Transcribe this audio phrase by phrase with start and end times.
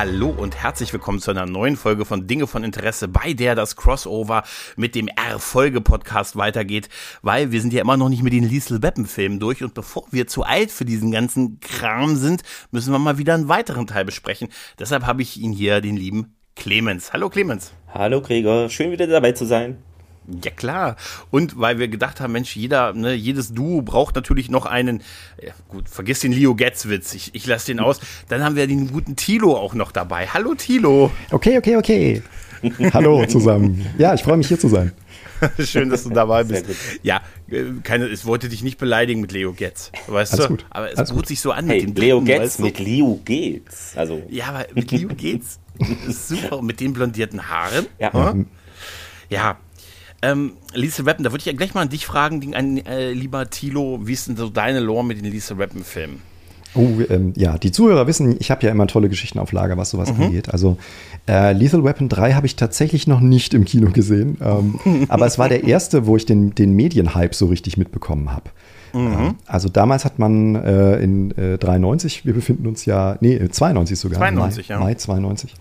[0.00, 3.76] Hallo und herzlich willkommen zu einer neuen Folge von Dinge von Interesse, bei der das
[3.76, 4.44] Crossover
[4.74, 6.88] mit dem R-Folge-Podcast weitergeht,
[7.20, 10.26] weil wir sind ja immer noch nicht mit den Liesel Weapon-Filmen durch und bevor wir
[10.26, 14.48] zu alt für diesen ganzen Kram sind, müssen wir mal wieder einen weiteren Teil besprechen.
[14.78, 17.12] Deshalb habe ich ihn hier, den lieben Clemens.
[17.12, 17.74] Hallo Clemens.
[17.92, 19.82] Hallo Gregor, schön wieder dabei zu sein.
[20.42, 20.96] Ja klar.
[21.30, 25.02] Und weil wir gedacht haben, Mensch, jeder, ne, jedes Duo braucht natürlich noch einen,
[25.42, 28.00] ja, gut, vergiss den Leo Getz-Witz, ich, ich lasse den aus.
[28.28, 30.26] Dann haben wir den guten Tilo auch noch dabei.
[30.28, 31.10] Hallo Tilo.
[31.30, 32.22] Okay, okay, okay.
[32.92, 33.86] Hallo zusammen.
[33.98, 34.92] Ja, ich freue mich hier zu sein.
[35.58, 36.66] Schön, dass du dabei bist.
[37.02, 40.50] Ja, äh, keine, es wollte dich nicht beleidigen mit Leo Getz, weißt Alles du?
[40.52, 40.66] gut.
[40.68, 41.26] Aber es Alles bot gut.
[41.28, 42.62] sich so an Hey, mit dem Leo Dritten, Getz weißt du?
[42.64, 43.92] mit Leo geht's.
[43.96, 45.58] Also, Ja, aber mit Leo geht's.
[46.06, 46.58] ist super.
[46.58, 47.86] Und mit den blondierten Haaren.
[47.98, 48.12] Ja.
[48.32, 48.46] Hm?
[49.30, 49.56] Ja.
[50.22, 53.48] Ähm, Lisa Rappen, da würde ich ja gleich mal an dich fragen, an, äh, lieber
[53.48, 56.20] Tilo, wie ist denn so deine Lore mit den Lisa Rappen-Filmen?
[56.74, 59.90] Oh, ähm, ja, die Zuhörer wissen, ich habe ja immer tolle Geschichten auf Lager, was
[59.90, 60.52] sowas angeht.
[60.52, 60.76] Also
[61.26, 64.38] äh, Lethal Weapon 3 habe ich tatsächlich noch nicht im Kino gesehen.
[64.40, 68.50] Ähm, aber es war der erste, wo ich den, den Medienhype so richtig mitbekommen habe.
[68.94, 73.48] Ähm, also damals hat man äh, in äh, 93, wir befinden uns ja, nee, äh,
[73.48, 74.18] 92 sogar.
[74.18, 74.80] 92, Mai, ja.
[74.80, 75.54] Mai 92.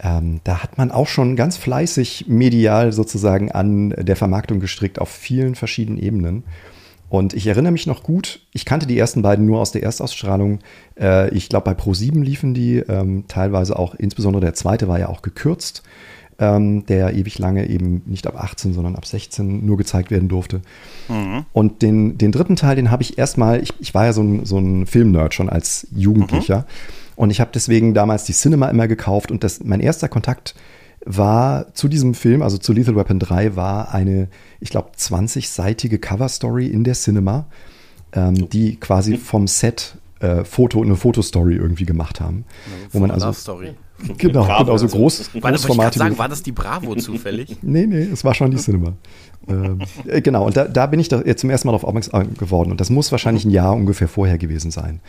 [0.00, 5.08] Ähm, da hat man auch schon ganz fleißig medial sozusagen an der Vermarktung gestrickt auf
[5.08, 6.44] vielen verschiedenen Ebenen.
[7.08, 10.58] Und ich erinnere mich noch gut, ich kannte die ersten beiden nur aus der Erstausstrahlung.
[10.98, 15.08] Äh, ich glaube, bei Pro7 liefen die, ähm, teilweise auch, insbesondere der zweite war ja
[15.08, 15.82] auch gekürzt,
[16.38, 20.60] ähm, der ewig lange eben nicht ab 18, sondern ab 16 nur gezeigt werden durfte.
[21.52, 24.44] Und den, den dritten Teil, den habe ich erstmal, ich, ich war ja so ein,
[24.44, 26.66] so ein Filmnerd schon als Jugendlicher.
[27.16, 29.30] Und ich habe deswegen damals die Cinema immer gekauft.
[29.30, 30.54] Und das, mein erster Kontakt
[31.04, 34.28] war zu diesem Film, also zu Lethal Weapon 3, war eine,
[34.60, 37.46] ich glaube, 20-seitige Cover-Story in der Cinema,
[38.12, 42.44] ähm, die quasi vom Set äh, Foto, eine Fotostory irgendwie gemacht haben.
[42.92, 43.74] wo man also, Love Story.
[44.18, 44.64] genau, Bravo.
[44.64, 47.56] genau, so groß, War das, ich sagen, war das die Bravo zufällig?
[47.62, 48.92] Nee, nee, es war schon die Cinema.
[49.48, 52.34] ähm, äh, genau, und da, da bin ich da jetzt zum ersten Mal darauf aufmerksam
[52.34, 52.70] geworden.
[52.70, 55.00] Und das muss wahrscheinlich ein Jahr ungefähr vorher gewesen sein.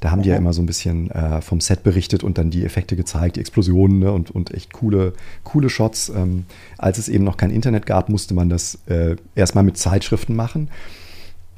[0.00, 2.64] Da haben die ja immer so ein bisschen äh, vom Set berichtet und dann die
[2.64, 5.12] Effekte gezeigt, die Explosionen ne, und, und echt coole,
[5.44, 6.10] coole Shots.
[6.10, 6.44] Ähm,
[6.78, 10.68] als es eben noch kein Internet gab, musste man das äh, erstmal mit Zeitschriften machen.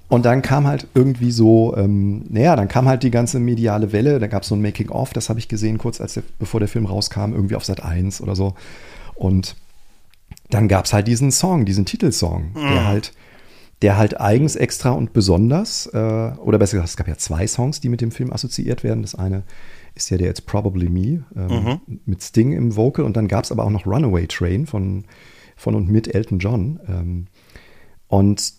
[0.09, 4.19] Und dann kam halt irgendwie so, ähm, naja, dann kam halt die ganze mediale Welle.
[4.19, 6.69] Da gab es so ein Making-of, das habe ich gesehen, kurz als der, bevor der
[6.69, 8.55] Film rauskam, irgendwie auf Sat 1 oder so.
[9.15, 9.57] Und
[10.49, 13.13] dann gab es halt diesen Song, diesen Titelsong, der halt,
[13.83, 17.81] der halt eigens extra und besonders, äh, oder besser gesagt, es gab ja zwei Songs,
[17.81, 19.03] die mit dem Film assoziiert werden.
[19.03, 19.43] Das eine
[19.95, 23.53] ist ja der jetzt Probably Me ähm, mit Sting im Vocal und dann gab es
[23.53, 25.05] aber auch noch Runaway Train von,
[25.55, 26.81] von und mit Elton John.
[26.89, 27.27] Ähm,
[28.07, 28.55] und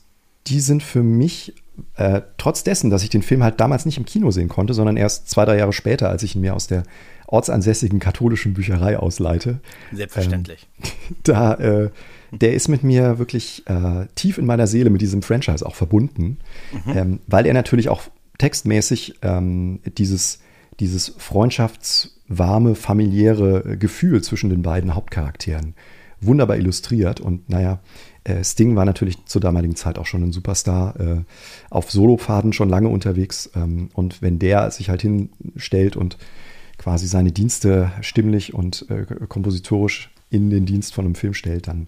[0.49, 1.53] die sind für mich,
[1.95, 4.97] äh, trotz dessen, dass ich den Film halt damals nicht im Kino sehen konnte, sondern
[4.97, 6.83] erst zwei, drei Jahre später, als ich ihn mir aus der
[7.27, 9.59] ortsansässigen katholischen Bücherei ausleite,
[9.93, 10.67] Selbstverständlich.
[11.23, 11.89] da, äh,
[12.31, 16.37] der ist mit mir wirklich äh, tief in meiner Seele mit diesem Franchise auch verbunden,
[16.87, 18.01] ähm, weil er natürlich auch
[18.39, 20.39] textmäßig ähm, dieses,
[20.79, 25.75] dieses freundschaftswarme, familiäre Gefühl zwischen den beiden Hauptcharakteren
[26.21, 27.19] wunderbar illustriert.
[27.19, 27.77] Und naja, äh,
[28.43, 31.21] Sting war natürlich zur damaligen Zeit auch schon ein Superstar, äh,
[31.69, 33.49] auf Solopfaden schon lange unterwegs.
[33.55, 36.17] Ähm, und wenn der sich halt hinstellt und
[36.77, 41.87] quasi seine Dienste stimmlich und äh, kompositorisch in den Dienst von einem Film stellt, dann,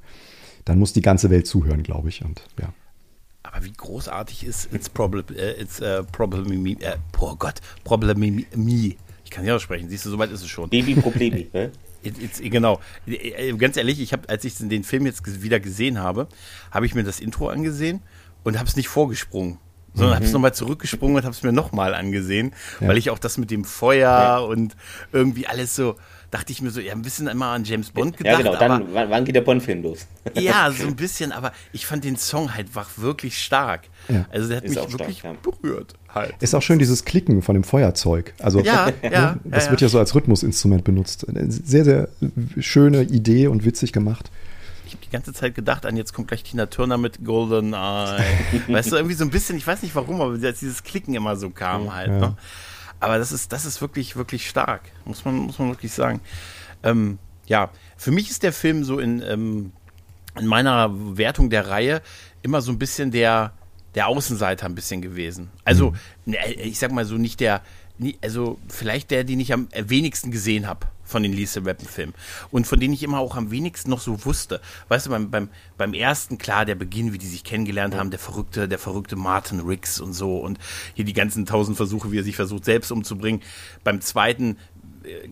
[0.65, 2.23] dann muss die ganze Welt zuhören, glaube ich.
[2.23, 2.73] Und ja.
[3.43, 8.19] Aber wie großartig ist It's Problem, äh, it's, äh, problem Me, äh, oh Gott, Problem
[8.19, 8.95] Me.
[9.23, 10.69] Ich kann nicht aussprechen, siehst du, soweit ist es schon.
[10.69, 11.47] Baby Problemi.
[11.53, 11.71] ne?
[12.03, 12.79] It's, genau.
[13.07, 16.27] Äh, Ganz ehrlich, ich habe, als ich den Film jetzt wieder gesehen habe,
[16.71, 18.01] habe ich mir das Intro angesehen
[18.43, 19.59] und habe es nicht vorgesprungen.
[19.93, 22.87] Sondern habe es nochmal zurückgesprungen und habe es mir nochmal angesehen, Ja.
[22.87, 24.77] weil ich auch das mit dem Feuer und
[25.11, 25.97] irgendwie alles so,
[26.31, 28.51] dachte ich mir so, ja, ein bisschen immer an James Bond Ja, gedacht, genau.
[28.51, 30.07] aber Dann, wann, wann geht der Bond-Film los?
[30.33, 33.89] ja, so ein bisschen, aber ich fand den Song halt wirklich stark.
[34.07, 34.25] Ja.
[34.31, 35.33] Also der hat Ist mich stark, wirklich ja.
[35.33, 36.33] berührt halt.
[36.39, 38.33] Ist auch schön dieses Klicken von dem Feuerzeug.
[38.39, 39.89] Also Ja, ja, das ja, wird ja.
[39.89, 41.27] so als Rhythmusinstrument benutzt.
[41.27, 42.09] Eine Sehr, sehr
[42.59, 44.31] schöne Idee und witzig gemacht.
[44.85, 48.23] Ich habe die ganze Zeit gedacht an, jetzt kommt gleich Tina Turner mit Golden Eye.
[48.67, 51.37] weißt du, irgendwie so ein bisschen, ich weiß nicht warum, aber als dieses Klicken immer
[51.37, 52.09] so kam halt.
[52.11, 52.35] Ne?
[52.99, 56.19] Aber das ist, das ist wirklich, wirklich stark, muss man, muss man wirklich sagen.
[56.83, 59.71] Ähm, ja, für mich ist der Film so in, ähm,
[60.37, 62.01] in meiner Wertung der Reihe
[62.41, 63.53] immer so ein bisschen der,
[63.95, 65.49] der Außenseiter ein bisschen gewesen.
[65.65, 65.93] Also,
[66.25, 67.61] ne, ich sag mal so, nicht der,
[68.21, 72.13] also vielleicht der, den ich am wenigsten gesehen habe von den Lisa Weapon Filmen
[72.51, 74.61] und von denen ich immer auch am wenigsten noch so wusste.
[74.87, 78.19] Weißt du, beim, beim, beim ersten, klar, der Beginn, wie die sich kennengelernt haben, der
[78.19, 80.57] verrückte, der verrückte Martin Riggs und so und
[80.93, 83.41] hier die ganzen tausend Versuche, wie er sich versucht, selbst umzubringen.
[83.83, 84.57] Beim zweiten,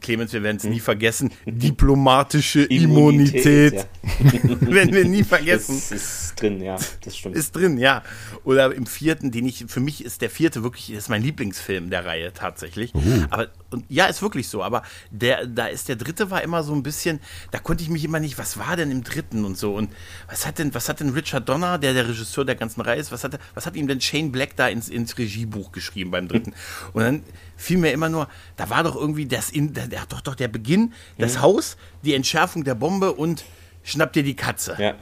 [0.02, 3.74] Clemens, wir werden es nie vergessen, diplomatische Immunität.
[3.74, 3.84] ja.
[4.62, 5.76] werden wir nie vergessen.
[5.76, 7.36] Das ist drin, ja, das stimmt.
[7.36, 8.04] Ist drin, ja.
[8.44, 11.90] Oder im vierten, den ich, für mich ist der vierte wirklich, das ist mein Lieblingsfilm
[11.90, 12.94] der Reihe tatsächlich.
[13.30, 14.64] Aber, und ja, ist wirklich so.
[14.64, 17.20] Aber der, da ist der dritte war immer so ein bisschen,
[17.52, 19.76] da konnte ich mich immer nicht, was war denn im dritten und so.
[19.76, 19.92] Und
[20.28, 23.12] was hat denn, was hat denn Richard Donner, der der Regisseur der ganzen Reihe ist,
[23.12, 26.54] was hat, was hat ihm denn Shane Black da ins, ins Regiebuch geschrieben beim dritten?
[26.94, 27.24] Und dann
[27.60, 28.28] fiel mir immer nur,
[28.58, 32.14] da war doch irgendwie das in, der, der, doch, doch der Beginn, das Haus, die
[32.16, 33.44] Entschärfung der Bombe und
[33.84, 34.76] schnapp dir die Katze.
[34.80, 34.94] ja,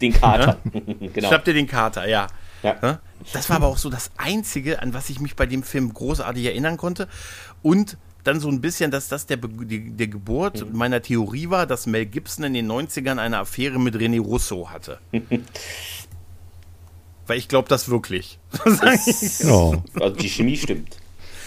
[0.00, 0.58] den Kater.
[1.12, 1.28] genau.
[1.28, 2.26] Schnapp dir den Kater, ja.
[2.62, 2.76] Ja.
[2.82, 3.00] Ja?
[3.32, 6.44] Das war aber auch so das Einzige, an was ich mich bei dem Film großartig
[6.46, 7.06] erinnern konnte.
[7.62, 10.76] Und dann so ein bisschen, dass das der, die, der Geburt Mhm.
[10.76, 14.98] meiner Theorie war, dass Mel Gibson in den 90ern eine Affäre mit René Russo hatte.
[17.26, 18.38] Weil ich glaube das wirklich.
[19.40, 19.72] Ja.
[20.00, 20.96] Also die Chemie stimmt,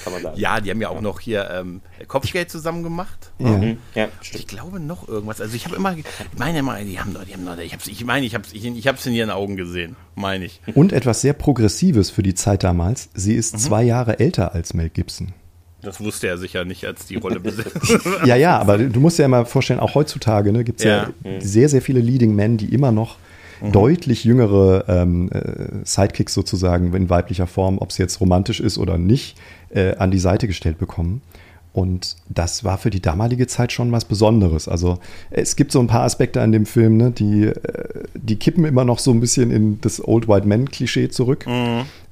[0.03, 0.39] kann man sagen.
[0.39, 3.31] ja, die haben ja auch noch hier ähm, Kopfgeld zusammen gemacht.
[3.39, 3.49] Ja.
[3.49, 3.77] Mhm.
[3.95, 5.41] Ja, Ich glaube noch irgendwas.
[5.41, 6.05] Also ich habe immer, ich
[6.37, 8.53] meine immer, die haben doch, die haben doch, ich, hab's, ich meine, ich habe es
[8.53, 10.61] ich, ich hab's in ihren Augen gesehen, meine ich.
[10.75, 13.09] Und etwas sehr Progressives für die Zeit damals.
[13.13, 13.59] Sie ist Mhm.
[13.59, 15.33] zwei Jahre älter als Mel Gibson.
[15.81, 17.99] Das wusste er sicher nicht, als die Rolle besetzt.
[18.25, 21.09] Ja, ja, aber du musst dir ja mal vorstellen, auch heutzutage ne, gibt es ja.
[21.23, 21.39] Ja.
[21.39, 23.15] sehr, sehr viele Leading Men, die immer noch
[23.61, 28.97] deutlich jüngere ähm, äh, Sidekicks sozusagen in weiblicher Form, ob es jetzt romantisch ist oder
[28.97, 29.37] nicht,
[29.69, 31.21] äh, an die Seite gestellt bekommen.
[31.71, 34.67] Und das war für die damalige Zeit schon was Besonderes.
[34.67, 34.97] Also
[35.29, 38.85] es gibt so ein paar Aspekte an dem Film, ne, die, äh, die kippen immer
[38.85, 41.45] noch so ein bisschen in das Old White Man-Klischee zurück.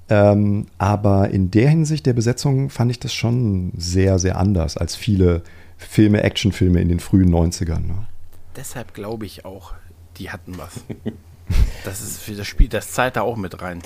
[0.10, 4.96] Ähm, aber in der Hinsicht der Besetzung fand ich das schon sehr, sehr anders als
[4.96, 5.42] viele
[5.78, 7.80] Filme, Actionfilme in den frühen 90ern.
[7.80, 8.08] Ne?
[8.56, 9.74] Deshalb glaube ich auch,
[10.18, 10.84] die hatten was.
[11.84, 13.82] Das ist für das Spiel, das zahlt da auch mit rein.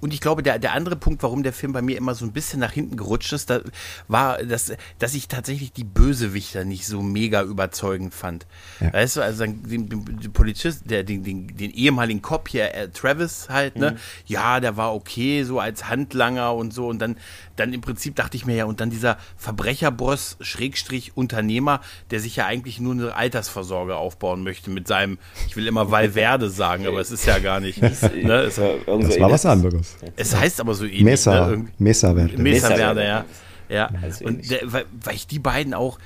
[0.00, 2.32] Und ich glaube, der, der andere Punkt, warum der Film bei mir immer so ein
[2.32, 3.60] bisschen nach hinten gerutscht ist, da
[4.06, 8.46] war, dass, dass ich tatsächlich die Bösewichter nicht so mega überzeugend fand.
[8.80, 8.92] Ja.
[8.92, 12.88] Weißt du, also den, den, den Polizist, der, den, den, den ehemaligen Cop hier, äh,
[12.88, 13.96] Travis halt, ne?
[14.26, 16.86] Ja, der war okay, so als Handlanger und so.
[16.86, 17.16] Und dann,
[17.56, 21.80] dann im Prinzip dachte ich mir ja, und dann dieser Verbrecherboss, Schrägstrich Unternehmer,
[22.10, 26.50] der sich ja eigentlich nur eine Altersvorsorge aufbauen möchte mit seinem, ich will immer Valverde
[26.50, 27.82] sagen, aber es ist ja gar nicht.
[27.82, 28.42] ne?
[28.42, 29.87] es, Ja, irgend Das war was anderes.
[30.16, 31.00] Es heißt aber so ähnlich.
[31.00, 31.04] Ne?
[31.10, 32.36] Mesa Mesa Verde,
[32.76, 33.24] Verde, ja.
[33.68, 33.90] Ja.
[34.02, 35.98] Also und der, weil, weil ich die beiden auch,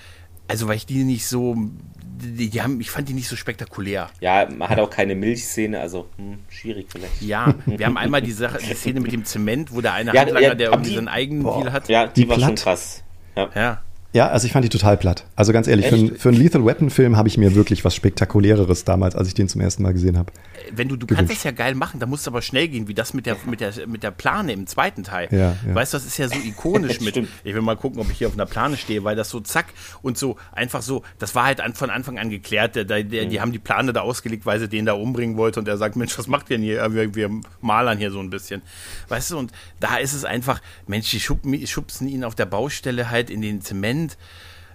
[0.48, 1.56] also weil ich die nicht so,
[1.94, 4.10] die, die haben, ich fand die nicht so spektakulär.
[4.20, 7.22] Ja, man hat auch keine Milchszene, also hm, schwierig vielleicht.
[7.22, 10.22] Ja, wir haben einmal die Sache, die Szene mit dem Zement, wo der eine Ja,
[10.22, 11.60] Handlanger, ja, der irgendwie die- seinen eigenen Boah.
[11.62, 11.88] Deal hat.
[11.88, 12.62] Ja, die, Die war schon platt.
[12.64, 13.02] krass.
[13.36, 13.50] Ja.
[13.54, 13.82] Ja.
[14.12, 15.24] Ja, also ich fand die total platt.
[15.36, 19.16] Also ganz ehrlich, für, für einen Lethal Weapon-Film habe ich mir wirklich was Spektakuläreres damals,
[19.16, 20.30] als ich den zum ersten Mal gesehen habe.
[20.70, 21.28] Wenn du, du Gewünscht.
[21.28, 23.36] kannst das ja geil machen, da musst du aber schnell gehen, wie das mit der,
[23.46, 25.28] mit der, mit der Plane im zweiten Teil.
[25.30, 25.74] Ja, ja.
[25.74, 27.16] Weißt du, das ist ja so ikonisch mit.
[27.16, 29.66] Ich will mal gucken, ob ich hier auf einer Plane stehe, weil das so zack
[30.02, 32.76] und so einfach so, das war halt an, von Anfang an geklärt.
[32.76, 35.58] Der, der, der, Die haben die Plane da ausgelegt, weil sie den da umbringen wollte
[35.58, 36.92] und er sagt, Mensch, was macht ihr denn hier?
[36.92, 37.30] Wir, wir
[37.62, 38.60] malern hier so ein bisschen.
[39.08, 43.30] Weißt du, und da ist es einfach, Mensch, die schubsen ihn auf der Baustelle halt
[43.30, 44.01] in den Zement.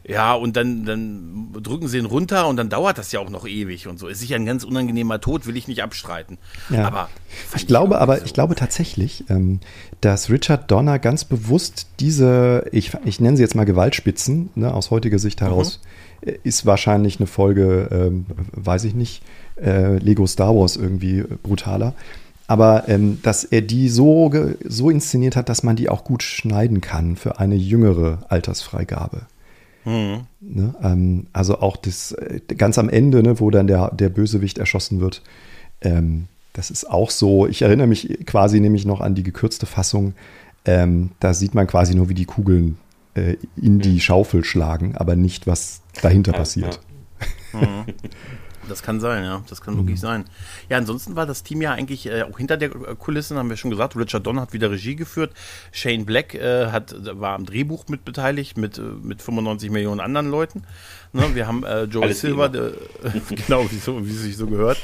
[0.07, 3.45] Ja, und dann, dann drücken sie ihn runter und dann dauert das ja auch noch
[3.45, 4.07] ewig und so.
[4.07, 6.37] Ist sicher ein ganz unangenehmer Tod, will ich nicht abstreiten.
[6.69, 6.87] Ja.
[6.87, 7.09] Aber
[7.55, 8.25] Ich glaube aber, so.
[8.25, 9.59] ich glaube tatsächlich, ähm,
[9.99, 14.91] dass Richard Donner ganz bewusst diese, ich, ich nenne sie jetzt mal Gewaltspitzen, ne, aus
[14.91, 15.81] heutiger Sicht heraus,
[16.21, 19.23] äh, ist wahrscheinlich eine Folge, ähm, weiß ich nicht,
[19.61, 21.93] äh, Lego Star Wars irgendwie brutaler.
[22.47, 24.31] Aber ähm, dass er die so,
[24.63, 29.23] so inszeniert hat, dass man die auch gut schneiden kann für eine jüngere Altersfreigabe.
[30.41, 30.75] Ne?
[30.81, 34.99] Ähm, also auch das äh, ganz am Ende, ne, wo dann der, der Bösewicht erschossen
[34.99, 35.21] wird.
[35.81, 40.13] Ähm, das ist auch so, ich erinnere mich quasi nämlich noch an die gekürzte Fassung.
[40.65, 42.77] Ähm, da sieht man quasi nur, wie die Kugeln
[43.13, 46.79] äh, in die Schaufel schlagen, aber nicht, was dahinter Ja, passiert.
[48.67, 49.41] Das kann sein, ja.
[49.49, 49.79] Das kann Mhm.
[49.79, 50.25] wirklich sein.
[50.69, 53.71] Ja, ansonsten war das Team ja eigentlich äh, auch hinter der Kulissen, haben wir schon
[53.71, 53.95] gesagt.
[53.95, 55.31] Richard Donner hat wieder Regie geführt.
[55.71, 60.29] Shane Black äh, hat, war am Drehbuch mit beteiligt, mit, äh, mit 95 Millionen anderen
[60.29, 60.63] Leuten.
[61.17, 62.73] Ne, wir haben äh, Alles wie Silver, der,
[63.47, 64.77] genau, wie, so, wie es sich so gehört.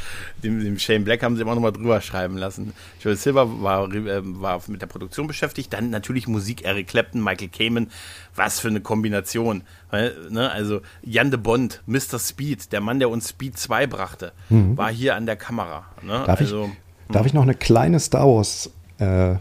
[0.43, 2.73] Dem, dem Shane Black haben sie immer noch mal drüber schreiben lassen.
[3.01, 5.71] Joel Silver war, äh, war mit der Produktion beschäftigt.
[5.71, 7.91] Dann natürlich Musik, Eric Clapton, Michael Kamen.
[8.35, 9.61] Was für eine Kombination.
[9.91, 12.17] Weil, ne, also Jan de Bond, Mr.
[12.17, 15.85] Speed, der Mann, der uns Speed 2 brachte, war hier an der Kamera.
[16.01, 16.23] Ne?
[16.25, 16.71] Darf, also,
[17.07, 19.39] ich, darf ich noch eine kleine Star Wars Be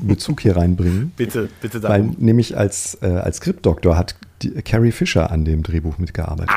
[0.00, 1.12] Bezug hier reinbringen?
[1.16, 2.16] Bitte, bitte Weil darum.
[2.18, 6.54] nämlich als, äh, als Skriptdoktor hat die, Carrie Fisher an dem Drehbuch mitgearbeitet.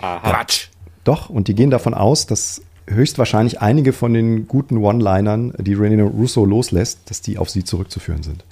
[0.00, 0.68] Ach, Quatsch.
[1.04, 6.02] Doch, und die gehen davon aus, dass höchstwahrscheinlich einige von den guten One-Linern, die René
[6.02, 8.44] Russo loslässt, dass die auf sie zurückzuführen sind.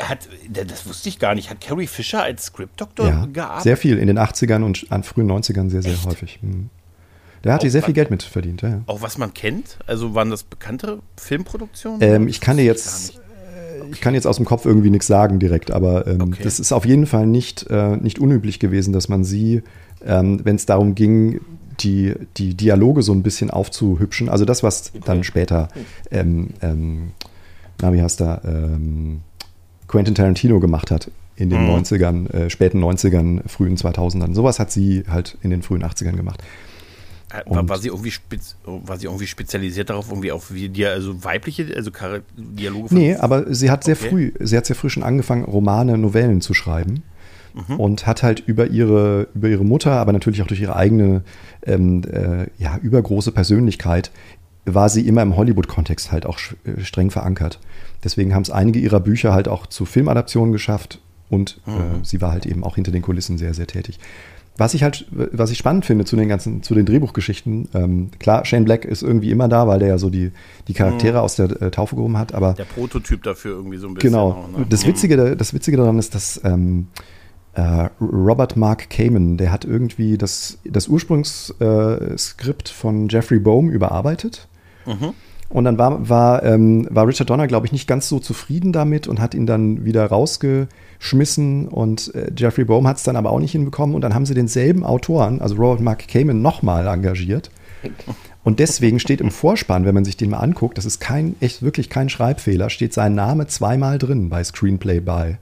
[0.00, 1.48] Hat, das wusste ich gar nicht.
[1.50, 3.62] Hat Carrie Fisher als Script-Doktor Ja, gearbeitet?
[3.62, 6.06] sehr viel in den 80ern und an frühen 90ern sehr, sehr Echt?
[6.06, 6.38] häufig.
[6.42, 6.68] Hm.
[7.44, 8.62] Der hat hier sehr viel Geld mit verdient.
[8.62, 8.82] Ja.
[8.86, 9.78] Auch was man kennt?
[9.86, 12.00] Also waren das bekannte Filmproduktionen?
[12.00, 13.20] Ähm, ich kann dir jetzt, nicht.
[13.92, 16.42] ich kann jetzt aus dem Kopf irgendwie nichts sagen direkt, aber ähm, Okay.
[16.44, 19.62] das ist auf jeden Fall nicht, äh, nicht unüblich gewesen, dass man sie,
[20.04, 21.40] ähm, wenn es darum ging,
[21.80, 25.68] die, die Dialoge so ein bisschen aufzuhübschen, also das, was dann später,
[26.12, 27.10] ähm, ähm,
[27.80, 29.22] na, wie heißt er, ähm,
[29.88, 31.70] Quentin Tarantino gemacht hat in den Mhm.
[31.70, 34.34] 90ern, äh, späten 90ern, frühen 2000ern.
[34.34, 36.40] Sowas hat sie halt in den frühen 80ern gemacht.
[37.32, 40.68] Äh, War, und- war, sie irgendwie spez, war sie irgendwie spezialisiert darauf, irgendwie auf wie
[40.68, 41.90] die, also weibliche, also
[42.36, 44.08] Dialoge von Nee, aber sie hat sehr Okay.
[44.10, 47.02] früh, sie hat sehr früh schon angefangen, Romane, Novellen zu schreiben.
[47.76, 51.22] Und hat halt über ihre, über ihre Mutter, aber natürlich auch durch ihre eigene
[51.66, 54.10] ähm, äh, ja, übergroße Persönlichkeit,
[54.64, 57.60] war sie immer im Hollywood-Kontext halt auch äh, streng verankert.
[58.02, 62.32] Deswegen haben es einige ihrer Bücher halt auch zu Filmadaptionen geschafft und äh, sie war
[62.32, 63.98] halt eben auch hinter den Kulissen sehr, sehr tätig.
[64.56, 68.44] Was ich halt, was ich spannend finde zu den ganzen, zu den Drehbuchgeschichten, ähm, klar,
[68.44, 70.30] Shane Black ist irgendwie immer da, weil der ja so die,
[70.68, 73.94] die Charaktere aus der äh, Taufe gehoben hat, aber der Prototyp dafür irgendwie so ein
[73.94, 74.10] bisschen.
[74.10, 74.30] Genau.
[74.30, 74.66] auch, ne?
[74.68, 76.88] Das, Witzige, das Witzige daran ist, dass ähm,
[77.54, 84.48] äh, Robert Mark Kamen, der hat irgendwie das, das Ursprungsskript äh, von Jeffrey Bohm überarbeitet.
[84.86, 85.14] Mhm.
[85.52, 89.06] Und dann war, war, ähm, war Richard Donner, glaube ich, nicht ganz so zufrieden damit
[89.06, 91.68] und hat ihn dann wieder rausgeschmissen.
[91.68, 93.94] Und äh, Jeffrey Bohm hat es dann aber auch nicht hinbekommen.
[93.94, 97.50] Und dann haben sie denselben Autoren, also Robert Mark Kamen, nochmal engagiert.
[98.44, 101.60] Und deswegen steht im Vorspann, wenn man sich den mal anguckt, das ist kein, echt
[101.60, 105.36] wirklich kein Schreibfehler, steht sein Name zweimal drin bei Screenplay by.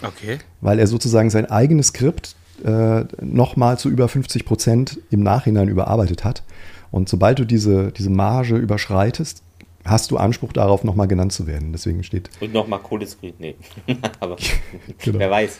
[0.00, 0.38] Okay.
[0.60, 6.22] Weil er sozusagen sein eigenes Skript äh, nochmal zu über 50 Prozent im Nachhinein überarbeitet
[6.22, 6.44] hat.
[6.92, 9.42] Und sobald du diese, diese Marge überschreitest,
[9.86, 11.72] hast du Anspruch darauf, nochmal genannt zu werden.
[11.72, 12.30] Deswegen steht.
[12.40, 13.34] Und nochmal Kohleskrieg.
[13.38, 13.56] Nee.
[14.20, 14.36] Aber
[14.98, 15.18] Genau.
[15.18, 15.58] wer weiß.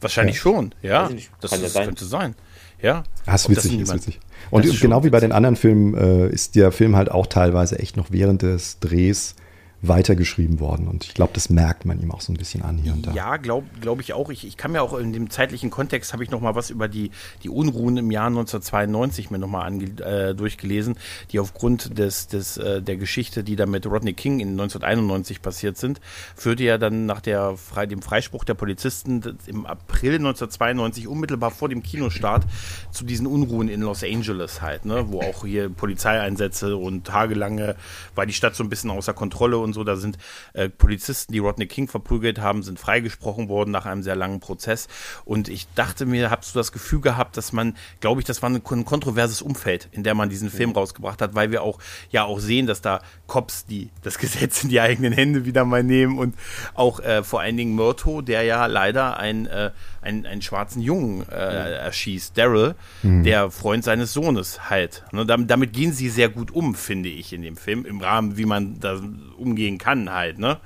[0.00, 1.08] Wahrscheinlich schon, ja.
[1.08, 1.30] Ich nicht.
[1.40, 1.86] Das, Kann ja das sein.
[1.86, 2.34] könnte sein.
[2.82, 3.04] Ja.
[3.24, 4.20] Das ist Ob das witzig, ist witzig.
[4.50, 5.36] Und Das ist genau schon wie bei den witzig.
[5.36, 9.34] anderen Filmen äh, ist der Film halt auch teilweise echt noch während des Drehs
[9.82, 10.88] weitergeschrieben worden.
[10.88, 13.12] Und ich glaube, das merkt man ihm auch so ein bisschen an hier und da.
[13.12, 14.30] Ja, glaube glaub ich auch.
[14.30, 16.88] Ich, ich kann mir auch in dem zeitlichen Kontext habe ich noch mal was über
[16.88, 17.10] die,
[17.42, 20.96] die Unruhen im Jahr 1992 mir noch mal ange, äh, durchgelesen,
[21.30, 25.76] die aufgrund des, des, äh, der Geschichte, die da mit Rodney King in 1991 passiert
[25.76, 26.00] sind,
[26.34, 27.56] führte ja dann nach der
[27.86, 32.46] dem Freispruch der Polizisten im April 1992 unmittelbar vor dem Kinostart
[32.90, 37.76] zu diesen Unruhen in Los Angeles halt, ne, wo auch hier Polizeieinsätze und tagelange
[38.14, 39.84] war die Stadt so ein bisschen außer Kontrolle und so.
[39.84, 40.18] Da sind
[40.54, 44.88] äh, Polizisten, die Rodney King verprügelt haben, sind freigesprochen worden nach einem sehr langen Prozess.
[45.24, 48.50] Und ich dachte mir, hast du das Gefühl gehabt, dass man, glaube ich, das war
[48.50, 51.78] ein, ein kontroverses Umfeld, in der man diesen Film rausgebracht hat, weil wir auch
[52.10, 55.82] ja auch sehen, dass da Cops, die das Gesetz in die eigenen Hände wieder mal
[55.82, 56.34] nehmen und
[56.74, 59.70] auch äh, vor allen Dingen Myrto, der ja leider ein, äh,
[60.00, 65.04] einen, einen schwarzen Jungen äh, erschießt, Daryl, der Freund seines Sohnes halt.
[65.12, 68.36] Ne, damit, damit gehen sie sehr gut um, finde ich, in dem Film, im Rahmen,
[68.36, 69.00] wie man da
[69.38, 70.58] umgehen kann halt, ne,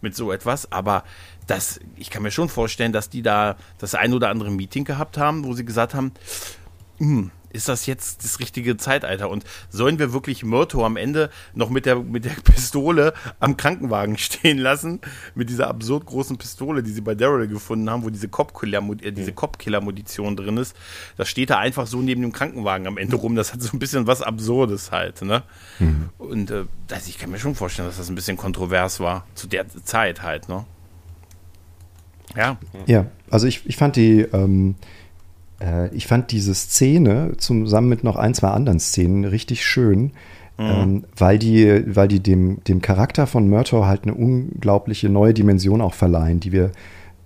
[0.00, 0.70] mit so etwas.
[0.72, 1.04] Aber
[1.46, 5.18] das, ich kann mir schon vorstellen, dass die da das ein oder andere Meeting gehabt
[5.18, 6.12] haben, wo sie gesagt haben,
[6.98, 9.30] hm, ist das jetzt das richtige Zeitalter?
[9.30, 14.18] Und sollen wir wirklich Myrto am Ende noch mit der, mit der Pistole am Krankenwagen
[14.18, 15.00] stehen lassen?
[15.34, 19.32] Mit dieser absurd großen Pistole, die sie bei Daryl gefunden haben, wo diese Cop-Killer, äh,
[19.32, 20.76] Cop-Killer-Munition drin ist.
[21.16, 23.34] Das steht da einfach so neben dem Krankenwagen am Ende rum.
[23.34, 25.42] Das hat so ein bisschen was Absurdes halt, ne?
[26.18, 29.26] Und äh, also ich kann mir schon vorstellen, dass das ein bisschen kontrovers war.
[29.34, 30.64] Zu der Zeit halt, ne?
[32.36, 32.58] Ja.
[32.86, 34.84] Ja, also ich, ich fand die, ähm, äh,
[35.92, 40.12] ich fand diese Szene zusammen mit noch ein, zwei anderen Szenen richtig schön,
[40.58, 45.80] ähm, weil die, weil die dem, dem Charakter von Murtaugh halt eine unglaubliche neue Dimension
[45.80, 46.72] auch verleihen, die wir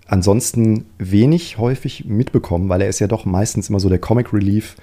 [0.07, 4.77] ansonsten wenig häufig mitbekommen, weil er ist ja doch meistens immer so der Comic Relief,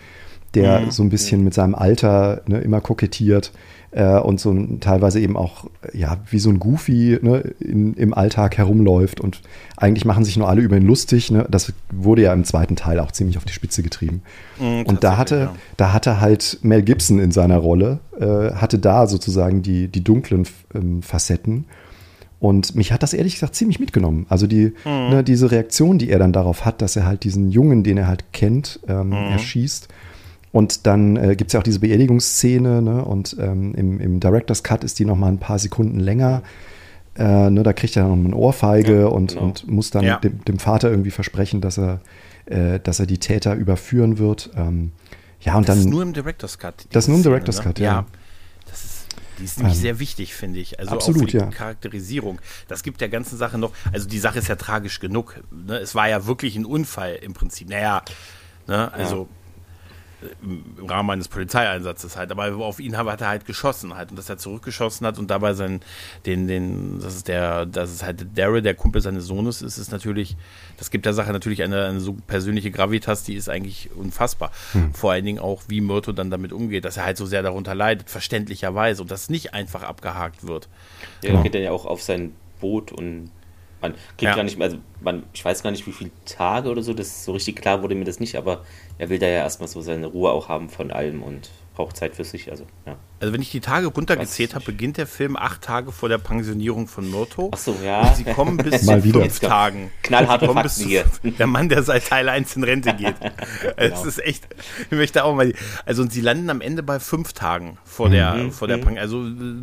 [0.55, 3.51] der so ein bisschen mit seinem Alter ne, immer kokettiert
[3.91, 8.57] äh, und so teilweise eben auch ja wie so ein Goofy ne, in, im Alltag
[8.57, 9.41] herumläuft und
[9.77, 11.31] eigentlich machen sich nur alle über ihn lustig.
[11.31, 11.45] Ne?
[11.49, 14.21] Das wurde ja im zweiten Teil auch ziemlich auf die Spitze getrieben.
[14.59, 15.55] Mhm, und da hatte, ja.
[15.77, 20.47] da hatte halt Mel Gibson in seiner Rolle, äh, hatte da sozusagen die, die dunklen
[20.75, 21.65] ähm, Facetten.
[22.41, 24.25] Und mich hat das ehrlich gesagt ziemlich mitgenommen.
[24.29, 25.09] Also die, Mhm.
[25.09, 28.07] ne, diese Reaktion, die er dann darauf hat, dass er halt diesen Jungen, den er
[28.07, 29.13] halt kennt, ähm, Mhm.
[29.31, 29.89] erschießt,
[30.51, 33.05] und dann äh, gibt es ja auch diese Beerdigungsszene, ne?
[33.05, 36.41] Und ähm, im, im Director's Cut ist die noch mal ein paar Sekunden länger.
[37.15, 39.43] Äh, ne, da kriegt er noch eine Ohrfeige Ja, und, genau.
[39.45, 40.17] und muss dann Ja.
[40.17, 41.99] dem, dem Vater irgendwie versprechen, dass er,
[42.45, 44.49] äh, dass er die Täter überführen wird.
[44.55, 44.91] Ähm,
[45.41, 45.85] ja, und Das dann.
[45.85, 46.87] ist nur im Director's Cut.
[46.91, 47.63] Das ist nur im Szene, Director's ne?
[47.63, 48.05] Cut, ja.
[48.69, 49.07] Das ist,
[49.39, 50.79] die ist nämlich Ähm, sehr wichtig, finde ich.
[50.79, 51.45] Also absolut, auch für die ja.
[51.49, 52.39] Charakterisierung.
[52.67, 55.41] Das gibt der ganzen Sache noch, also die Sache ist ja tragisch genug.
[55.51, 55.77] Ne?
[55.77, 57.69] Es war ja wirklich ein Unfall im Prinzip.
[57.69, 58.01] Naja,
[58.67, 58.93] ne?
[58.93, 59.27] also
[60.41, 64.29] im Rahmen eines Polizeieinsatzes halt, aber auf ihn hat er halt geschossen halt und dass
[64.29, 65.79] er zurückgeschossen hat und dabei sein,
[66.25, 69.91] den, den, das ist der, das ist halt Daryl, der Kumpel seines Sohnes ist, ist
[69.91, 70.35] natürlich,
[70.77, 74.51] das gibt der Sache natürlich eine, eine so persönliche Gravitas, die ist eigentlich unfassbar.
[74.93, 77.73] Vor allen Dingen auch, wie Myrto dann damit umgeht, dass er halt so sehr darunter
[77.75, 80.67] leidet, verständlicherweise und das nicht einfach abgehakt wird.
[81.21, 81.33] Ja, Genau.
[81.35, 83.29] dann geht er ja auch auf sein Boot und
[83.81, 84.35] man kriegt Ja.
[84.35, 87.25] gar nicht mehr, also man, ich weiß gar nicht, wie viele Tage oder so, das
[87.25, 88.63] so richtig klar wurde mir das nicht, aber
[88.97, 92.15] er will da ja erstmal so seine Ruhe auch haben von allem und braucht Zeit
[92.15, 92.97] für sich, also ja.
[93.19, 96.87] Also wenn ich die Tage runtergezählt habe, beginnt der Film acht Tage vor der Pensionierung
[96.87, 97.49] von Myrto.
[97.53, 98.01] Ach so, ja.
[98.07, 99.21] Und sie kommen bis Mal zu wieder.
[99.21, 99.91] fünf Tagen.
[100.03, 101.05] Knallharte kommen bis Fakten hier.
[101.37, 103.15] Der Mann, der seit Teil 1 in Rente geht.
[103.75, 104.05] Es Genau.
[104.05, 104.47] ist echt,
[104.89, 105.53] ich möchte auch mal,
[105.85, 108.81] also und sie landen am Ende bei fünf Tagen vor der, Mhm, vor der mhm.
[108.81, 108.99] Pensionierung.
[108.99, 109.17] Also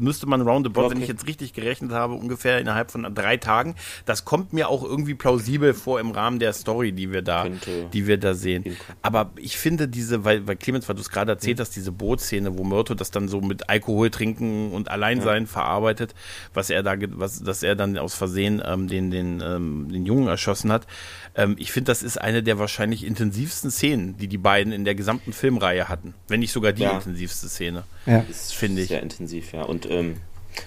[0.04, 1.02] müsste man roundabout, wenn Okay.
[1.02, 3.74] ich jetzt richtig gerechnet habe, ungefähr innerhalb von drei Tagen.
[4.04, 7.86] Das kommt mir auch irgendwie plausibel vor im Rahmen der Story, die wir da, Könnte
[7.92, 8.76] die wir da sehen.
[9.02, 11.36] Aber ich finde diese, weil, weil Clemens, weil du es gerade Mhm.
[11.36, 16.14] erzählt hast, diese Bootszene, wo Myrto das dann so mit Alkohol trinken und Alleinsein verarbeitet,
[16.54, 20.28] was er da, was, dass er dann aus Versehen ähm, den, den, ähm, den Jungen
[20.28, 20.86] erschossen hat.
[21.34, 24.94] Ähm, ich finde, das ist eine der wahrscheinlich intensivsten Szenen, die die beiden in der
[24.94, 26.14] gesamten Filmreihe hatten.
[26.28, 26.92] Wenn nicht sogar die Ja.
[26.92, 27.84] intensivste Szene.
[28.06, 28.24] Ja.
[28.28, 28.88] Ist Finde ich.
[28.88, 29.62] Sehr intensiv, ja.
[29.62, 30.16] Und ähm,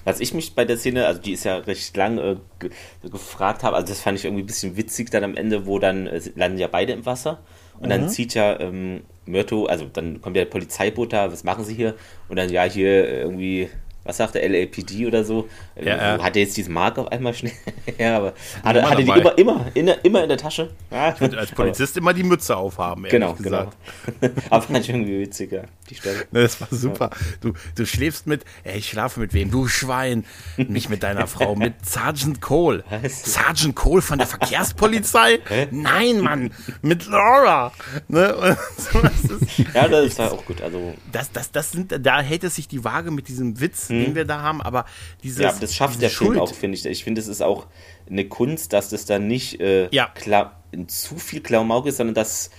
[0.04, 2.70] was ich mich bei der Szene, also die ist ja recht lang äh, ge
[3.10, 6.06] gefragt habe, also das fand ich irgendwie ein bisschen witzig dann am Ende, wo dann
[6.06, 7.40] äh, landen ja beide im Wasser
[7.80, 7.88] und Mhm.
[7.88, 11.74] dann zieht ja ähm, Myrto, also dann kommt ja der Polizeiboot da, was machen sie
[11.74, 11.96] hier?
[12.28, 13.70] Und dann ja hier äh, irgendwie,
[14.10, 15.48] was sagt der LAPD oder so?
[15.80, 16.22] Ja, ja.
[16.22, 17.52] Hat er jetzt diese Marke auf einmal schnell?
[17.98, 18.34] ja, aber
[18.64, 20.70] hat Immer er, hatte die immer, immer, in, der- immer in der Tasche?
[20.90, 23.76] Ja, Und als Polizist immer die Mütze aufhaben, ehrlich Genau, gesagt.
[24.20, 24.34] genau.
[24.50, 26.18] aber fand ich irgendwie witziger, die Stelle.
[26.32, 27.10] Ne, Das war super.
[27.40, 29.50] Du, du schläfst mit, ey, ich schlafe mit wem?
[29.52, 30.24] Du Schwein.
[30.56, 32.82] Nicht mit deiner Frau, mit Sergeant Cole.
[32.90, 33.22] Was?
[33.32, 35.38] Sergeant Cole von der Verkehrspolizei?
[35.70, 37.72] Nein, Mann, mit Laura.
[38.08, 38.56] Ne?
[38.76, 42.56] Das, ist, Ja, das war auch gut, also das, das, das sind, da hält es
[42.56, 44.84] sich die Waage mit diesem Witz, den wir da haben, aber
[45.22, 45.38] dieses.
[45.38, 45.44] Mhm.
[45.44, 46.86] Ja, das schafft der Film Schuld, auch, finde ich.
[46.86, 47.66] Ich finde, es ist auch
[48.08, 50.08] eine Kunst, dass das dann nicht äh, Ja.
[50.14, 52.50] klar, zu viel Klamauk ist, sondern dass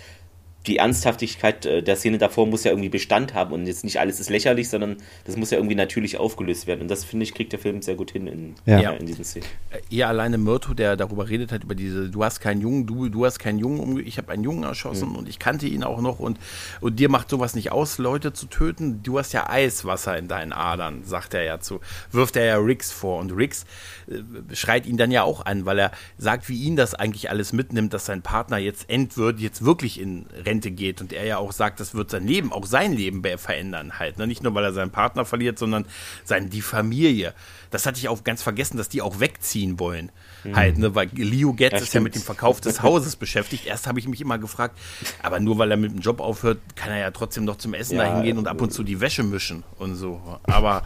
[0.67, 4.19] die Ernsthaftigkeit äh, der Szene davor muss ja irgendwie Bestand haben und jetzt nicht alles
[4.19, 6.81] ist lächerlich, sondern das muss ja irgendwie natürlich aufgelöst werden.
[6.81, 8.79] Und das, finde ich, kriegt der Film sehr gut hin in, Ja.
[8.79, 8.91] ja.
[8.91, 9.47] in diesen Szenen.
[9.89, 13.25] Ihr alleine Myrto, der darüber redet hat, über diese, du hast keinen Jungen, du, du
[13.25, 16.37] hast keinen Jungen, ich habe einen Jungen erschossen und ich kannte ihn auch noch und,
[16.79, 19.01] und dir macht sowas nicht aus, Leute zu töten.
[19.01, 21.79] Du hast ja Eiswasser in deinen Adern, sagt er ja zu,
[22.11, 23.65] wirft er ja Riggs vor und Riggs
[24.07, 24.21] äh,
[24.55, 27.93] schreit ihn dann ja auch an, weil er sagt, wie ihn das eigentlich alles mitnimmt,
[27.93, 31.79] dass sein Partner jetzt endwürdig, jetzt wirklich in Rente geht und er ja auch sagt,
[31.79, 34.17] das wird sein Leben, auch sein Leben be- verändern halt.
[34.17, 34.27] Ne?
[34.27, 35.85] Nicht nur, weil er seinen Partner verliert, sondern
[36.25, 37.33] sein, die Familie.
[37.69, 40.11] Das hatte ich auch ganz vergessen, dass die auch wegziehen wollen.
[40.53, 40.93] Halt, ne?
[40.95, 43.65] Weil Leo Getz Ja, ist ja mit dem Verkauf des Hauses beschäftigt.
[43.67, 44.77] Erst habe ich mich immer gefragt,
[45.21, 47.95] aber nur weil er mit dem Job aufhört, kann er ja trotzdem noch zum Essen
[47.95, 50.39] Ja, dahin gehen und ab und zu die Wäsche mischen und so.
[50.43, 50.83] Aber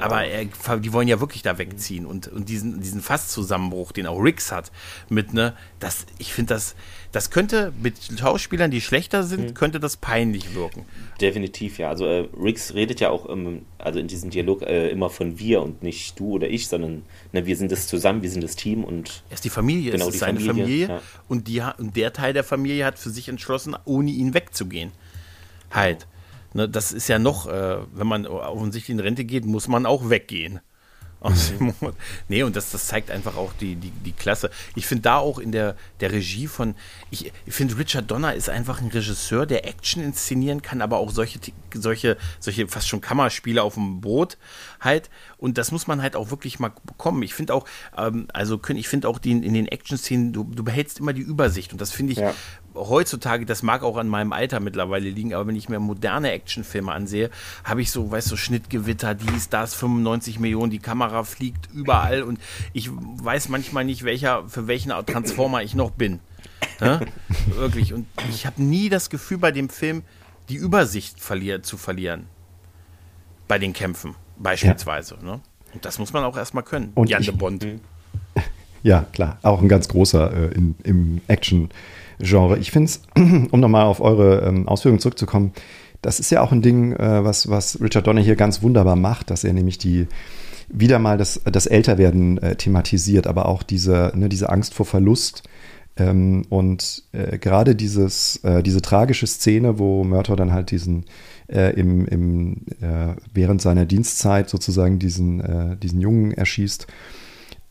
[0.00, 0.44] aber er,
[0.78, 4.70] die wollen ja wirklich da wegziehen und, und diesen, diesen Fasszusammenbruch, den auch Riggs hat,
[5.08, 6.74] mit, ne, das, ich finde das,
[7.12, 10.84] das könnte mit Schauspielern, die schlechter sind, könnte das peinlich wirken.
[11.20, 11.88] Definitiv, ja.
[11.88, 15.62] Also äh, Riggs redet ja auch ähm, also in diesem Dialog äh, immer von wir
[15.62, 18.84] und nicht du oder ich, sondern ne, wir sind das zusammen, wir sind das Team
[18.84, 21.02] und Er ist die Familie, Genau, es ist die seine Familie, Familie, ja.
[21.28, 24.92] und, die, und der Teil der Familie hat für sich entschlossen, ohne ihn wegzugehen.
[25.70, 26.06] Halt.
[26.52, 30.10] Ne, das ist ja noch, äh, wenn man offensichtlich in Rente geht, muss man auch
[30.10, 30.60] weggehen.
[31.20, 31.94] Aus dem Mond.
[32.28, 34.50] Nee, und das, das zeigt einfach auch die, die, die Klasse.
[34.74, 36.74] Ich finde da auch in der, der Regie von,
[37.10, 41.10] ich, ich finde Richard Donner ist einfach ein Regisseur, der Action inszenieren kann, aber auch
[41.10, 41.38] solche,
[41.74, 44.38] solche, solche fast schon Kammerspiele auf dem Boot
[44.80, 45.10] halt.
[45.36, 47.22] Und das muss man halt auch wirklich mal bekommen.
[47.22, 47.66] Ich finde auch,
[47.98, 51.72] ähm, also ich finde auch die, in den Action-Szenen, du, du behältst immer die Übersicht
[51.72, 52.34] und das finde ich Ja.
[52.74, 56.92] Heutzutage, das mag auch an meinem Alter mittlerweile liegen, aber wenn ich mir moderne Actionfilme
[56.92, 57.30] ansehe,
[57.64, 62.38] habe ich so, weißt du, Schnittgewitter, dies, das, 95 Millionen, die Kamera fliegt überall und
[62.72, 66.20] ich weiß manchmal nicht, welcher, für welchen Transformer ich noch bin.
[66.80, 67.00] Ne?
[67.46, 67.92] Wirklich.
[67.92, 70.02] Und ich habe nie das Gefühl bei dem Film,
[70.48, 72.26] die Übersicht verlier zu verlieren.
[73.48, 75.16] Bei den Kämpfen, beispielsweise.
[75.22, 75.40] Ne?
[75.72, 76.92] Und das muss man auch erstmal können.
[76.94, 77.66] Und Jan de Bond.
[78.82, 79.38] Ja, klar.
[79.42, 81.20] Auch ein ganz großer äh, in, im
[82.20, 82.58] Action-Genre.
[82.58, 83.02] Ich finde es,
[83.50, 85.52] um nochmal auf eure ähm, Ausführungen zurückzukommen,
[86.02, 89.30] das ist ja auch ein Ding, äh, was, was Richard Donner hier ganz wunderbar macht,
[89.30, 90.06] dass er nämlich die
[90.72, 95.42] wieder mal das, das Älterwerden äh, thematisiert, aber auch diese, ne, diese Angst vor Verlust.
[95.96, 101.06] Ähm, und äh, gerade dieses, äh, diese tragische Szene, wo Murtaugh dann halt diesen
[101.48, 106.86] äh, im, im, äh, während seiner Dienstzeit sozusagen diesen, diesen Jungen erschießt,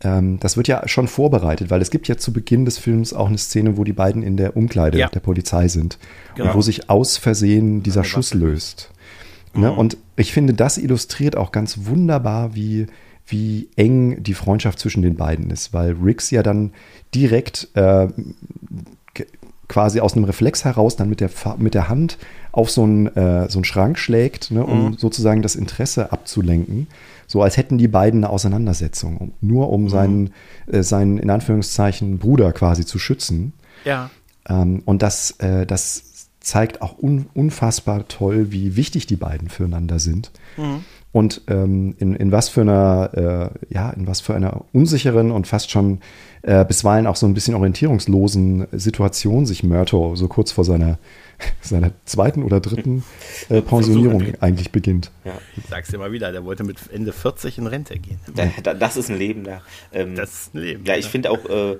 [0.01, 3.27] ähm, das wird ja schon vorbereitet, weil es gibt ja zu Beginn des Films auch
[3.27, 5.09] eine Szene, wo die beiden in der Umkleide ja.
[5.09, 5.97] der Polizei sind
[6.35, 6.49] genau.
[6.49, 8.91] und wo sich aus Versehen dieser Schuss löst.
[9.53, 9.71] Ne?
[9.71, 9.77] Mhm.
[9.77, 12.88] Und ich finde, das illustriert auch ganz wunderbar, wie,
[13.27, 16.71] wie eng die Freundschaft zwischen den beiden ist, weil Riggs ja dann
[17.13, 18.07] direkt äh,
[19.67, 22.17] quasi aus einem Reflex heraus dann mit der, mit der Hand
[22.51, 24.97] auf so einen, äh, so einen Schrank schlägt, ne, um mhm.
[24.97, 26.88] sozusagen das Interesse abzulenken.
[27.29, 29.89] So als hätten die beiden eine Auseinandersetzung, nur um mhm.
[29.89, 30.33] seinen,
[30.65, 33.53] äh, seinen, in Anführungszeichen, Bruder quasi zu schützen.
[33.85, 34.09] Ja.
[34.49, 39.99] Ähm, und das, äh, das zeigt auch un, unfassbar toll, wie wichtig die beiden füreinander
[39.99, 40.31] sind.
[40.57, 40.83] Mhm.
[41.11, 45.45] Und ähm, in, in was für einer, äh, ja, in was für einer unsicheren und
[45.45, 45.99] fast schon
[46.41, 50.97] äh, bisweilen auch so ein bisschen orientierungslosen Situation sich Murto so kurz vor seiner,
[51.62, 53.04] seiner zweiten oder dritten
[53.49, 55.12] äh, Pensionierung eigentlich beginnt.
[55.23, 55.34] Ja.
[55.58, 58.19] Ich sag's dir mal wieder, der wollte mit Ende 40 in Rente gehen.
[58.63, 59.62] Da, das ist ein Leben da.
[59.93, 60.86] Ähm, das ist ein Leben.
[60.86, 61.78] Ja, ich finde auch, äh,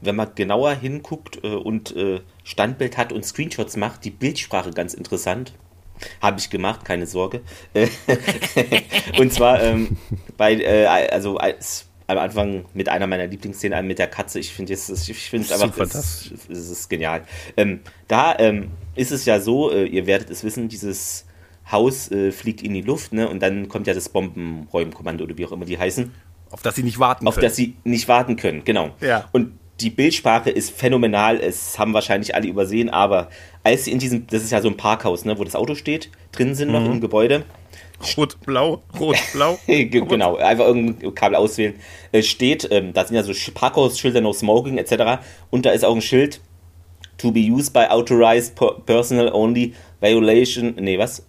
[0.00, 4.94] wenn man genauer hinguckt äh, und äh, Standbild hat und Screenshots macht, die Bildsprache ganz
[4.94, 5.52] interessant.
[6.20, 7.42] Habe ich gemacht, keine Sorge.
[9.18, 9.96] und zwar ähm,
[10.36, 14.38] bei, äh, also als am Anfang mit einer meiner Lieblingsszenen mit der Katze.
[14.38, 17.22] Ich finde es ich finde es einfach es, es ist genial.
[17.56, 21.26] Ähm, da ähm, ist es ja so, äh, ihr werdet es wissen, dieses
[21.70, 23.28] Haus äh, fliegt in die Luft, ne?
[23.28, 26.12] Und dann kommt ja das Bombenräumkommando oder wie auch immer die heißen.
[26.50, 27.46] Auf das sie nicht warten auf können.
[27.46, 28.90] Auf das sie nicht warten können, genau.
[29.00, 29.28] Ja.
[29.32, 31.40] Und die Bildsprache ist phänomenal.
[31.40, 33.30] Es haben wahrscheinlich alle übersehen, aber
[33.62, 36.10] als sie in diesem, das ist ja so ein Parkhaus, ne, wo das Auto steht,
[36.30, 36.74] drin sind mhm.
[36.74, 37.44] noch im Gebäude
[38.16, 39.58] Rot, blau, rot, blau.
[39.66, 41.74] genau, einfach irgendein Kabel auswählen.
[42.10, 45.22] Es steht, ähm, da sind ja so Parkhausschilder, no smoking etc.
[45.50, 46.40] Und da ist auch ein Schild,
[47.18, 48.54] to be used by authorized
[48.86, 51.22] personnel only, violation, nee, was?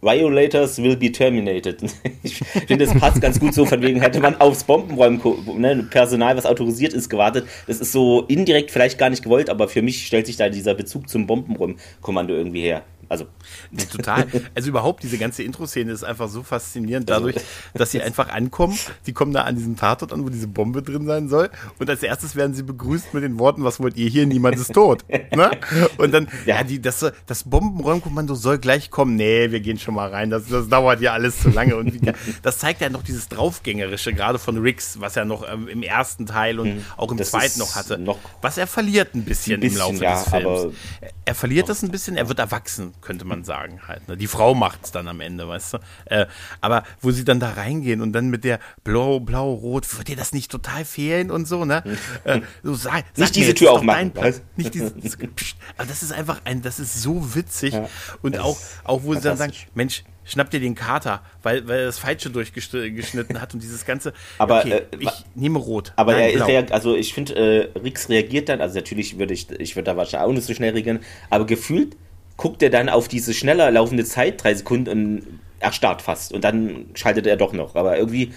[0.00, 1.82] Violators will be terminated.
[2.22, 5.20] Ich finde, das passt ganz gut so, von wegen hätte man aufs Bombenräumen
[5.58, 7.46] ne, Personal, was autorisiert ist, gewartet.
[7.66, 10.74] Das ist so indirekt vielleicht gar nicht gewollt, aber für mich stellt sich da dieser
[10.74, 12.82] Bezug zum Bombenräumkommando irgendwie her.
[13.08, 13.26] Also.
[13.90, 14.26] Total.
[14.54, 17.36] Also überhaupt, diese ganze Intro-Szene ist einfach so faszinierend dadurch,
[17.74, 18.78] dass sie einfach ankommen.
[19.06, 21.50] Die kommen da an diesem Tatort an, wo diese Bombe drin sein soll.
[21.78, 24.26] Und als erstes werden sie begrüßt mit den Worten, was wollt ihr hier?
[24.26, 25.04] Niemand ist tot.
[25.08, 25.50] ne?
[25.96, 29.16] Und dann, ja, die, das, das Bombenräumkommando soll gleich kommen.
[29.16, 30.30] Nee, wir gehen schon mal rein.
[30.30, 31.76] Das, das dauert ja alles zu lange.
[31.76, 35.68] Und wie, das zeigt ja noch dieses Draufgängerische, gerade von Riggs, was er noch ähm,
[35.68, 36.84] im ersten Teil und mhm.
[36.96, 37.98] auch im das zweiten noch hatte.
[37.98, 40.74] Noch was er verliert ein bisschen, ein bisschen im Laufe ja, des Films.
[41.24, 44.08] Er verliert das ein bisschen, er wird erwachsen könnte man sagen halt.
[44.08, 44.16] Ne?
[44.16, 45.78] Die Frau macht es dann am Ende, weißt du.
[46.06, 46.26] Äh,
[46.60, 50.16] aber wo sie dann da reingehen und dann mit der blau, blau, rot, wird dir
[50.16, 51.82] das nicht total fehlen und so, ne?
[52.24, 54.12] Äh, so sag, sag nicht diese Tür aufmachen.
[54.56, 54.92] Nicht diese,
[55.76, 57.74] aber das ist einfach ein, das ist so witzig.
[57.74, 57.88] Ja,
[58.22, 61.86] und auch, auch wo sie dann sagen, Mensch, schnapp dir den Kater, weil, weil er
[61.86, 64.12] das Falsche durchgeschnitten hat und dieses ganze.
[64.36, 65.92] Aber okay, äh, ich nehme rot.
[65.96, 69.50] Aber Nein, er ist also ich finde, äh, Rix reagiert dann, also natürlich würde ich,
[69.50, 71.96] ich würde da wahrscheinlich auch nicht so schnell reagieren, aber gefühlt
[72.38, 76.32] guckt er dann auf diese schneller laufende Zeit, drei Sekunden, und erstarrt fast.
[76.32, 77.74] Und dann schaltet er doch noch.
[77.74, 78.32] Aber irgendwie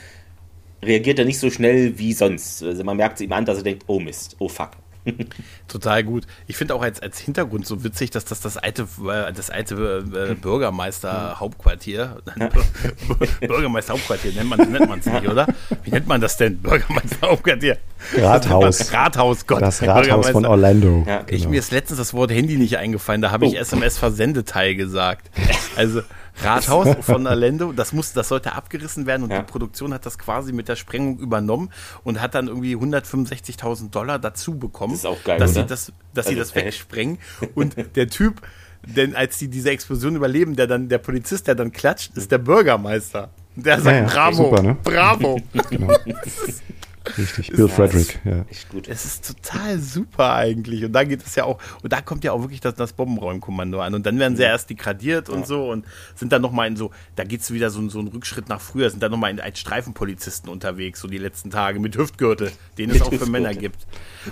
[0.83, 2.63] reagiert er nicht so schnell wie sonst.
[2.63, 4.71] Also man merkt es ihm an, dass er denkt, oh Mist, oh fuck.
[5.67, 6.25] Total gut.
[6.47, 10.03] Ich finde auch als, als Hintergrund so witzig, dass das das alte, äh, das alte
[10.13, 12.17] äh, Bürgermeister-Hauptquartier,
[13.39, 15.47] Bürgermeister-Hauptquartier nennt man nennt es nicht, oder?
[15.83, 16.57] Wie nennt man das denn?
[16.59, 17.77] Bürgermeister-Hauptquartier.
[18.17, 18.93] Rathaus.
[18.93, 19.61] Rathaus, Gott.
[19.61, 21.03] Das Rathaus von Orlando.
[21.07, 21.27] Ja, genau.
[21.29, 23.59] ich, mir ist letztens das Wort Handy nicht eingefallen, da habe ich oh.
[23.59, 25.29] SMS-Versendeteil gesagt.
[25.75, 26.01] Also
[26.43, 29.39] Rathaus von Orlando, das muss, das sollte abgerissen werden und ja.
[29.39, 31.69] die Produktion hat das quasi mit der Sprengung übernommen
[32.04, 35.62] und hat dann irgendwie 165.000 Dollar dazu bekommen, das ist auch geil, dass oder?
[35.62, 37.17] sie das, dass also, sie das wegsprengen
[37.56, 38.41] und der Typ,
[38.86, 42.39] denn als die diese Explosion überleben, der dann der Polizist, der dann klatscht, ist der
[42.39, 43.30] Bürgermeister.
[43.56, 44.08] Der sagt ja, ja.
[44.08, 44.77] Bravo, Super, ne?
[44.84, 45.39] Bravo.
[45.69, 45.93] genau.
[47.17, 48.45] Richtig, Bill Frederick, ja.
[48.49, 48.87] Echt gut.
[48.87, 50.85] Es ist total super eigentlich.
[50.85, 53.79] Und da geht es ja auch, und da kommt ja auch wirklich das, das Bombenräumkommando
[53.81, 53.95] an.
[53.95, 55.85] Und dann werden sie ja erst degradiert und so und
[56.15, 58.89] sind dann nochmal in so, da geht es wieder so, so einen Rückschritt nach früher,
[58.89, 63.13] sind dann nochmal als Streifenpolizisten unterwegs, so die letzten Tage, mit Hüftgürtel, den es auch
[63.13, 63.87] für Männer gibt.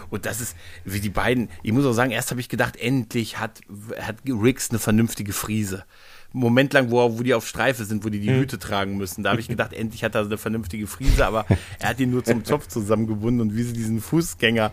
[0.10, 0.56] Und das ist,
[0.86, 3.62] wie die beiden, ich muss auch sagen, erst habe ich gedacht, endlich hat,
[4.00, 5.86] hat Riggs eine vernünftige Friese
[6.32, 9.24] Moment lang, wo, wo die auf Streife sind, wo die die Hüte tragen müssen.
[9.24, 11.46] Da habe ich gedacht, endlich hat er eine vernünftige Frise, aber
[11.80, 14.72] er hat ihn nur zum Zopf zusammengebunden und wie sie diesen Fußgänger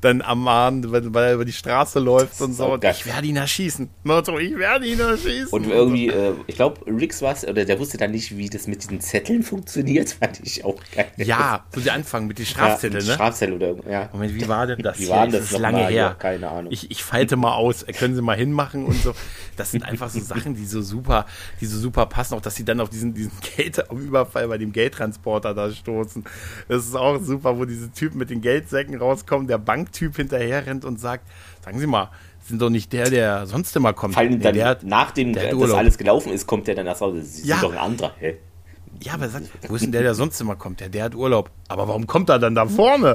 [0.00, 2.74] dann am Mahn, weil, weil er über die Straße läuft und so.
[2.74, 3.88] Und ich werde ihn erschießen.
[4.04, 5.48] Motto, ich werde ihn erschießen.
[5.48, 8.82] Und irgendwie, äh, ich glaube, Rix war oder der wusste dann nicht, wie das mit
[8.82, 11.10] diesen Zetteln funktioniert, fand ich auch geil.
[11.16, 13.14] Ja, so der Anfang mit den Strafzetteln, ja, ne?
[13.14, 14.08] Strafzettel oder, ja.
[14.12, 14.98] Moment, wie war denn das?
[14.98, 15.90] Wie war das, das ist lange mal?
[15.90, 16.16] her.
[16.18, 16.72] keine Ahnung.
[16.72, 19.14] Ich, ich falte mal aus, können Sie mal hinmachen und so.
[19.56, 20.97] Das sind einfach so Sachen, die so super,
[21.60, 25.54] die so super passen, auch dass sie dann auf diesen, diesen Geldüberfall bei dem Geldtransporter
[25.54, 26.24] da stoßen.
[26.68, 30.84] Das ist auch super, wo diese Typen mit den Geldsäcken rauskommen, der Banktyp hinterher rennt
[30.84, 31.26] und sagt,
[31.64, 32.10] sagen Sie mal,
[32.46, 34.14] sind doch nicht der, der sonst immer kommt.
[34.14, 37.14] Fallen Nee, dann, der nachdem der das alles gelaufen ist, kommt der dann raus.
[37.14, 37.60] Das ist Ja.
[37.60, 38.12] doch ein anderer.
[38.18, 38.36] Hä?
[39.02, 40.80] Ja, aber sag, wo ist denn der, der sonst immer kommt?
[40.80, 41.50] Der, der hat Urlaub.
[41.68, 43.14] Aber warum kommt er dann da vorne?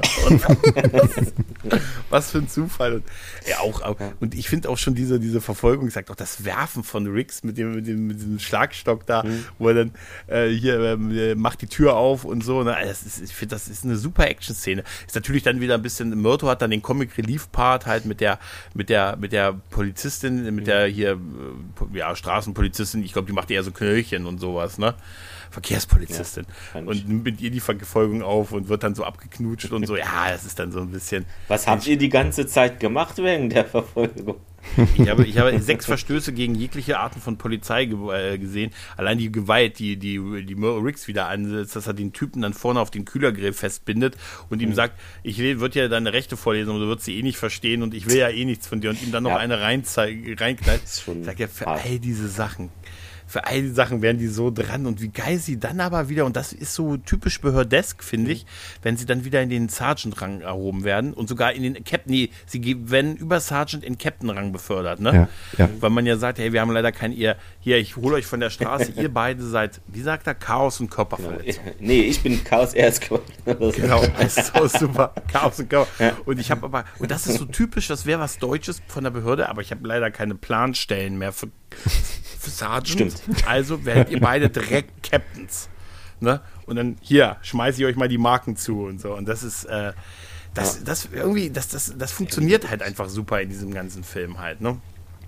[2.10, 2.94] Was für ein Zufall.
[2.94, 3.04] Und,
[3.48, 6.84] ja, auch, auch, und ich finde auch schon diese, diese Verfolgung, sagt auch das Werfen
[6.84, 9.24] von Riggs mit dem, mit dem, mit diesem Schlagstock da,
[9.58, 9.90] wo er dann
[10.28, 12.62] äh, hier ähm, äh, macht die Tür auf und so.
[12.62, 12.76] Ne?
[12.84, 14.84] Das ist, ich finde, das ist eine super Action-Szene.
[15.06, 18.38] Ist natürlich dann wieder ein bisschen, Myrto hat dann den Comic-Relief-Part halt mit der,
[18.74, 23.50] mit der, mit der Polizistin, mit der hier, äh, ja, Straßenpolizistin, ich glaube, die macht
[23.50, 24.94] eher so Knöllchen und sowas, ne?
[25.54, 26.44] Verkehrspolizistin.
[26.74, 29.96] Ja, und nimmt mit ihr die Verfolgung auf und wird dann so abgeknutscht und so.
[30.04, 31.24] Ja, das ist dann so ein bisschen.
[31.48, 34.36] Was habt ihr die ganze Zeit gemacht wegen der Verfolgung?
[34.96, 37.98] Ich habe, ich habe sechs Verstöße gegen jegliche Arten von Polizei ge
[38.32, 38.70] äh, gesehen.
[38.96, 42.54] Allein die Gewalt, die, die, die Merle Riggs wieder ansetzt, dass er den Typen dann
[42.54, 44.16] vorne auf den Kühlergrill festbindet
[44.48, 44.68] und Mhm.
[44.68, 47.82] ihm sagt, ich würde ja deine Rechte vorlesen und du würdest sie eh nicht verstehen
[47.82, 49.36] und ich will ja eh nichts von dir und ihm dann noch Ja.
[49.36, 50.80] eine reinknallt.
[50.88, 52.70] schon Sagt er, für all diese Sachen.
[53.34, 56.24] Für all die Sachen wären die so dran und wie geil sie dann aber wieder,
[56.24, 58.46] und das ist so typisch behördesk, finde ich,
[58.80, 62.30] wenn sie dann wieder in den Sergeant-Rang erhoben werden und sogar in den Captain, nee,
[62.46, 65.28] sie werden über Sergeant in Captain-Rang befördert, ne?
[65.58, 65.68] Ja, ja.
[65.80, 68.38] Weil man ja sagt, hey, wir haben leider kein ihr, hier, ich hole euch von
[68.38, 71.64] der Straße, ihr beide seid, wie sagt er, Chaos und Körperverletzung.
[71.80, 73.10] Nee, ich bin Chaos erst
[73.44, 75.12] Genau, das ist so super.
[75.26, 75.88] Chaos und Chaos.
[76.24, 79.10] Und ich habe aber, und das ist so typisch, das wäre was Deutsches von der
[79.10, 81.48] Behörde, aber ich habe leider keine Planstellen mehr für
[82.50, 83.12] Sergeant.
[83.12, 83.48] Stimmt.
[83.48, 85.68] Also werdet ihr beide direkt Captains.
[86.20, 86.40] Ne?
[86.66, 89.14] Und dann hier, schmeiße ich euch mal die Marken zu und so.
[89.14, 89.92] Und das ist, äh,
[90.54, 94.60] das, das irgendwie, das, das, das funktioniert halt einfach super in diesem ganzen Film halt,
[94.60, 94.78] ne?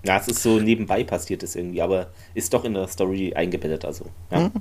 [0.03, 3.83] Ja, es ist so nebenbei passiert es irgendwie, aber ist doch in der Story eingebettet,
[3.83, 4.05] also.
[4.31, 4.39] Ja.
[4.39, 4.51] Mhm.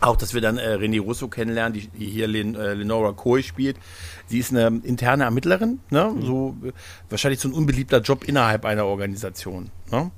[0.00, 3.42] Auch, dass wir dann äh, René Russo kennenlernen, die, die hier Len, äh, Lenora Coy
[3.42, 3.78] spielt.
[4.26, 6.14] Sie ist eine interne Ermittlerin, ne?
[6.20, 6.72] so äh,
[7.08, 9.70] wahrscheinlich so ein unbeliebter Job innerhalb einer Organisation.
[9.90, 10.10] Ne?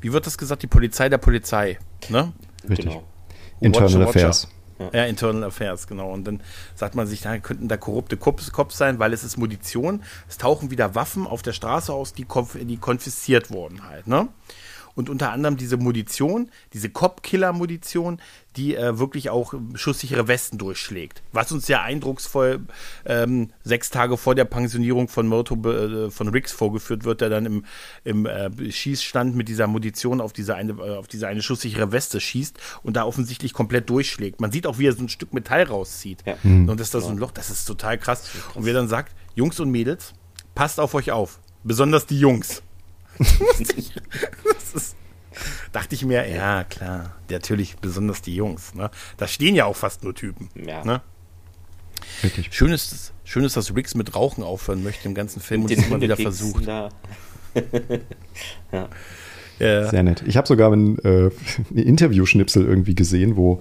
[0.00, 0.62] Wie wird das gesagt?
[0.62, 1.78] Die Polizei der Polizei.
[2.08, 2.32] Ne?
[2.68, 2.86] Richtig.
[2.86, 3.04] Genau.
[3.60, 4.28] Internal Watcher, Watcher.
[4.28, 4.48] Affairs.
[4.92, 6.12] Ja, Internal Affairs, genau.
[6.12, 6.40] Und dann
[6.76, 10.02] sagt man sich, da könnten da korrupte Cops, Cops sein, weil es ist Munition.
[10.28, 14.28] Es tauchen wieder Waffen auf der Straße aus, die, konf die konfisziert wurden halt, ne?
[14.98, 18.20] Und unter anderem diese Munition, diese Cop-Killer-Munition,
[18.56, 21.22] die äh, wirklich auch schusssichere Westen durchschlägt.
[21.30, 22.66] Was uns ja eindrucksvoll
[23.04, 27.46] ähm, sechs Tage vor der Pensionierung von Myrto äh, von Riggs vorgeführt wird, der dann
[27.46, 27.64] im,
[28.02, 32.20] im äh, Schießstand mit dieser Munition auf diese eine, äh, auf diese eine schusssichere Weste
[32.20, 34.40] schießt und da offensichtlich komplett durchschlägt.
[34.40, 36.24] Man sieht auch, wie er so ein Stück Metall rauszieht.
[36.26, 36.34] Ja.
[36.42, 38.28] Und das ist da so ein Loch, das ist total krass.
[38.56, 40.12] Und wer dann sagt, Jungs und Mädels,
[40.56, 41.38] passt auf euch auf.
[41.62, 42.62] Besonders die Jungs.
[43.18, 44.96] Das ist,
[45.72, 48.74] dachte ich mir, ja klar, natürlich besonders die Jungs.
[48.74, 48.90] Ne?
[49.16, 50.48] Da stehen ja auch fast nur Typen.
[50.54, 50.84] Ja.
[50.84, 51.00] Ne?
[52.22, 52.48] Richtig.
[52.52, 55.86] Schön, ist, schön ist, dass Riggs mit Rauchen aufhören möchte im ganzen Film und es
[55.86, 56.66] immer wieder versucht.
[59.60, 59.90] Ja.
[59.90, 60.22] Sehr nett.
[60.24, 61.30] Ich habe sogar ein, äh,
[61.74, 63.60] Interview-Schnipsel irgendwie gesehen, wo,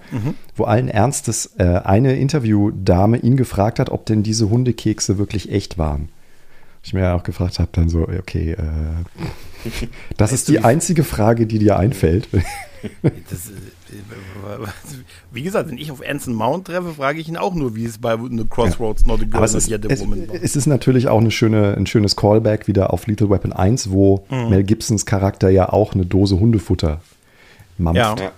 [0.56, 5.80] wo allen Ernstes äh, eine Interviewdame ihn gefragt hat, ob denn diese Hundekekse wirklich echt
[5.80, 6.10] waren.
[6.88, 8.58] Ich mir ja auch gefragt habe, dann so, okay, äh,
[10.18, 12.28] das ist die einzige Frage, die dir einfällt.
[13.30, 14.68] Das, äh,
[15.32, 17.98] wie gesagt, wenn ich auf Anson Mount treffe, frage ich ihn auch nur, wie es
[17.98, 20.36] bei The Crossroads Not a Girl es Not ist, Yet a es, Woman war.
[20.36, 24.26] es ist natürlich auch eine schöne, ein schönes Callback wieder auf Little Weapon 1, wo
[24.30, 24.50] Mhm.
[24.50, 27.02] Mel Gibsons Charakter ja auch eine Dose Hundefutter
[27.80, 28.32] mampft Ja.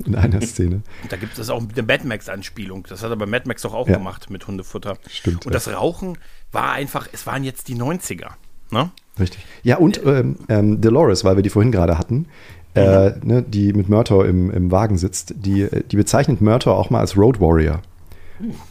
[0.06, 0.82] In einer Szene.
[1.08, 2.86] Da gibt es auch eine Mad Max-Anspielung.
[2.88, 3.96] Das hat er bei Mad Max doch auch Ja.
[3.98, 4.96] gemacht mit Hundefutter.
[5.08, 5.58] Stimmt, Und ja.
[5.58, 6.18] das Rauchen
[6.52, 8.30] war einfach, es waren jetzt die 90er.
[8.70, 8.90] Ne?
[9.18, 9.44] Richtig.
[9.62, 12.26] Ja, und ähm, ähm, Dolores, weil wir die vorhin gerade hatten,
[12.74, 17.00] äh, ne, die mit Murtaugh im, im Wagen sitzt, die, die bezeichnet Murtaugh auch mal
[17.00, 17.80] als Road Warrior.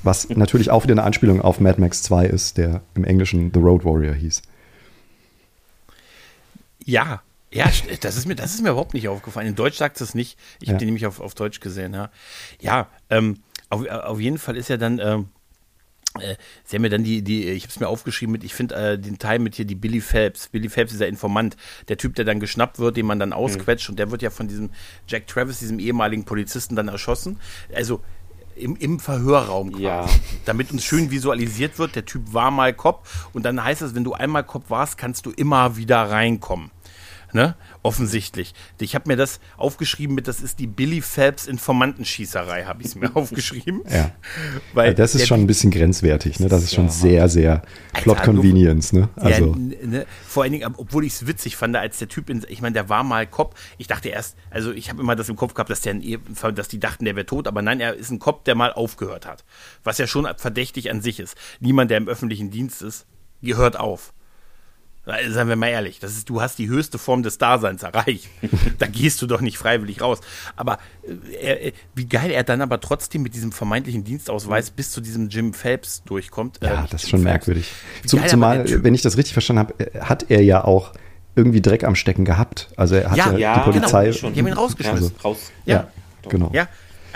[0.03, 3.59] Was natürlich auch wieder eine Anspielung auf Mad Max 2 ist, der im Englischen The
[3.59, 4.41] Road Warrior hieß.
[6.85, 7.69] Ja, ja,
[8.01, 9.47] das ist mir, das ist mir überhaupt nicht aufgefallen.
[9.47, 10.37] In Deutsch sagt es nicht.
[10.59, 10.73] Ich Ja.
[10.73, 11.93] habe den nämlich auf, auf Deutsch gesehen.
[11.93, 12.09] Ja,
[12.59, 15.29] ja ähm, auf, auf jeden Fall ist ja dann, ähm,
[16.19, 18.75] äh, sie haben mir dann die, die ich habe es mir aufgeschrieben mit, ich finde
[18.75, 20.49] äh, den Teil mit hier die Billy Phelps.
[20.49, 21.55] Billy Phelps, dieser Informant,
[21.87, 23.93] der Typ, der dann geschnappt wird, den man dann ausquetscht mhm.
[23.93, 24.69] und der wird ja von diesem
[25.07, 27.39] Jack Travis, diesem ehemaligen Polizisten, dann erschossen.
[27.73, 28.01] Also
[28.55, 30.09] im, im Verhörraum quasi, Ja.
[30.45, 34.03] damit uns schön visualisiert wird, der Typ war mal Cop und dann heißt es, wenn
[34.03, 36.71] du einmal Cop warst, kannst du immer wieder reinkommen.
[37.33, 37.55] Ne?
[37.83, 38.53] Offensichtlich.
[38.79, 42.95] Ich habe mir das aufgeschrieben mit, das ist die Billy Phelps Informantenschießerei, habe ich es
[42.95, 43.81] mir aufgeschrieben.
[43.89, 44.11] Ja.
[44.73, 46.47] Weil das ist schon ein bisschen grenzwertig, ne?
[46.47, 46.91] Das ist schon Ja.
[46.91, 47.61] sehr, sehr
[47.93, 49.09] Plot Alter, Convenience, ne?
[49.15, 52.61] Also, ne, vor allen Dingen, obwohl ich es witzig fand, als der Typ, in, ich
[52.61, 53.55] meine, der war mal Cop.
[53.77, 55.95] Ich dachte erst, also ich habe immer das im Kopf gehabt, dass, der
[56.53, 59.25] dass die dachten, der wäre tot, aber nein, er ist ein Cop, der mal aufgehört
[59.25, 59.43] hat.
[59.83, 61.35] Was ja schon verdächtig an sich ist.
[61.59, 63.05] Niemand, der im öffentlichen Dienst ist,
[63.41, 64.13] gehört auf.
[65.29, 68.27] Seien wir mal ehrlich, das ist, du hast die höchste Form des Daseins erreicht.
[68.79, 70.19] da gehst du doch nicht freiwillig raus.
[70.55, 70.79] Aber
[71.41, 75.29] äh, äh, wie geil er dann aber trotzdem mit diesem vermeintlichen Dienstausweis bis zu diesem
[75.29, 76.59] Jim Phelps durchkommt.
[76.61, 77.31] ja, nicht das ist schon Phelps.
[77.31, 77.71] merkwürdig.
[78.05, 80.91] Zum, zumal, wenn ich das richtig verstanden habe, äh, hat er ja auch
[81.35, 82.69] irgendwie Dreck am Stecken gehabt.
[82.75, 84.05] Also er hat Ja, ja, Ja, die Polizei.
[84.05, 84.33] genau, schon.
[84.33, 85.11] Die haben ihn rausgeschmissen.
[85.15, 85.51] Also, raus.
[85.65, 85.87] ja,
[86.27, 86.49] genau.
[86.53, 86.67] Ja,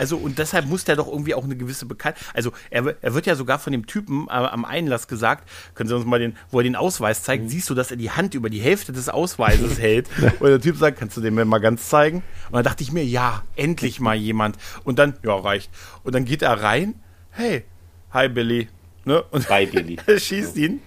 [0.01, 2.21] also und deshalb muss der doch irgendwie auch eine gewisse Bekanntheit.
[2.33, 5.95] Also er, er wird ja sogar von dem Typen äh, am Einlass gesagt, können Sie
[5.95, 7.23] uns mal den, wo er den Ausweis Mhm.
[7.23, 10.09] zeigt, siehst du, dass er die Hand über die Hälfte des Ausweises hält.
[10.39, 12.23] Und der Typ sagt, kannst du den mir mal ganz zeigen?
[12.47, 14.57] Und dann dachte ich mir, ja, endlich mal jemand.
[14.83, 15.69] Und dann, ja, reicht.
[16.03, 16.95] Und dann geht er rein,
[17.29, 17.63] hey,
[18.11, 18.69] hi Billy.
[19.05, 19.21] Ne?
[19.31, 19.97] Und Bei Billy.
[20.07, 20.79] er schießt ihn.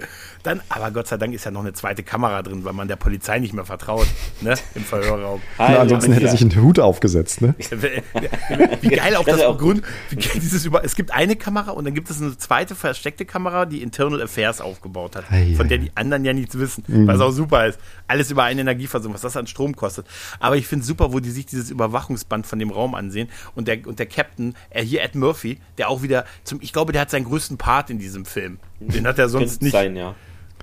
[0.44, 2.96] Dann, aber Gott sei Dank ist ja noch eine zweite Kamera drin, weil man der
[2.96, 4.06] Polizei nicht mehr vertraut,
[4.42, 4.54] ne?
[4.74, 5.40] Im Verhörraum.
[5.58, 6.36] Na, ansonsten hätte er ja.
[6.36, 7.54] sich einen Hut aufgesetzt, ne?
[8.82, 9.86] Wie geil auch Das das, auch begründet.
[10.10, 10.84] Wie geil dieses über.
[10.84, 14.60] Es gibt eine Kamera und dann gibt es eine zweite versteckte Kamera, die Internal Affairs
[14.60, 17.78] aufgebaut hat, Ei, von der die anderen ja nichts wissen, was auch super ist.
[18.06, 20.06] Alles über eine Energieversorgung, was das an Strom kostet.
[20.40, 23.66] Aber ich finde es super, wo die sich dieses Überwachungsband von dem Raum ansehen und
[23.66, 27.00] der und der Captain, er hier Ed Murphy, der auch wieder zum, ich glaube, der
[27.00, 28.58] hat seinen größten Part in diesem Film.
[28.80, 30.14] Den hat er sonst nicht sein, ja.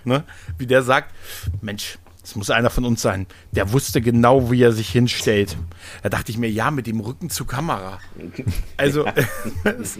[0.06, 0.24] Ne?
[0.58, 1.14] wie der sagt,
[1.62, 3.26] Mensch, es muss einer von uns sein.
[3.52, 5.58] Der wusste genau, wie er sich hinstellt.
[6.04, 8.00] Da dachte ich mir, ja, mit dem Rücken zur Kamera.
[8.78, 9.06] Also,
[9.64, 10.00] das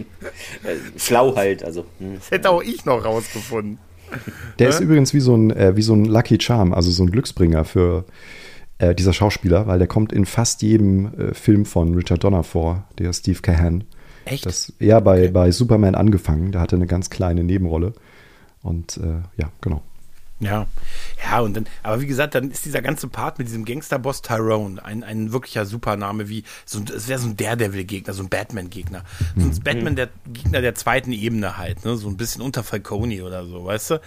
[0.96, 1.84] Schlau halt, also.
[1.98, 2.18] hm.
[2.30, 3.78] hätte auch ich noch rausgefunden.
[4.58, 7.10] Der ist übrigens wie so, ein, äh, wie so ein Lucky Charm, also so ein
[7.10, 8.04] Glücksbringer für
[8.78, 12.84] äh, dieser Schauspieler, weil der kommt in fast jedem äh, Film von Richard Donner vor,
[12.98, 13.84] der Steve Cahan.
[14.26, 14.46] Echt?
[14.46, 17.94] Das, ja, bei, bei Superman angefangen, da hatte eine ganz kleine Nebenrolle.
[18.62, 19.82] Und äh, ja, genau.
[20.42, 20.66] Ja,
[21.24, 24.84] ja, und dann, aber wie gesagt, dann ist dieser ganze Part mit diesem Gangsterboss Tyrone
[24.84, 29.04] ein, ein wirklicher Supername, wie so ein, es wäre so ein Daredevil-Gegner, so ein Batman-Gegner.
[29.36, 31.96] So ein Batman, der Gegner der zweiten Ebene halt, ne?
[31.96, 34.00] So ein bisschen unter Falcone oder so, weißt du?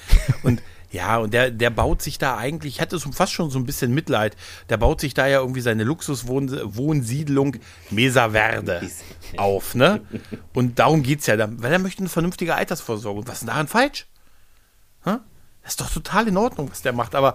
[0.43, 3.57] Und ja, und der, der baut sich da eigentlich, ich hatte so fast schon so
[3.57, 4.35] ein bisschen Mitleid,
[4.67, 7.57] der baut sich da ja irgendwie seine Luxuswohnsiedlung
[7.91, 8.89] Mesa Verde
[9.37, 10.01] auf, ne?
[10.53, 13.25] Und darum geht's ja, dann, weil er möchte eine vernünftige Altersvorsorge.
[13.25, 14.05] Was ist denn daran falsch?
[15.65, 17.15] Das ist doch total in Ordnung, was der macht.
[17.15, 17.33] Aber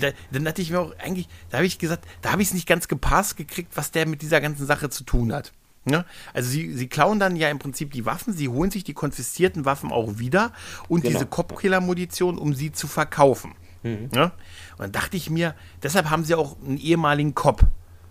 [0.00, 2.54] da, dann hatte ich mir auch eigentlich, da habe ich gesagt, da habe ich es
[2.54, 5.52] nicht ganz gepasst gekriegt, was der mit dieser ganzen Sache zu tun hat.
[5.88, 6.04] Ja?
[6.34, 9.64] Also sie, sie klauen dann ja im Prinzip die Waffen, sie holen sich die konfiszierten
[9.64, 10.52] Waffen auch wieder
[10.88, 11.12] und Genau.
[11.14, 13.54] diese Kopfkiller-Munition, um sie zu verkaufen.
[13.84, 14.24] Ja?
[14.24, 14.32] Und
[14.80, 17.62] dann dachte ich mir, deshalb haben sie auch einen ehemaligen Cop,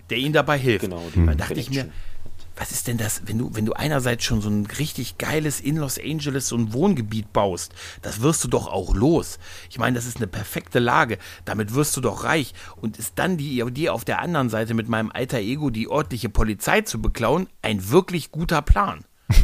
[0.10, 0.86] der ihnen dabei hilft.
[0.86, 2.16] Genau, die Dann dachte ich mir, Connection.
[2.57, 5.77] Was ist denn das, wenn du, wenn du einerseits schon so ein richtig geiles in
[5.77, 9.37] Los Angeles, so ein Wohngebiet baust, das wirst du doch auch los.
[9.69, 11.17] Ich meine, das ist eine perfekte Lage.
[11.45, 12.53] Damit wirst du doch reich.
[12.75, 16.29] Und ist dann die Idee auf der anderen Seite mit meinem alter Ego die örtliche
[16.29, 19.05] Polizei zu beklauen, ein wirklich guter Plan.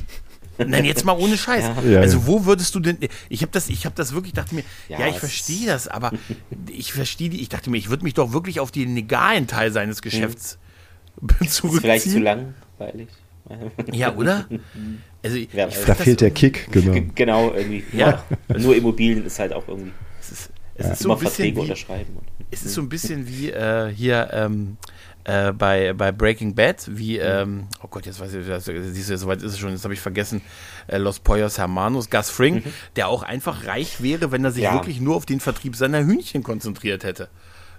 [0.58, 1.66] Nein, jetzt mal ohne Scheiß.
[1.86, 2.98] Ja, also wo würdest du denn?
[3.30, 6.12] Ich habe das, ich habe das wirklich, dachte mir, ja, Ja, ich verstehe das, aber
[6.70, 7.42] ich verstehe die.
[7.42, 10.60] Ich dachte mir, ich würde mich doch wirklich auf den legalen Teil seines Geschäfts
[11.48, 11.72] zurückziehen.
[11.72, 12.20] Ist vielleicht zu
[12.80, 13.10] langweilig.
[13.92, 14.46] Ja, oder?
[15.26, 15.74] Also weiß.
[15.74, 17.02] find Da fehlt der Kick, genau.
[17.16, 17.84] Genau, irgendwie.
[17.94, 18.24] Ja.
[18.50, 18.58] Ja.
[18.58, 21.62] Nur Immobilien ist halt auch irgendwie Es ist, es ist so ein bisschen Verträge wie,
[21.62, 22.18] unterschreiben.
[22.18, 24.76] Und, es ist so ein bisschen wie äh, hier ähm,
[25.24, 29.18] äh, bei, bei Breaking Bad, wie, ähm, oh Gott, jetzt weiß ich, das, siehst du,
[29.18, 30.42] soweit ist es schon, jetzt habe ich vergessen,
[30.88, 32.62] äh, Los Pollos Hermanos, Gus Fring,
[32.98, 34.74] der auch einfach reich wäre, wenn er sich Ja.
[34.74, 37.30] wirklich nur auf den Vertrieb seiner Hühnchen konzentriert hätte.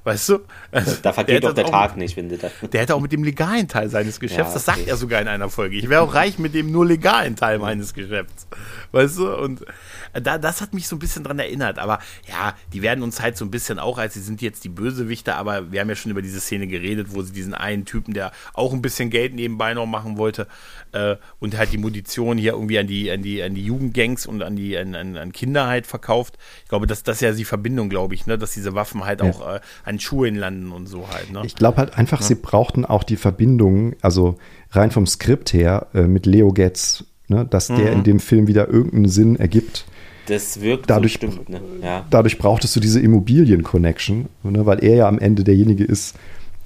[0.04, 0.40] Weißt du?
[0.70, 2.50] Also, da vergeht hätte doch der auch- Tag nicht, wenn du da.
[2.72, 4.90] Der hätte auch mit dem legalen Teil seines Geschäfts, Ja, das sagt okay.
[4.90, 5.76] er sogar in einer Folge.
[5.76, 8.46] Ich wäre auch reich mit dem nur legalen Teil meines Geschäfts.
[8.92, 9.34] Weißt du?
[9.34, 9.64] Und
[10.12, 11.78] da, das hat mich so ein bisschen dran erinnert.
[11.78, 14.68] Aber ja, die werden uns halt so ein bisschen auch, als sie sind jetzt die
[14.68, 18.12] Bösewichter, aber wir haben ja schon über diese Szene geredet, wo sie diesen einen Typen,
[18.14, 20.46] der auch ein bisschen Geld nebenbei noch machen wollte,
[20.92, 24.42] äh, und halt die Munition hier irgendwie an die, an die, an die Jugendgangs und
[24.42, 26.36] an die, an, an, an Kinder halt verkauft.
[26.62, 28.36] Ich glaube, das, das ist ja die Verbindung, glaube ich, ne?
[28.38, 29.30] dass diese Waffen halt Ja.
[29.30, 31.32] auch äh, an Schulen landen und so halt.
[31.32, 31.42] Ne?
[31.44, 34.36] Ich glaube halt einfach, sie brauchten auch die Verbindung, also
[34.70, 37.98] rein vom Skript her, äh, mit Leo Getz, ne, dass der Mhm.
[37.98, 39.84] in dem Film wieder irgendeinen Sinn ergibt.
[40.26, 41.60] Das wirkt dadurch, so stimmt, ne?
[41.82, 42.06] ja.
[42.10, 46.16] dadurch brauchtest du diese Immobilien-Connection, ne, weil er ja am Ende derjenige ist,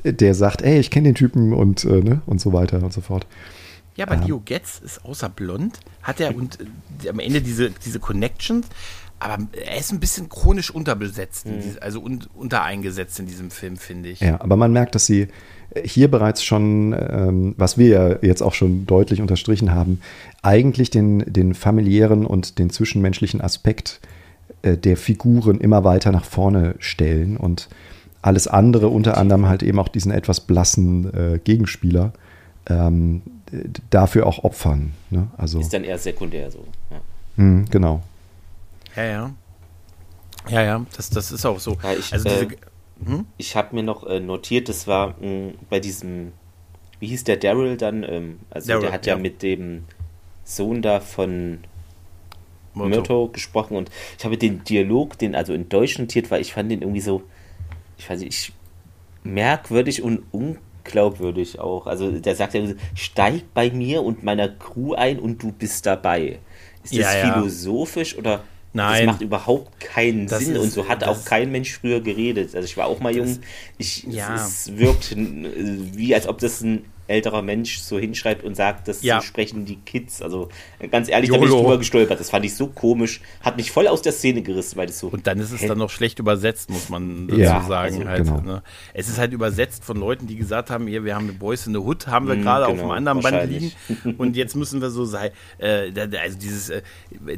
[0.05, 3.01] der sagt, ey, ich kenne den Typen und, äh, ne, und so weiter und so
[3.01, 3.27] fort.
[3.97, 6.59] Ja, aber Leo Getz ist außer blond, hat er und
[7.05, 8.69] äh, am Ende diese, diese Connections,
[9.21, 11.61] aber er ist ein bisschen chronisch unterbesetzt, Mhm.
[11.63, 14.21] diese, also un, untereingesetzt in diesem Film, finde ich.
[14.21, 15.29] Ja, aber man merkt, dass sie
[15.85, 20.01] hier bereits schon, ähm, was wir ja jetzt auch schon deutlich unterstrichen haben,
[20.43, 24.01] eigentlich den, den familiären und den zwischenmenschlichen Aspekt
[24.63, 27.69] äh, der Figuren immer weiter nach vorne stellen und
[28.23, 32.13] alles andere, unter anderem halt eben auch diesen etwas blassen äh, Gegenspieler,
[32.69, 33.23] ähm,
[33.91, 34.93] dafür auch opfern.
[35.11, 35.29] Ne?
[35.37, 36.65] Also, Ist dann eher sekundär so.
[36.91, 37.01] Ja.
[37.37, 38.03] mh, genau.
[38.99, 39.35] Ja, ja.
[40.49, 41.77] Ja, ja, das, das ist auch so.
[41.83, 42.49] Ja, ich, also äh,
[43.05, 43.27] hm?
[43.37, 46.33] Ich habe mir noch äh, notiert, das war mh, bei diesem,
[46.99, 48.03] wie hieß der Daryl dann?
[48.03, 49.21] Ähm, also Daryl, der hat ja, ja.
[49.21, 49.85] mit dem
[50.43, 51.59] Sohn da von
[52.75, 52.89] Motto.
[52.89, 53.89] Myrto gesprochen und
[54.19, 57.23] ich habe den Dialog, den also in Deutsch notiert, weil ich fand den irgendwie so,
[57.99, 58.53] ich weiß nicht, ich,
[59.23, 61.87] merkwürdig und unglaubwürdig auch.
[61.87, 62.63] Also der sagt ja,
[62.97, 66.41] steig bei mir und meiner Crew ein und du bist dabei.
[66.83, 67.33] Ist das ja.
[67.35, 68.43] philosophisch oder
[68.73, 69.07] Nein.
[69.07, 72.55] das macht überhaupt keinen Das Sinn ist- und so hat auch kein Mensch früher geredet.
[72.55, 73.39] Also ich war auch mal jung.
[73.79, 74.35] Ich, ja.
[74.37, 78.87] es, es wirkt äh, wie als ob das ein älterer Mensch so hinschreibt und sagt,
[78.89, 79.21] das Ja.
[79.23, 80.23] sprechen die Kids.
[80.23, 80.49] Also
[80.91, 82.21] ganz ehrlich, da bin ich drüber gestolpert.
[82.21, 85.09] Das fand ich so komisch, hat mich voll aus der Szene gerissen, weil das so
[85.09, 87.97] Und dann ist es dann noch schlecht übersetzt, muss man dazu Ja, sagen.
[87.97, 88.41] also, halt, genau.
[88.41, 88.63] ne?
[88.95, 91.73] Es ist halt übersetzt von Leuten, die gesagt haben, hier, wir haben eine Boys in
[91.73, 93.73] the Hood, haben wir Mm, gerade auf genau, einem anderen Band liegen.
[94.19, 95.31] Und jetzt müssen wir so sein.
[95.59, 95.91] Äh,
[96.23, 96.83] also dieses, äh,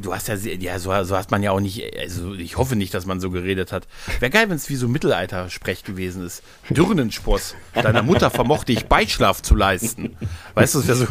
[0.01, 2.93] du hast ja, ja so, so hast man ja auch nicht, also ich hoffe nicht,
[2.93, 3.87] dass man so geredet hat.
[4.19, 6.43] Wäre geil, wenn es wie so Mittelalter-Sprech gewesen ist.
[6.71, 10.17] Dürnenspross, deiner Mutter vermochte ich Beischlaf zu leisten.
[10.55, 11.07] Weißt du, es wäre so,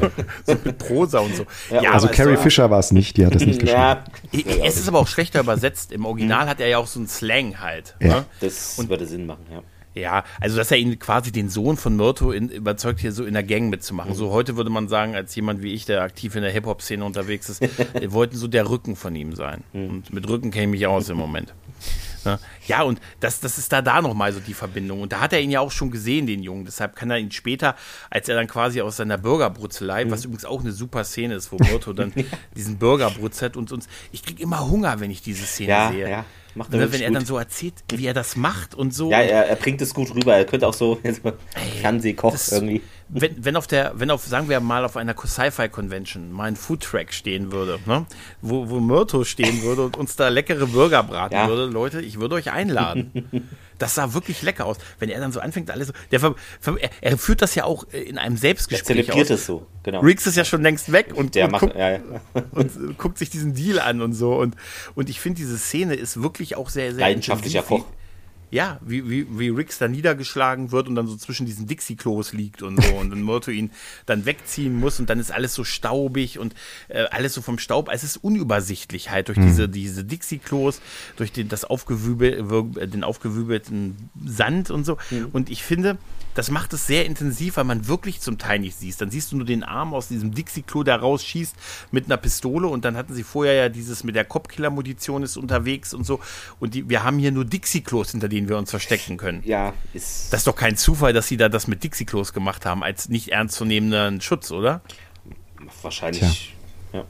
[0.45, 1.45] so mit Prosa und so.
[1.71, 3.79] Ja, also aber es Carrie war- Fisher war es nicht, die hat das nicht geschrieben.
[3.81, 4.03] ja,
[4.65, 5.91] Es ist aber auch schlechter übersetzt.
[5.93, 7.95] Im Original hat er ja auch so einen Slang halt.
[8.01, 8.07] Ja.
[8.09, 8.25] Ne?
[8.41, 9.61] das Und- würde Sinn machen, ja.
[9.95, 13.33] Ja, also dass er ihn quasi den Sohn von Myrto in, überzeugt, hier so in
[13.33, 14.13] der Gang mitzumachen.
[14.13, 17.49] So heute würde man sagen, als jemand wie ich, der aktiv in der Hip-Hop-Szene unterwegs
[17.49, 17.61] ist,
[17.99, 19.63] wir wollten so der Rücken von ihm sein.
[19.73, 21.53] Und mit Rücken kenne ich mich aus im Moment.
[22.25, 22.39] Ne?
[22.67, 25.01] Ja, und das, das ist da da nochmal so die Verbindung.
[25.01, 26.65] Und da hat er ihn ja auch schon gesehen, den Jungen.
[26.65, 27.75] Deshalb kann er ihn später,
[28.09, 31.57] als er dann quasi aus seiner Bürgerbrutzelei, was übrigens auch eine super Szene ist, wo
[31.57, 32.13] Myrto dann
[32.55, 36.09] diesen Burger brutzelt und uns, ich krieg immer Hunger, wenn ich diese Szene Ja, sehe.
[36.09, 36.25] ja.
[36.55, 37.27] Macht er Ne, wirklich wenn er dann gut.
[37.27, 39.11] so erzählt, wie er das macht und so.
[39.11, 40.35] Ja, er, er bringt es gut rüber.
[40.35, 40.99] Er könnte auch so
[41.81, 42.81] Fernsehkoch irgendwie.
[43.11, 47.11] Wenn, wenn auf der, wenn auf, sagen wir mal, auf einer Sci-Fi-Convention mal ein Foodtrack
[47.13, 48.05] stehen würde, ne?
[48.41, 51.47] wo, wo Myrto stehen würde und uns da leckere Burger braten Ja.
[51.47, 53.11] würde, Leute, ich würde euch einladen.
[53.79, 54.77] Das sah wirklich lecker aus.
[54.99, 55.93] Wenn er dann so anfängt, alles so.
[56.11, 59.39] Der, er, er führt das ja auch äh, in einem Er Selbstgespräch zelebriert aus.
[59.39, 60.01] es so, genau.
[60.01, 62.01] Riggs ist ja schon längst weg und, und, macht, guckt, ja, ja.
[62.51, 64.35] und äh, guckt sich diesen Deal an und so.
[64.35, 64.55] Und,
[64.93, 67.85] und ich finde, diese Szene ist wirklich auch sehr, sehr Leidenschaftlicher Koch.
[68.51, 72.61] Ja, wie, wie, wie Riggs da niedergeschlagen wird und dann so zwischen diesen Dixie-Klos liegt
[72.63, 73.71] und so und dann Myrto ihn
[74.05, 76.55] dann wegziehen muss und dann ist alles so staubig und
[76.87, 77.89] äh, alles so vom Staub.
[77.91, 80.81] Es ist unübersichtlich halt durch diese, diese Dixie-Klos,
[81.17, 84.97] durch den, das aufgewübel, wir- den aufgewübelten Sand und so.
[85.33, 85.97] Und ich finde,
[86.35, 89.01] das macht es sehr intensiv, weil man wirklich zum Teil nicht siehst.
[89.01, 91.55] Dann siehst du nur den Arm aus diesem Dixie-Klo, der rausschießt
[91.91, 95.93] mit einer Pistole und dann hatten sie vorher ja dieses mit der Kopfkiller-Munition ist unterwegs
[95.93, 96.19] und so.
[96.59, 99.41] Und die, wir haben hier nur Dixie-Klos, hinter denen wir uns verstecken können.
[99.45, 100.31] Ja, ist.
[100.33, 103.29] Das ist doch kein Zufall, dass sie da das mit Dixie-Klos gemacht haben, als nicht
[103.29, 104.81] ernstzunehmenden Schutz, oder?
[105.81, 106.55] wahrscheinlich.
[106.93, 107.03] Ja.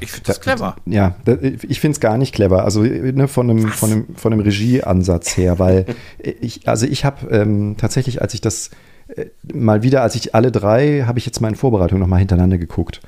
[0.00, 0.76] Ich finde das clever.
[0.84, 2.64] Ja, da- ich finde es gar nicht clever.
[2.64, 5.86] Also ne, von einem, von einem, von einem Regieansatz her, weil
[6.18, 8.70] ich, also ich habe ähm, tatsächlich, als ich das
[9.08, 12.58] äh, mal wieder, als ich alle drei, habe ich jetzt mal in Vorbereitung nochmal hintereinander
[12.58, 13.00] geguckt.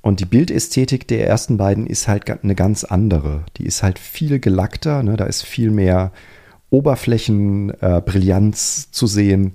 [0.00, 3.44] Und die Bildästhetik der ersten beiden ist halt eine ganz andere.
[3.58, 5.16] Die ist halt viel gelackter, ne?
[5.16, 6.12] da ist viel mehr
[6.74, 9.52] Oberflächenbrillanz äh, zu sehen.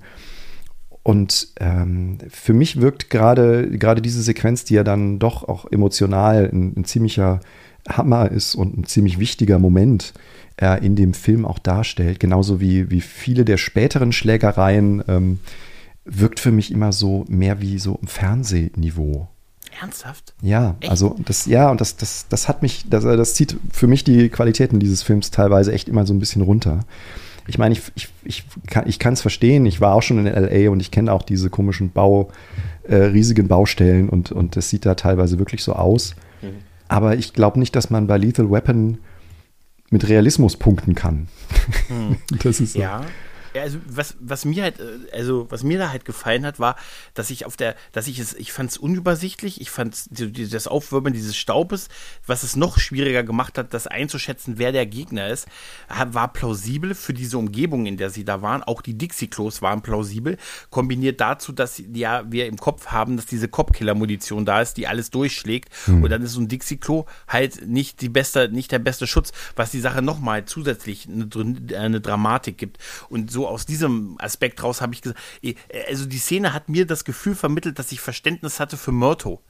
[1.02, 6.50] Und ähm, für mich wirkt gerade gerade diese Sequenz, die ja dann doch auch emotional
[6.52, 7.40] ein, ein ziemlicher
[7.88, 10.12] Hammer ist und ein ziemlich wichtiger Moment
[10.60, 15.38] äh, in dem Film auch darstellt, genauso wie, wie viele der späteren Schlägereien, ähm,
[16.04, 19.28] wirkt für mich immer so mehr wie so im Fernsehniveau.
[19.80, 20.34] Ernsthaft?
[20.42, 20.90] Ja, Echt?
[20.90, 24.28] also das, ja, und das, das, das hat mich, das, das zieht für mich die
[24.28, 26.80] Qualitäten dieses Films teilweise echt immer so ein bisschen runter.
[27.46, 30.32] Ich meine, ich, ich, ich kann es ich kann's verstehen, ich war auch schon in
[30.32, 32.30] LA und ich kenne auch diese komischen Bau,
[32.84, 36.14] äh, riesigen Baustellen und, und das sieht da teilweise wirklich so aus.
[36.90, 38.98] Aber ich glaube nicht, dass man bei Lethal Weapon
[39.90, 41.28] mit Realismus punkten kann.
[42.42, 42.80] das ist so.
[42.80, 43.02] Ja.
[43.54, 46.76] Also was, was mir halt, äh, also was mir da halt gefallen hat, war,
[47.14, 51.14] dass ich auf der, dass ich es, ich fand es unübersichtlich, ich fand das Aufwirbeln
[51.14, 51.88] dieses Staubes,
[52.26, 55.46] was es noch schwieriger gemacht hat, das einzuschätzen, wer der Gegner ist,
[55.88, 58.62] war plausibel für diese Umgebung, in der sie da waren.
[58.62, 60.36] Auch die Dixie-Klos waren plausibel,
[60.70, 65.10] kombiniert dazu, dass ja wir im Kopf haben, dass diese Cop-Killer-Munition da ist, die alles
[65.10, 65.70] durchschlägt.
[65.86, 66.02] Mhm.
[66.02, 69.70] Und dann ist so ein Dixie-Klo halt nicht die beste, nicht der beste Schutz, was
[69.70, 71.28] die Sache nochmal zusätzlich eine,
[71.76, 72.78] eine Dramatik gibt.
[73.08, 75.54] Und so aus diesem Aspekt raus habe ich gesagt, eh,
[75.88, 79.40] also die Szene hat mir das Gefühl vermittelt, dass ich Verständnis hatte für Myrto.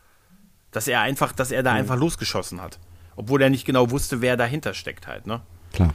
[0.71, 1.79] Dass er einfach, dass er da mhm.
[1.79, 2.79] einfach losgeschossen hat.
[3.17, 5.43] Obwohl er nicht genau wusste, wer dahinter steckt halt, ne?
[5.73, 5.95] Klar.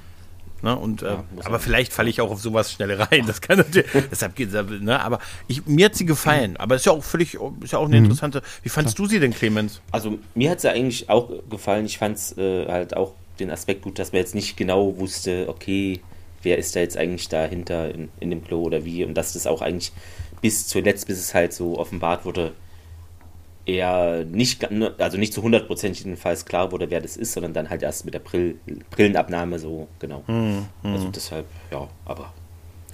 [0.62, 3.28] Ne, und, äh, aber vielleicht falle ich auch auf sowas schnell rein.
[3.28, 6.58] Das kann natürlich, deshalb geht ne, aber ich, mir hat sie gefallen.
[6.58, 8.06] Aber ist ja auch völlig, ist ja auch eine mhm.
[8.06, 8.42] interessante.
[8.64, 9.82] Wie fandest du sie denn, Clemens?
[9.92, 11.86] Also mir hat sie eigentlich auch gefallen.
[11.86, 15.46] Ich fand es äh, halt auch den Aspekt gut, dass man jetzt nicht genau wusste,
[15.50, 16.00] okay,
[16.46, 19.04] wer ist da jetzt eigentlich dahinter in, in dem Klo oder wie.
[19.04, 19.92] Und dass das auch eigentlich
[20.42, 22.54] bis zuletzt, bis es halt so offenbart wurde,
[23.66, 24.70] eher nicht,
[25.00, 28.14] also nicht zu hundertprozentig jedenfalls klar wurde, wer das ist, sondern dann halt erst mit
[28.14, 28.60] der Brill,
[28.92, 30.24] Brillenabnahme so, genau.
[30.28, 30.94] Hm, hm.
[30.94, 32.34] Also deshalb, ja, aber.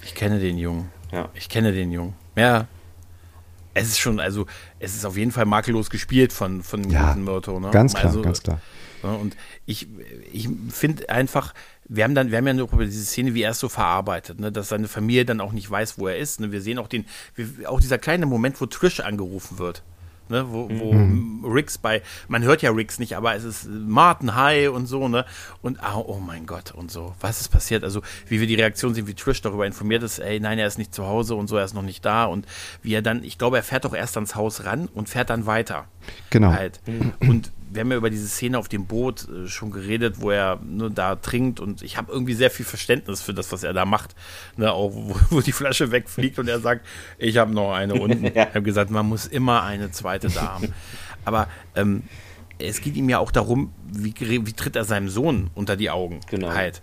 [0.02, 0.90] Ich kenne den Jungen.
[1.12, 1.28] Ja.
[1.34, 2.14] Ich kenne den Jungen.
[2.36, 2.66] Ja.
[3.74, 4.46] Es ist schon, also,
[4.80, 7.70] es ist auf jeden Fall makellos gespielt von, von ja, guten Myrto, ne?
[7.70, 8.60] Ganz klar, also, ganz klar.
[9.02, 9.36] Ne, und
[9.66, 9.88] ich,
[10.32, 11.54] ich finde einfach,
[11.94, 14.40] wir haben dann, wir haben ja nur über diese Szene, wie er es so verarbeitet,
[14.40, 16.40] ne, dass seine Familie dann auch nicht weiß, wo er ist.
[16.40, 16.50] Ne?
[16.50, 19.82] Wir sehen auch den, wir, auch dieser kleine Moment, wo Trish angerufen wird.
[20.28, 21.44] Ne, wo, wo mhm.
[21.44, 25.26] Riggs bei, man hört ja Riggs nicht, aber es ist Martin High und so, ne?
[25.60, 27.14] Und oh, oh, mein Gott und so.
[27.20, 27.84] Was ist passiert?
[27.84, 30.78] Also, wie wir die Reaktion sehen, wie Trish darüber informiert ist, ey, nein, er ist
[30.78, 32.24] nicht zu Hause und so, er ist noch nicht da.
[32.24, 32.46] Und
[32.82, 35.44] wie er dann, ich glaube, er fährt doch erst ans Haus ran und fährt dann
[35.44, 35.86] weiter.
[36.30, 36.52] Genau.
[36.52, 36.80] Halt.
[37.20, 40.60] Und wir haben ja über diese Szene auf dem Boot äh, schon geredet, wo er
[40.64, 43.84] nur da trinkt und ich habe irgendwie sehr viel Verständnis für das, was er da
[43.84, 44.14] macht.
[44.56, 46.86] Ne, auch wo, wo die Flasche wegfliegt und er sagt,
[47.18, 48.24] ich habe noch eine unten.
[48.34, 48.48] ja.
[48.48, 50.74] Ich habe gesagt, man muss immer eine zweite da haben.
[51.24, 52.02] Aber ähm,
[52.58, 56.20] es geht ihm ja auch darum, wie, wie tritt er seinem Sohn unter die Augen
[56.28, 56.52] genau.
[56.52, 56.82] halt.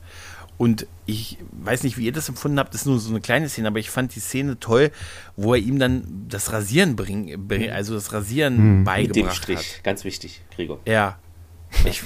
[0.60, 3.48] Und ich weiß nicht, wie ihr das empfunden habt, das ist nur so eine kleine
[3.48, 4.92] Szene, aber ich fand die Szene toll,
[5.38, 8.84] wo er ihm dann das Rasieren bringt, bring, also das Rasieren mhm.
[8.84, 9.84] beigebracht Mit dem Strich, hat.
[9.86, 10.80] ganz wichtig, Gregor.
[10.86, 11.18] Ja.
[11.86, 12.02] Ich,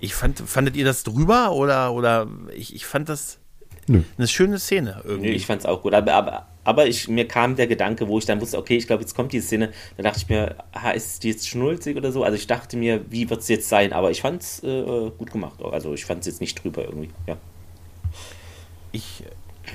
[0.00, 2.26] ich fand, fandet ihr das drüber oder, oder
[2.56, 3.38] ich, ich fand das
[3.86, 4.02] Nö.
[4.16, 5.28] eine schöne Szene irgendwie.
[5.28, 8.18] Nö, ich fand es auch gut, aber, aber, aber ich, mir kam der Gedanke, wo
[8.18, 10.90] ich dann wusste, okay, ich glaube, jetzt kommt die Szene, da dachte ich mir, ha,
[10.90, 12.24] ist die jetzt schnulzig oder so?
[12.24, 13.92] Also ich dachte mir, wie wird es jetzt sein?
[13.92, 15.62] Aber ich fand es äh, gut gemacht.
[15.62, 17.36] Also ich fand es jetzt nicht drüber irgendwie, ja
[18.98, 19.24] ich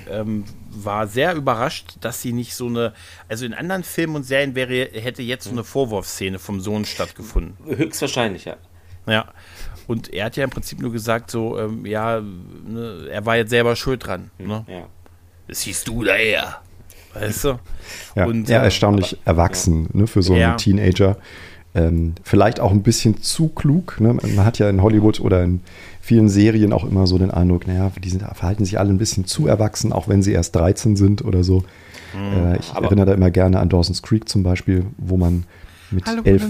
[0.09, 2.93] ähm, war sehr überrascht, dass sie nicht so eine,
[3.27, 7.57] also in anderen Filmen und Serien wäre, hätte jetzt so eine Vorwurfsszene vom Sohn stattgefunden.
[7.65, 8.57] Höchstwahrscheinlich, ja.
[9.07, 9.25] Ja.
[9.87, 13.49] Und er hat ja im Prinzip nur gesagt, so, ähm, ja, ne, er war jetzt
[13.49, 14.31] selber schuld dran.
[14.37, 14.65] Hm, ne?
[14.67, 14.87] Ja.
[15.47, 16.61] Das siehst du daher.
[17.13, 17.59] Weißt du?
[18.15, 19.99] Ja, und, ja erstaunlich aber, erwachsen ja.
[19.99, 20.55] ne, für so einen ja.
[20.55, 21.17] Teenager.
[21.75, 23.99] Ähm, vielleicht auch ein bisschen zu klug.
[23.99, 24.13] Ne?
[24.13, 25.61] Man hat ja in Hollywood oder in
[26.03, 29.25] vielen Serien auch immer so den Eindruck, naja, die sind, verhalten sich alle ein bisschen
[29.25, 31.63] zu erwachsen, auch wenn sie erst 13 sind oder so.
[32.13, 35.45] Mhm, äh, ich erinnere da immer gerne an Dawson's Creek zum Beispiel, wo man
[35.91, 36.45] mit Hallo, elf,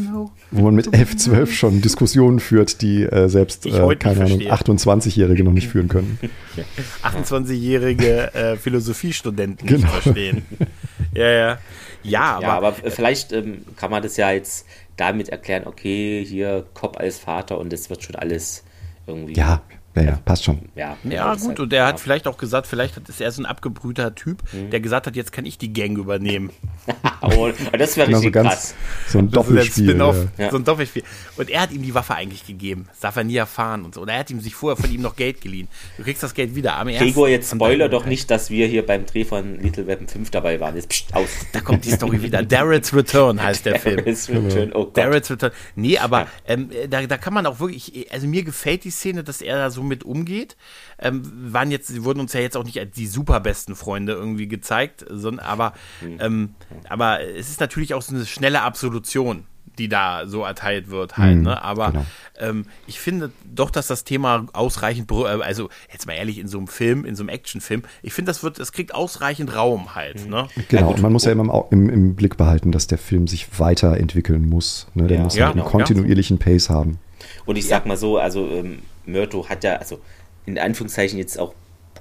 [0.49, 5.43] wo man mit elf, zwölf schon Diskussionen führt, die äh, selbst, äh, keine Ahnung, 28-Jährige
[5.43, 6.17] noch nicht führen können.
[7.03, 9.81] 28-jährige äh, Philosophiestudenten genau.
[9.81, 10.45] nicht verstehen.
[11.13, 11.57] ja, ja.
[12.01, 14.65] Ja, aber, ja, aber vielleicht ähm, kann man das ja jetzt
[14.97, 18.63] damit erklären, okay, hier Kopf als Vater und es wird schon alles
[19.07, 19.33] irgendwie.
[19.33, 19.61] Ja,
[19.95, 20.59] ja, ja, passt schon.
[20.75, 23.45] Ja, ja gut, halt, und der hat vielleicht auch gesagt, vielleicht ist er so ein
[23.45, 24.71] abgebrühter Typ, mhm.
[24.71, 26.49] der gesagt hat, jetzt kann ich die Gang übernehmen.
[27.21, 28.75] oh, das wäre genau, richtig so ganz, krass.
[29.07, 29.95] So ein Doppelspiel.
[29.97, 30.49] Ja.
[30.49, 31.03] So ein Doppelspiel.
[31.37, 32.87] Und er hat ihm die Waffe eigentlich gegeben.
[32.89, 34.01] Das darf er nie erfahren und so.
[34.01, 35.67] Und er hat ihm sich vorher von ihm noch Geld geliehen.
[35.97, 36.75] Du kriegst das Geld wieder.
[36.77, 40.31] Am Gregor, jetzt Spoiler doch nicht, dass wir hier beim Dreh von Little Weapon 5
[40.31, 40.75] dabei waren.
[40.75, 41.29] Jetzt pst, aus.
[41.51, 42.41] Da kommt die Story wieder.
[42.41, 43.97] Darrett's Return heißt der Film.
[43.97, 44.97] Darrett's Return, oh Gott.
[44.97, 45.51] Darrett's Return.
[45.75, 49.41] Nee, aber ähm, da, da kann man auch wirklich, also mir gefällt die Szene, dass
[49.41, 50.57] er da so mit umgeht.
[50.99, 51.21] Ähm,
[51.53, 54.47] waren jetzt, sie wurden uns ja jetzt auch nicht als die super besten Freunde irgendwie
[54.47, 56.17] gezeigt, sondern aber, mhm.
[56.19, 56.55] ähm,
[56.89, 59.45] aber es ist natürlich auch so eine schnelle Absolution
[59.77, 61.63] die da so erteilt wird halt, mhm, ne?
[61.63, 62.05] Aber genau.
[62.37, 66.57] ähm, ich finde doch, dass das Thema ausreichend, äh, also jetzt mal ehrlich, in so
[66.57, 70.25] einem Film, in so einem Actionfilm, ich finde, das wird, es kriegt ausreichend Raum halt,
[70.25, 70.31] mhm.
[70.31, 70.47] ne?
[70.69, 74.47] Genau, und man muss ja immer im, im, Blick behalten, dass der Film sich weiterentwickeln
[74.47, 74.87] muss.
[74.93, 75.07] Ne?
[75.07, 75.23] Der ja.
[75.23, 76.43] muss ja, einen genau, kontinuierlichen ja.
[76.43, 76.99] Pace haben.
[77.45, 79.99] Und ich sag mal so, also ähm, Myrto hat ja, also
[80.45, 81.53] in Anführungszeichen jetzt auch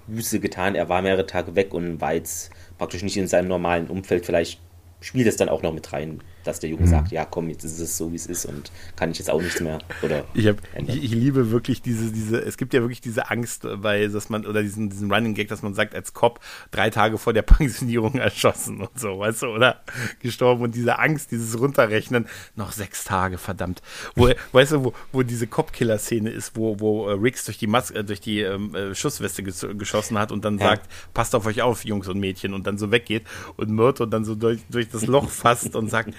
[0.07, 0.75] Buße getan.
[0.75, 4.27] Er war mehrere Tage weg und war jetzt praktisch nicht in seinem normalen Umfeld.
[4.27, 4.61] Vielleicht
[5.01, 6.21] spielt es dann auch noch mit rein.
[6.45, 6.89] Dass der Junge mhm.
[6.89, 9.41] sagt, ja komm, jetzt ist es so, wie es ist und kann ich jetzt auch
[9.41, 13.01] nichts mehr oder ich, hab, ich, ich, liebe wirklich diese, diese, es gibt ja wirklich
[13.01, 16.41] diese Angst bei, dass man, oder diesen, diesen Running Gag, dass man sagt, als Cop
[16.71, 19.83] drei Tage vor der Pensionierung erschossen und so, weißt du, oder
[20.21, 22.27] gestorben und diese Angst, dieses Runterrechnen,
[22.57, 23.83] noch sechs Tage, verdammt.
[24.15, 27.99] Wo, weißt du, wo, wo diese Cop-Killer-Szene ist, wo, wo äh, Riggs durch die Maske,
[27.99, 30.71] äh, durch die ähm, äh, Schussweste ges geschossen hat und dann ja.
[30.71, 33.25] sagt, passt auf euch auf, Jungs und Mädchen, und dann so weggeht
[33.57, 36.15] und Myrto dann so durch, durch das Loch fasst und sagt,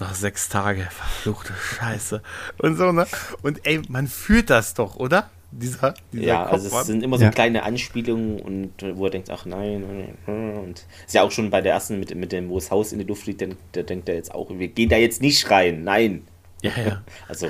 [0.00, 2.22] noch sechs Tage, verfluchte Scheiße.
[2.58, 3.06] Und so, ne?
[3.42, 5.30] Und ey, man fühlt das doch, oder?
[5.52, 7.30] Dieser, dieser ja, Kopf also es sind immer so ja.
[7.30, 11.72] kleine Anspielungen und wo er denkt, ach nein, und ist ja auch schon bei der
[11.72, 14.32] ersten mit, mit dem, wo das Haus in die Luft fliegt, da denkt er jetzt
[14.32, 16.22] auch, wir gehen da jetzt nicht rein, nein.
[16.62, 17.02] Ja, ja.
[17.28, 17.48] Also.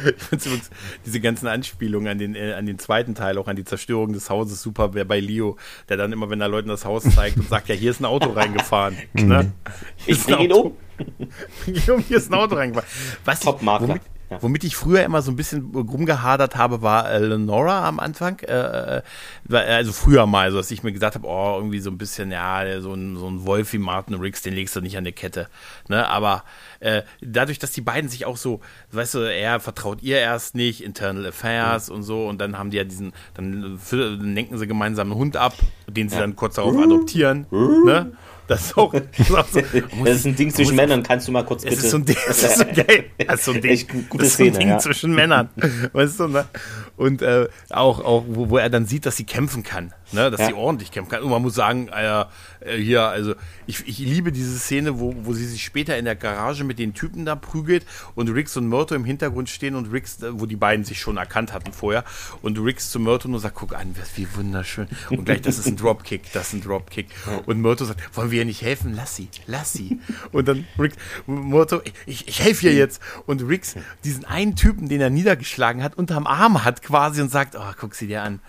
[1.04, 4.30] diese ganzen Anspielungen an den, äh, an den zweiten Teil, auch an die Zerstörung des
[4.30, 5.56] Hauses, super wäre bei Leo,
[5.88, 8.04] der dann immer, wenn er Leuten das Haus zeigt und sagt, ja, hier ist ein
[8.04, 8.96] Auto reingefahren.
[9.14, 9.52] ne?
[10.06, 10.76] Ich bring ihn um.
[11.66, 12.88] hier ist ein Auto reingefahren.
[13.24, 13.98] Was Top-Makler.
[14.30, 14.42] Womit, ja.
[14.42, 18.38] Womit ich früher immer so ein bisschen rumgehadert habe, war äh, Lenora am Anfang.
[18.40, 19.02] Äh, äh,
[19.50, 22.80] also früher mal, so dass ich mir gesagt habe, oh, irgendwie so ein bisschen, ja,
[22.80, 25.48] so ein, so ein Wolf wie Martin Riggs, den legst du nicht an die Kette.
[25.88, 26.06] Ne?
[26.06, 26.44] Aber
[26.80, 28.60] äh, dadurch, dass die beiden sich auch so,
[28.92, 31.96] weißt du, er vertraut ihr erst nicht, Internal Affairs mhm.
[31.96, 35.36] und so, und dann haben die ja diesen, dann, dann lenken sie gemeinsam einen Hund
[35.36, 35.54] ab,
[35.88, 36.20] den sie ja.
[36.22, 37.46] dann kurz darauf adoptieren.
[37.50, 38.12] ne?
[38.50, 41.32] Das ist auch, das ist, auch so, das ist ein Ding zwischen Männern, kannst du
[41.32, 41.76] mal kurz bitte.
[41.76, 43.04] Das ist so ein Ding, das ist so geil.
[43.24, 44.78] Das ist so ein Ding, das ist so ein Ding ja.
[44.78, 45.50] zwischen Männern.
[45.92, 46.46] Weißt du, ne?
[46.96, 50.40] Und äh, auch, auch wo, wo er dann sieht, dass sie kämpfen kann ne, dass
[50.40, 50.48] ja.
[50.48, 51.22] sie ordentlich kämpfen kann.
[51.22, 52.24] Und man muss sagen, äh,
[52.76, 53.34] hier, also
[53.66, 56.94] ich, ich liebe diese Szene, wo, wo sie sich später in der Garage mit den
[56.94, 60.56] Typen da prügelt und Rix und Myrto im Hintergrund stehen und Rix, äh, wo die
[60.56, 62.04] beiden sich schon erkannt hatten vorher,
[62.42, 64.88] und Rix zu Myrto nur sagt, guck an, wie wunderschön.
[65.10, 67.08] Und gleich, das ist ein Dropkick, das ist ein Dropkick.
[67.46, 68.94] Und Myrto sagt, wollen wir ihr nicht helfen?
[68.94, 69.98] Lass sie, lass sie.
[70.32, 70.96] Und dann Rix,
[71.26, 73.00] Myrto, ich, ich helfe ihr jetzt.
[73.26, 77.56] Und Rix, diesen einen Typen, den er niedergeschlagen hat, unterm Arm hat quasi und sagt,
[77.56, 78.40] oh, guck sie dir an.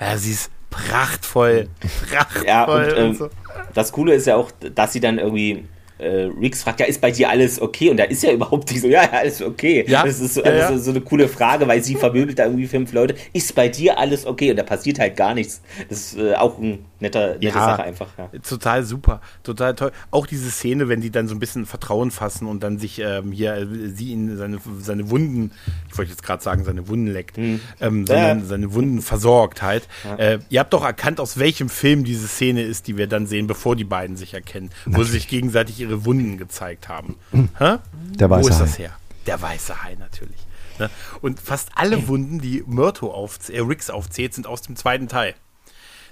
[0.00, 1.68] Ja, sie ist prachtvoll.
[2.10, 2.46] Prachtvoll.
[2.46, 3.30] Ja, und, ähm, und so.
[3.74, 5.66] das Coole ist ja auch, dass sie dann irgendwie
[5.98, 7.90] äh, Riggs fragt, ja, ist bei dir alles okay?
[7.90, 9.84] Und da ist ja überhaupt nicht so, ja, ja, alles okay.
[9.86, 10.78] Ja, das ist, so, ja, ja.
[10.78, 13.14] so eine coole Frage, weil sie vermöbelt da irgendwie fünf Leute.
[13.32, 14.50] Ist bei dir alles okay?
[14.50, 15.60] Und da passiert halt gar nichts.
[15.88, 18.08] Das ist äh, auch ein netter, nette ja, Sache einfach.
[18.16, 18.30] Ja.
[18.46, 19.92] Total super, total toll.
[20.10, 23.32] Auch diese Szene, wenn die dann so ein bisschen Vertrauen fassen und dann sich ähm,
[23.32, 25.52] hier, äh, sie in seine, seine Wunden,
[25.90, 27.60] ich wollte jetzt gerade sagen, seine Wunden leckt, hm.
[27.80, 29.88] ähm, sondern seine Wunden versorgt halt.
[30.16, 33.46] Äh, ihr habt doch erkannt, aus welchem Film diese Szene ist, die wir dann sehen,
[33.46, 37.16] bevor die beiden sich erkennen, wo sie sich gegenseitig ihre Wunden gezeigt haben.
[37.30, 37.48] Hm.
[37.58, 38.92] Der weiße Wo ist das her?
[39.26, 40.46] Der weiße Hai natürlich.
[40.78, 40.90] Ne?
[41.20, 45.34] Und fast alle Wunden, die Myrto aufzählt, äh, Rix aufzählt, sind aus dem zweiten Teil.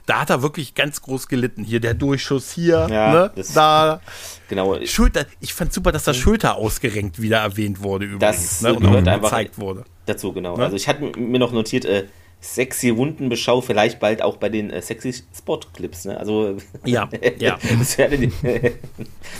[0.06, 1.64] Da hat er wirklich ganz groß gelitten.
[1.64, 3.44] Hier der Durchschuss hier, ja, ne?
[3.54, 4.00] da.
[4.48, 4.78] Genau.
[4.84, 8.60] Schulter, ich fand super, dass das Schulter ausgerenkt wieder erwähnt wurde übrigens.
[8.60, 8.74] Das ne?
[8.74, 9.84] und auch gezeigt wurde.
[10.06, 10.56] Dazu, genau.
[10.56, 10.64] Ne?
[10.64, 12.06] Also ich hatte mir noch notiert, äh,
[12.54, 16.04] sexy Wundenbeschau vielleicht bald auch bei den äh, sexy Spot-Clips.
[16.06, 16.18] Ne?
[16.18, 17.58] Also ja, ja.
[17.62, 18.32] die,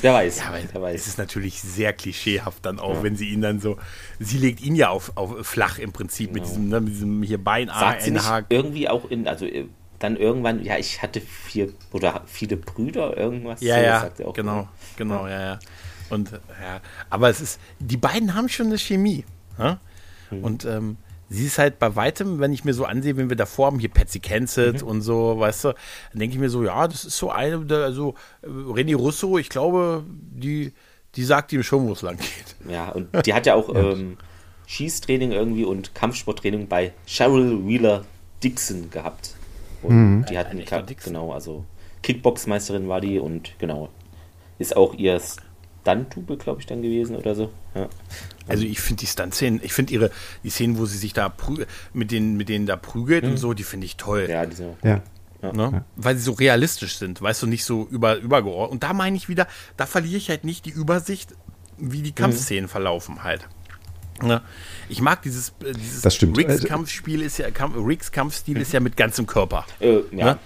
[0.03, 1.01] wer weiß, ja, wer weiß.
[1.01, 3.03] Es ist natürlich sehr klischeehaft dann auch, ja.
[3.03, 3.79] wenn sie ihn dann so,
[4.19, 6.41] sie legt ihn ja auf, auf flach im Prinzip genau.
[6.41, 9.67] mit diesem, ne, mit diesem hier Bein Sagt sie nicht irgendwie auch in, also äh,
[9.99, 13.61] dann irgendwann, ja, ich hatte vier oder viele Brüder, irgendwas.
[13.61, 15.59] Ja, so, ja, genau, genau, ja, ja.
[16.11, 16.81] Und ja,
[17.11, 19.25] aber es ist, die beiden haben schon eine Chemie.
[19.59, 19.81] Ja?
[20.29, 20.45] Hm.
[20.45, 20.97] Und ähm,
[21.29, 23.89] sie ist halt bei weitem, wenn ich mir so ansehe, wenn wir davor haben, hier
[23.89, 24.89] Patsy Kensit mhm.
[24.89, 25.68] und so, weißt du,
[26.12, 28.14] dann denke ich mir so, ja, das ist so eine, also
[28.45, 30.72] René Russo, ich glaube, die,
[31.14, 32.70] die sagt ihm schon, wo es lang geht.
[32.70, 34.18] Ja, und die hat ja auch ähm,
[34.66, 38.05] Schießtraining irgendwie und Kampfsporttraining bei Cheryl Wheeler
[38.43, 39.35] Dixon gehabt.
[39.83, 40.27] Und mhm.
[40.27, 40.64] die hat einen
[41.03, 41.64] genau, also
[42.03, 43.89] Kickboxmeisterin war die und genau,
[44.59, 47.51] ist auch ihr Stunt-Tube, glaube ich, dann gewesen oder so.
[47.77, 47.89] Ja.
[48.49, 50.11] Also ich finde die Stunt-Szenen, ich finde ihre,
[50.45, 51.35] die Szenen, wo sie sich da
[51.93, 53.33] mit denen, mit denen da prügelt mhm.
[53.33, 54.27] und so, die finde ich toll.
[54.31, 54.77] Ja, diese.
[54.83, 55.03] Ja.
[55.43, 55.70] Ne?
[55.72, 55.85] Ja.
[55.97, 58.72] Weil sie so realistisch sind, weißt du, nicht so über, übergeordnet.
[58.72, 59.47] Und da meine ich wieder,
[59.77, 61.35] da verliere ich halt nicht die Übersicht,
[61.79, 62.68] wie die Kampfszenen mhm.
[62.68, 63.49] verlaufen halt.
[64.22, 64.41] Ne?
[64.89, 66.39] Ich mag dieses, äh, dieses das stimmt.
[66.39, 69.66] Riggs Kampfspiel ist ja, Riggs Kampfstil ist ja mit ganzem Körper.
[69.81, 70.24] Äh, ja.
[70.24, 70.39] Ne?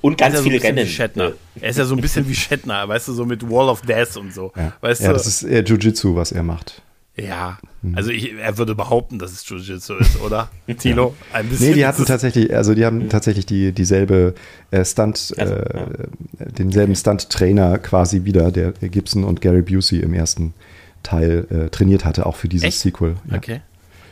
[0.00, 0.86] Und ganz ja viele so Rennen.
[0.86, 1.32] Shatner.
[1.60, 4.16] Er ist ja so ein bisschen wie Shatner, weißt du, so mit Wall of Death
[4.16, 4.52] und so.
[4.56, 5.14] Ja, weißt ja du?
[5.14, 6.82] das ist eher Jiu-Jitsu, was er macht.
[7.16, 7.96] Ja, hm.
[7.96, 10.50] also ich, er würde behaupten, dass es Jiu-Jitsu ist, oder?
[10.78, 11.14] Tilo?
[11.32, 11.70] Ein bisschen.
[11.70, 14.34] Nee, die hatten tatsächlich, also die haben tatsächlich die, dieselbe
[14.70, 15.98] äh, Stunt, also, äh,
[16.38, 16.46] ja.
[16.46, 20.54] denselben Stunt-Trainer quasi wieder, der Gibson und Gary Busey im ersten
[21.02, 22.80] Teil äh, trainiert hatte, auch für dieses Echt?
[22.80, 23.16] Sequel.
[23.30, 23.36] Ja.
[23.36, 23.60] Okay,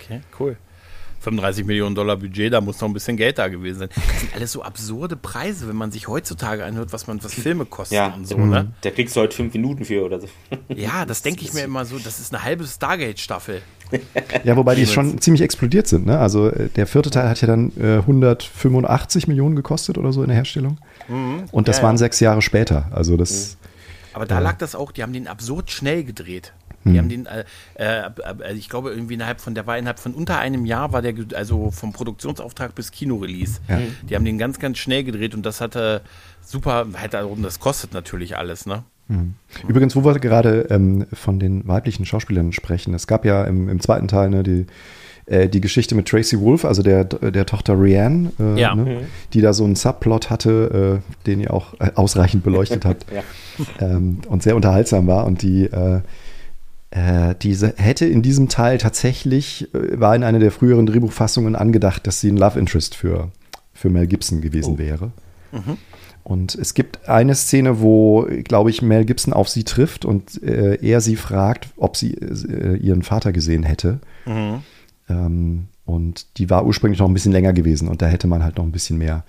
[0.00, 0.56] okay, cool.
[1.26, 3.88] 35 Millionen Dollar Budget, da muss noch ein bisschen Geld da gewesen sein.
[3.94, 7.66] Das sind alles so absurde Preise, wenn man sich heutzutage anhört, was man, was Filme
[7.66, 8.72] kosten Ja, und so, ne?
[8.82, 10.28] Da kriegst du heute fünf Minuten für oder so.
[10.68, 13.62] Ja, das denke ich mir immer so, das ist eine halbe Stargate-Staffel.
[14.44, 16.06] Ja, wobei die schon ziemlich explodiert sind.
[16.06, 16.18] Ne?
[16.18, 20.28] Also äh, der vierte Teil hat ja dann äh, 185 Millionen gekostet oder so in
[20.28, 20.78] der Herstellung.
[21.52, 21.80] Und das Mhm.
[21.80, 21.98] Ja, waren ja.
[21.98, 22.88] sechs Jahre später.
[22.92, 23.56] Also das,
[24.12, 26.52] Aber da lag das auch, die haben den absurd schnell gedreht.
[26.92, 28.02] Die haben den, äh, äh,
[28.44, 31.14] äh, ich glaube, irgendwie innerhalb von, der war innerhalb von unter einem Jahr, war der,
[31.34, 33.60] also vom Produktionsauftrag bis Kinorelease.
[33.68, 33.80] Ja.
[34.08, 36.02] Die haben den ganz, ganz schnell gedreht und das hatte
[36.42, 38.84] super, halt darum, das kostet natürlich alles, ne?
[39.68, 43.78] Übrigens, wo wir gerade ähm, von den weiblichen Schauspielern sprechen, es gab ja im, im
[43.78, 44.66] zweiten Teil ne, die,
[45.26, 48.74] äh, die Geschichte mit Tracy Wolf, also der, der Tochter Rianne, äh, Ja.
[48.74, 53.06] ne, die da so einen Subplot hatte, äh, den ihr auch äh, ausreichend beleuchtet habt
[53.14, 53.22] Ja.
[53.78, 56.00] ähm, und sehr unterhaltsam war und die äh,
[57.42, 62.20] diese hätte in diesem Teil tatsächlich, äh, war in einer der früheren Drehbuchfassungen angedacht, dass
[62.20, 63.30] sie ein Love Interest für,
[63.74, 65.10] für Mel Gibson gewesen wäre.
[66.22, 70.74] Und es gibt eine Szene, wo, glaube ich, Mel Gibson auf sie trifft und äh,
[70.74, 74.00] er sie fragt, ob sie äh, ihren Vater gesehen hätte.
[75.08, 78.56] Ähm, und die war ursprünglich noch ein bisschen länger gewesen und da hätte man halt
[78.56, 79.24] noch ein bisschen mehr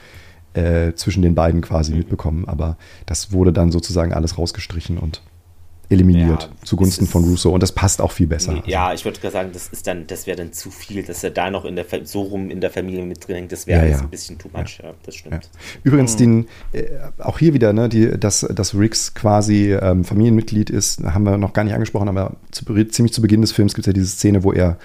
[0.55, 2.45] äh, zwischen den beiden quasi mitbekommen.
[2.47, 5.21] Aber das wurde dann sozusagen alles rausgestrichen und
[5.89, 7.51] eliminiert Ja, zugunsten ist- von Russo.
[7.51, 8.61] Und das passt auch viel besser.
[8.65, 11.29] Ja, ich würde gerade sagen, das ist dann, das wäre dann zu viel, dass er
[11.31, 13.51] da noch in der so rum in der Familie mit drin hängt.
[13.51, 13.99] Das wäre Ja, ja.
[14.01, 14.79] ein bisschen too much.
[14.83, 15.49] Ja, das stimmt.
[15.83, 16.83] Übrigens, den, äh,
[17.19, 21.53] auch hier wieder, ne, die, dass, dass Riggs quasi ähm, Familienmitglied ist, haben wir noch
[21.53, 24.43] gar nicht angesprochen, aber zu, ziemlich zu Beginn des Films gibt es ja diese Szene,
[24.43, 24.77] wo er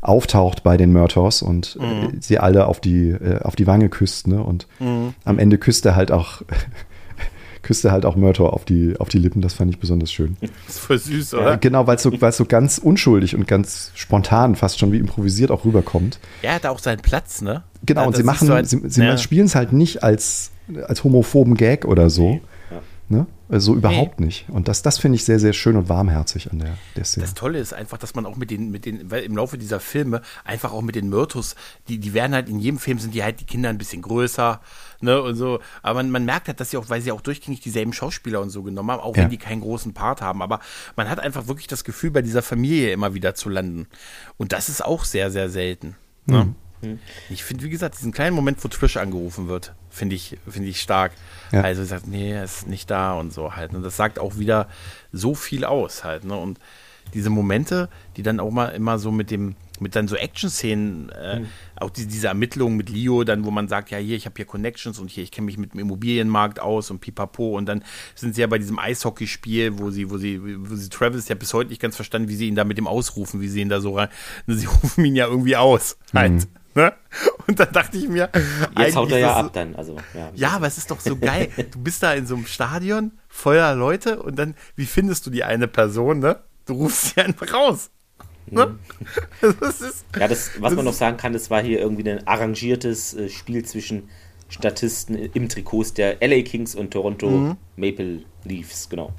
[0.00, 4.28] auftaucht bei den Murtaurs und äh, sie alle auf die, äh, auf die Wange küsst,
[4.28, 4.40] ne?
[4.42, 4.68] Und
[5.24, 6.42] am Ende küsst er halt auch
[7.62, 10.36] küsst er halt auch Murtaugh auf die, auf die Lippen, das fand ich besonders schön.
[10.40, 11.56] Das ist voll süß, Äh, oder?
[11.58, 15.50] genau, weil es so, weil's so ganz unschuldig und ganz spontan, fast schon wie improvisiert
[15.50, 16.18] auch rüberkommt.
[16.42, 17.62] Er hat auch seinen Platz, ne?
[17.84, 19.16] Genau, Ja, und sie machen, so ein- sie, sie ja.
[19.18, 20.50] spielen es halt nicht als,
[20.86, 22.40] als homophoben Gag oder so.
[22.70, 22.80] Ja.
[23.08, 23.26] Ne?
[23.50, 24.46] Also überhaupt nicht.
[24.50, 27.24] Und das, das finde ich sehr, sehr schön und warmherzig an der, der Szene.
[27.24, 29.80] Das Tolle ist einfach, dass man auch mit den, mit den, weil im Laufe dieser
[29.80, 31.54] Filme einfach auch mit den Myrtus,
[31.88, 34.60] die, die werden halt in jedem Film sind die halt die Kinder ein bisschen größer,
[35.00, 35.60] ne, und so.
[35.82, 38.50] Aber man, man merkt halt, dass sie auch, weil sie auch durchgängig dieselben Schauspieler und
[38.50, 39.22] so genommen haben, auch Ja.
[39.22, 40.42] wenn die keinen großen Part haben.
[40.42, 40.60] Aber
[40.96, 43.86] man hat einfach wirklich das Gefühl, bei dieser Familie immer wieder zu landen.
[44.36, 45.96] Und das ist auch sehr, sehr selten.
[46.26, 46.54] Ne?
[47.30, 50.80] Ich finde, wie gesagt, diesen kleinen Moment, wo Trish angerufen wird, finde ich, finde ich
[50.80, 51.12] stark.
[51.52, 51.62] Ja.
[51.62, 53.74] Also sagt, nee, er ist nicht da und so halt.
[53.74, 54.68] Und das sagt auch wieder
[55.12, 56.24] so viel aus halt.
[56.24, 56.36] Ne?
[56.36, 56.58] Und
[57.14, 61.42] diese Momente, die dann auch mal immer so mit dem, mit dann so Action-Szenen, äh,
[61.76, 64.44] auch die, diese Ermittlungen mit Leo, dann, wo man sagt, ja, hier, ich habe hier
[64.44, 67.56] Connections und hier, ich kenne mich mit dem Immobilienmarkt aus und pipapo.
[67.56, 67.84] Und dann
[68.14, 71.54] sind sie ja bei diesem Eishockeyspiel, wo sie, wo sie, wo sie Travis ja bis
[71.54, 73.80] heute nicht ganz verstanden, wie sie ihn da mit dem ausrufen, wie sie ihn da
[73.80, 74.08] so rein.
[74.46, 75.96] Sie rufen ihn ja irgendwie aus.
[76.12, 76.48] Halt.
[76.78, 76.92] Ne?
[77.48, 78.30] Und dann dachte ich mir,
[78.78, 79.74] Jetzt haut er ja das- ab dann.
[79.74, 80.30] Also, ja.
[80.34, 81.48] ja, aber es ist doch so geil.
[81.72, 85.42] Du bist da in so einem Stadion voller Leute und dann, wie findest du die
[85.42, 86.38] eine Person, ne?
[86.66, 87.90] Du rufst sie einfach raus.
[88.46, 88.78] Ne?
[89.60, 93.14] Das ist, Ja, das, was man noch sagen kann, das war hier irgendwie ein arrangiertes
[93.14, 94.08] äh, Spiel zwischen
[94.48, 97.56] Statisten im Trikots der LA Kings und Toronto Mhm.
[97.76, 99.12] Maple Leafs, genau.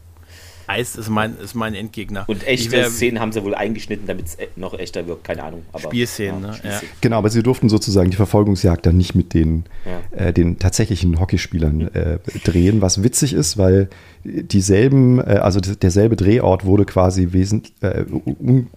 [0.70, 2.26] Eis ist mein, ist mein Endgegner.
[2.28, 5.44] Und echte wär- Szenen haben sie wohl eingeschnitten, damit es e- noch echter wirkt, keine
[5.44, 5.64] Ahnung.
[5.72, 6.54] Aber, Spielszenen, ne?
[6.54, 6.92] Spielszenen.
[7.02, 9.66] Genau, aber sie durften sozusagen die Verfolgungsjagd dann nicht mit den,
[10.14, 10.26] Ja.
[10.28, 13.90] äh, den tatsächlichen Hockeyspielern äh, drehen, was witzig ist, weil
[14.24, 18.06] dieselben, äh, also derselbe Drehort wurde quasi wesentlich, äh,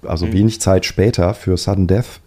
[0.07, 2.21] also wenig Zeit später für Sudden Death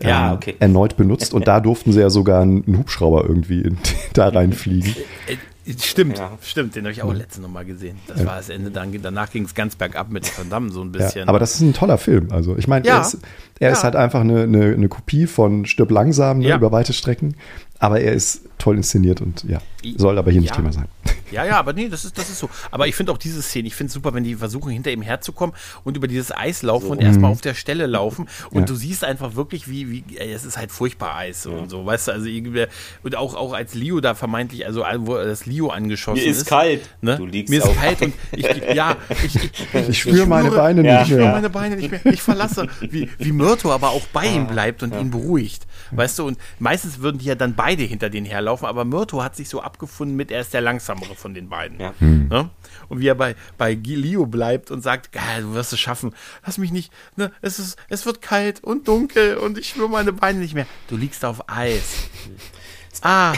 [0.00, 0.54] ähm, Ja, okay.
[0.58, 3.78] erneut benutzt und da durften sie ja sogar einen, einen Hubschrauber irgendwie in,
[4.14, 4.94] da reinfliegen.
[5.80, 6.38] Stimmt, Ja.
[6.42, 7.98] stimmt, den habe ich auch letztens noch mal gesehen.
[8.06, 10.92] Das war das Ende, dann, danach ging es ganz bergab mit Van Damme so ein
[10.92, 11.28] Ja, bisschen.
[11.28, 12.28] aber das ist ein toller Film.
[12.30, 12.96] Also ich meine, Ja.
[12.96, 13.18] er, ist,
[13.58, 13.84] er ist Ja.
[13.84, 16.56] halt einfach eine, eine, eine Kopie von Stirb langsam ne, Ja.
[16.56, 17.34] über weite Strecken,
[17.78, 19.58] aber er ist toll inszeniert und ja,
[19.96, 20.56] soll aber hier nicht Ja.
[20.56, 20.86] Thema sein.
[21.30, 22.48] Ja, ja, aber nee, das ist, das ist so.
[22.70, 25.02] Aber ich finde auch diese Szene, ich finde es super, wenn die versuchen, hinter ihm
[25.02, 25.54] herzukommen
[25.84, 28.28] und über dieses Eis laufen und erstmal auf der Stelle laufen.
[28.50, 28.58] Und Mhm.
[28.60, 28.64] Ja.
[28.66, 32.08] du siehst einfach wirklich, wie, wie, ey, es ist halt furchtbar Eis und so, weißt
[32.08, 32.66] du, also irgendwie,
[33.02, 36.38] und auch, auch als Leo da vermeintlich, also wo das Leo angeschossen Mir ist.
[36.42, 36.88] ist kalt.
[37.02, 37.16] Ne?
[37.16, 39.50] Du liegst Mir ist auf kalt und ich, ja, ich, ich,
[39.88, 40.92] Ich spüre meine Beine Ja.
[41.00, 41.32] nicht ich spüre mehr.
[41.32, 42.06] meine Beine nicht mehr.
[42.06, 42.68] Ich verlasse.
[42.80, 45.66] Wie, wie Myrto aber auch bei Ah, ihm bleibt und ihn beruhigt.
[45.90, 49.36] Weißt du, und meistens würden die ja dann beide hinter denen herlaufen, aber Myrto hat
[49.36, 51.80] sich so abgefunden mit, er ist der langsamere von den beiden.
[51.80, 51.94] Ja.
[52.00, 52.50] Ne?
[52.88, 56.14] Und wie er bei, bei Leo bleibt und sagt, geil, du wirst es schaffen.
[56.44, 57.32] Lass mich nicht, ne?
[57.42, 60.66] es, ist, es wird kalt und dunkel und ich spüre meine Beine nicht mehr.
[60.88, 62.08] Du liegst auf Eis.
[63.02, 63.34] Ah.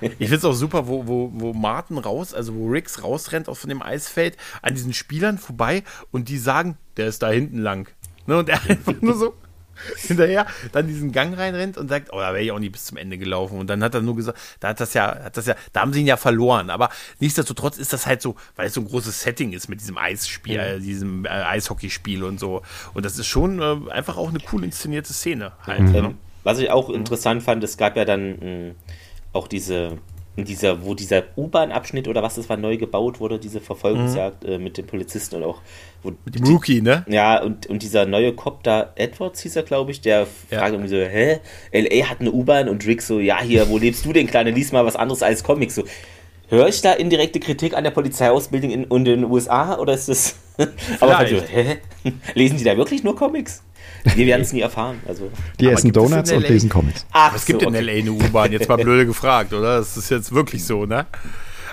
[0.00, 3.60] Ich finde es auch super, wo, wo, wo Martin raus, also wo Riggs rausrennt aus
[3.60, 7.88] von dem Eisfeld, an diesen Spielern vorbei und die sagen, der ist da hinten lang.
[8.26, 9.34] Ne, und er einfach nur so,
[9.96, 12.96] hinterher dann diesen Gang reinrennt und sagt, oh, da wäre ich auch nicht bis zum
[12.96, 13.58] Ende gelaufen.
[13.58, 15.92] Und dann hat er nur gesagt, da hat das ja, hat das ja, da haben
[15.92, 16.70] sie ihn ja verloren.
[16.70, 19.98] Aber nichtsdestotrotz ist das halt so, weil es so ein großes Setting ist mit diesem
[19.98, 22.62] Eisspiel, äh, diesem äh, Eishockeyspiel und so.
[22.94, 25.80] Und das ist schon äh, einfach auch eine cool inszenierte Szene halt.
[25.80, 25.92] Mhm.
[25.92, 25.98] Ne?
[25.98, 28.74] Ähm, was ich auch interessant fand, es gab ja dann mh,
[29.32, 29.98] auch diese
[30.36, 34.78] dieser, wo dieser U-Bahn-Abschnitt oder was das war neu gebaut wurde, diese Verfolgungsjagd äh, mit
[34.78, 35.60] den Polizisten und auch
[36.02, 37.04] wo Mit dem Rookie, ne?
[37.08, 40.58] Ja, und, und dieser neue Cop da, Edwards hieß er, glaube ich, der Ja.
[40.58, 41.40] fragt irgendwie so, hä?
[41.70, 42.08] L.A.
[42.08, 44.50] hat eine U-Bahn und Rick so, ja, hier, wo lebst du denn, Kleine?
[44.50, 45.74] Lies mal was anderes als Comics.
[45.74, 45.84] So,
[46.48, 50.36] höre ich da indirekte Kritik an der Polizeiausbildung in, in den USA oder ist das...
[51.00, 51.78] Aber halt so, hä?
[52.34, 53.62] Lesen die da wirklich nur Comics?
[54.16, 55.00] Wir werden es nie erfahren.
[55.06, 55.30] Also,
[55.60, 57.06] Die Aber essen in Donuts und lesen Comics.
[57.12, 57.84] ach es gibt so, in okay.
[57.84, 59.78] LA eine U-Bahn, jetzt mal blöde gefragt, oder?
[59.78, 61.06] Das ist jetzt wirklich so, ne?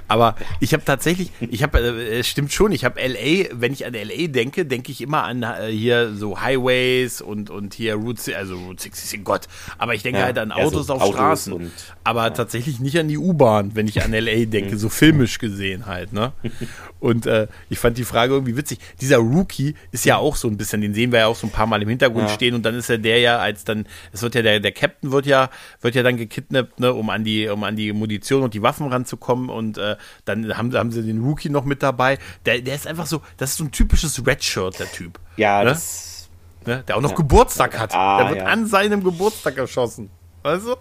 [0.10, 3.86] Aber ich habe tatsächlich, ich habe, äh, es stimmt schon, ich habe LA, wenn ich
[3.86, 8.36] an LA denke, denke ich immer an äh, hier so Highways und, und hier Route,
[8.36, 9.48] also Route 66, Gott.
[9.78, 11.54] Aber ich denke Ja, halt an ja, so Autos auf Autos Straßen.
[11.54, 11.72] und-
[12.04, 16.12] aber tatsächlich nicht an die U-Bahn, wenn ich an LA denke, so filmisch gesehen halt,
[16.12, 16.34] ne?
[17.00, 18.80] Und äh, ich fand die Frage irgendwie witzig.
[19.00, 21.50] Dieser Rookie ist ja auch so ein bisschen, den sehen wir ja auch so ein
[21.50, 22.34] paar Mal im Hintergrund Ja.
[22.34, 25.10] stehen und dann ist er der ja, als dann, es wird ja der, der Captain
[25.14, 25.50] wird ja,
[25.80, 28.88] wird ja dann gekidnappt, ne, um an die, um an die Munition und die Waffen
[28.88, 29.96] ranzukommen und äh,
[30.26, 32.18] dann haben, haben sie den Rookie noch mit dabei.
[32.46, 35.20] Der, der ist einfach so, das ist so ein typisches Redshirt, der Typ.
[35.38, 35.70] Ja, ne?
[35.70, 36.30] das...
[36.66, 36.84] ne?
[36.88, 37.94] Der auch noch Geburtstag hat.
[37.94, 38.46] Ah, der wird ja.
[38.46, 40.10] an seinem Geburtstag erschossen.
[40.44, 40.76] Weißt du?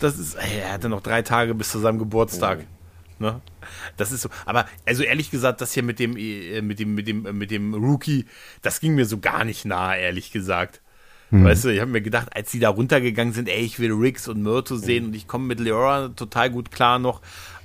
[0.00, 2.64] Das ist, ey, er hatte noch drei Tage bis zu seinem Geburtstag.
[3.18, 3.40] Ne?
[3.96, 4.28] Das ist so.
[4.46, 7.50] Aber also ehrlich gesagt, das hier mit dem, äh, mit dem, mit dem, äh, mit
[7.50, 8.26] dem Rookie,
[8.62, 10.80] das ging mir so gar nicht nahe, ehrlich gesagt.
[11.30, 14.28] Weißt du, ich habe mir gedacht, als die da runtergegangen sind, ey, ich will Riggs
[14.28, 17.20] und Myrto sehen und ich komme mit Leora total gut klar noch.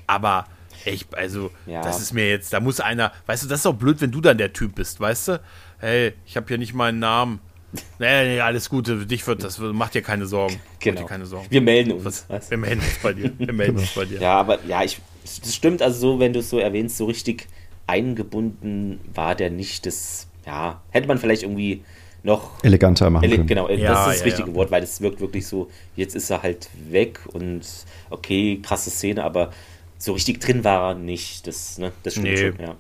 [0.06, 0.48] Aber
[0.86, 1.82] echt, also, Ja.
[1.82, 4.22] das ist mir jetzt, da muss einer, weißt du, das ist auch blöd, wenn du
[4.22, 5.42] dann der Typ bist, weißt du?
[5.80, 7.40] Hey, ich habe hier nicht meinen Namen.
[7.98, 10.60] Nee, nee, alles Gute, für dich wird das, mach dir keine Sorgen.
[10.74, 11.02] Mach Genau.
[11.02, 11.48] dir keine Sorgen.
[11.50, 12.28] Wir melden uns.
[12.28, 12.40] du?
[12.50, 13.32] Wir melden uns bei dir.
[13.36, 14.20] Wir melden uns bei dir.
[14.22, 17.48] Ja, aber ja, ich, das stimmt also so, wenn du es so erwähnst, so richtig
[17.88, 19.86] eingebunden war der nicht.
[19.86, 21.84] Das, ja, hätte man vielleicht irgendwie
[22.24, 22.64] noch.
[22.64, 23.48] Eleganter machen Ele können.
[23.48, 24.56] genau, das Ja, ist das ja, richtige ja.
[24.56, 27.62] Wort, weil das wirkt wirklich so, jetzt ist er halt weg und
[28.10, 29.52] okay, krasse Szene, aber
[30.04, 31.48] so richtig drin war er nicht.
[31.48, 32.38] Das, ne, das stimmt Nee.
[32.52, 32.76] schon, ja.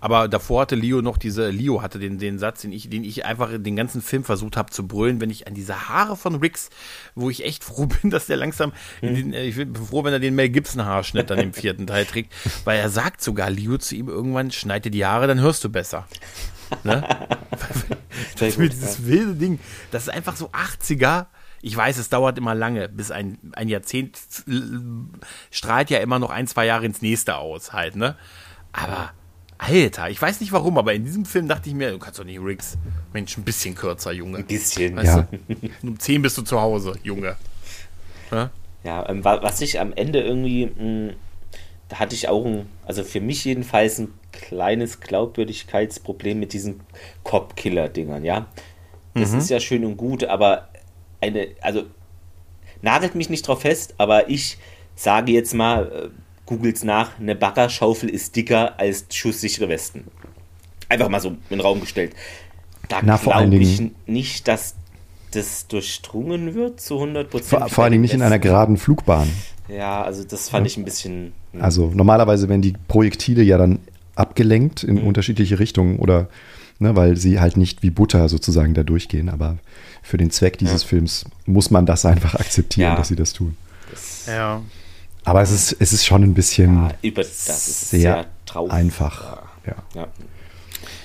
[0.00, 3.24] Aber davor hatte Leo noch diese, Leo hatte den, den Satz, den ich, den ich
[3.24, 6.70] einfach den ganzen Film versucht habe zu brüllen, wenn ich an diese Haare von Rix,
[7.14, 10.12] wo ich echt froh bin, dass der langsam, in den, äh, ich bin froh, wenn
[10.12, 12.32] er den Mel Gibson Haarschnitt dann im vierten Teil trägt,
[12.64, 15.68] weil er sagt sogar Leo zu ihm irgendwann, schneid dir die Haare, dann hörst du
[15.68, 16.06] besser.
[16.84, 17.06] Ne?
[18.38, 19.60] Das ist mir gut, dieses wilde Ding,
[19.92, 21.26] das ist einfach so 80er.
[21.62, 24.18] Ich weiß, es dauert immer lange, bis ein, ein Jahrzehnt
[25.50, 28.16] strahlt ja immer noch ein, zwei Jahre ins nächste aus, halt, ne?
[28.72, 29.12] Aber,
[29.58, 32.24] Alter, ich weiß nicht warum, aber in diesem Film dachte ich mir, du kannst doch
[32.24, 32.76] nicht Riggs.
[33.12, 34.38] Mensch, ein bisschen kürzer, Junge.
[34.38, 34.96] Ein bisschen.
[34.96, 35.28] Weißt Ja.
[35.30, 35.70] du?
[35.88, 37.36] Um 10 bist du zu Hause, Junge.
[38.32, 38.50] Ne?
[38.82, 41.12] Ja, ähm, wa- was ich am Ende irgendwie, mh,
[41.88, 46.80] da hatte ich auch ein, also für mich jedenfalls ein kleines Glaubwürdigkeitsproblem mit diesen
[47.22, 48.46] Cop-Killer-Dingern, ja.
[49.14, 50.68] Das ist ja schön und gut, aber
[51.22, 51.84] eine, also
[52.82, 54.58] nagelt mich nicht drauf fest, aber ich
[54.96, 56.08] sage jetzt mal, äh,
[56.46, 60.04] googelt's nach, eine Baggerschaufel ist dicker als schusssichere Westen.
[60.88, 62.12] Einfach mal so in den Raum gestellt.
[62.88, 64.74] Da glaube ich Dingen- nicht, dass
[65.30, 67.48] das durchdrungen wird zu 100 Prozent.
[67.62, 69.30] Vor, vor allen Dingen nicht in einer geraden Flugbahn.
[69.68, 71.32] Ja, also das fand ich ein bisschen.
[71.52, 73.78] hm, Also normalerweise werden die Projektile ja dann
[74.14, 76.28] abgelenkt in unterschiedliche Richtungen oder
[76.82, 79.28] ne, weil sie halt nicht wie Butter sozusagen da durchgehen.
[79.28, 79.56] Aber
[80.02, 82.96] für den Zweck dieses Films muss man das einfach akzeptieren, Ja.
[82.96, 83.56] dass sie das tun.
[84.26, 84.60] Ja.
[85.24, 88.72] Aber es ist, es ist schon ein bisschen ja, über, das ist sehr, sehr, traurig.
[88.72, 89.42] einfach.
[89.66, 89.74] Ja.
[89.94, 90.08] Ja.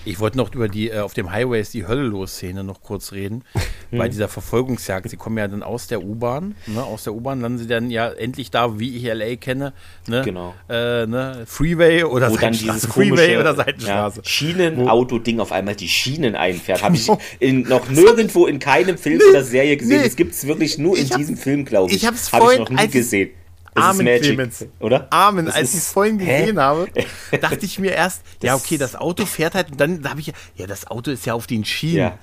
[0.08, 2.82] Ich wollte noch über die, äh, auf dem Highway ist die Hölle los Szene noch
[2.82, 3.44] kurz reden.
[3.92, 5.10] Bei dieser Verfolgungsjagd.
[5.10, 6.56] Sie kommen ja dann aus der U-Bahn.
[6.66, 6.84] Ne?
[6.84, 9.74] Aus der U-Bahn landen sie dann ja endlich da, wie ich LA kenne.
[10.08, 10.22] Ne?
[10.24, 10.54] Genau.
[10.70, 11.44] Äh, ne?
[11.46, 12.88] Freeway oder Wo dann Seitenstraße.
[12.88, 14.22] Freeway komische oder ja, Seitenstraße.
[14.24, 16.84] Schienenauto-Ding auf einmal die Schienen einfährt.
[16.84, 19.98] Habe ich in, noch nirgendwo in keinem Film oder Serie gesehen.
[19.98, 20.04] nee.
[20.04, 21.98] Das gibt es wirklich nur in diesem Film, glaube ich.
[21.98, 23.30] ich hab's Hab vorhin, ich noch nie gesehen.
[23.78, 24.66] Das Amen, Magic, Clemens.
[24.80, 25.08] oder?
[25.12, 26.40] Amen, Das als ich es vorhin Hä?
[26.42, 26.88] gesehen habe,
[27.42, 30.34] dachte ich mir erst, ja, okay, das Auto fährt halt und dann habe ich ja,
[30.56, 31.98] ja, das Auto ist ja auf den Schienen.
[31.98, 32.18] Ja.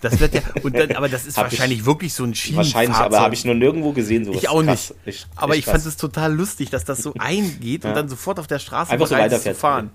[0.00, 2.74] Das wird ja, und dann, aber das ist Hab ich- wahrscheinlich wirklich so ein Schienenfahrzeug.
[2.74, 4.24] Wahrscheinlich, aber habe ich noch nirgendwo gesehen.
[4.24, 4.38] Sowas.
[4.42, 4.94] Ich auch nicht.
[5.04, 5.86] Echt- aber ich fand krass.
[5.86, 7.94] es total lustig, dass das so eingeht und Ja.
[7.96, 9.56] dann sofort auf der Straße Einfach so ist zu weiterfährt.
[9.56, 9.90] fahren.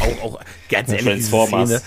[0.00, 1.36] Auch, auch ganz ehrlich, diese.
[1.46, 1.80] Szene,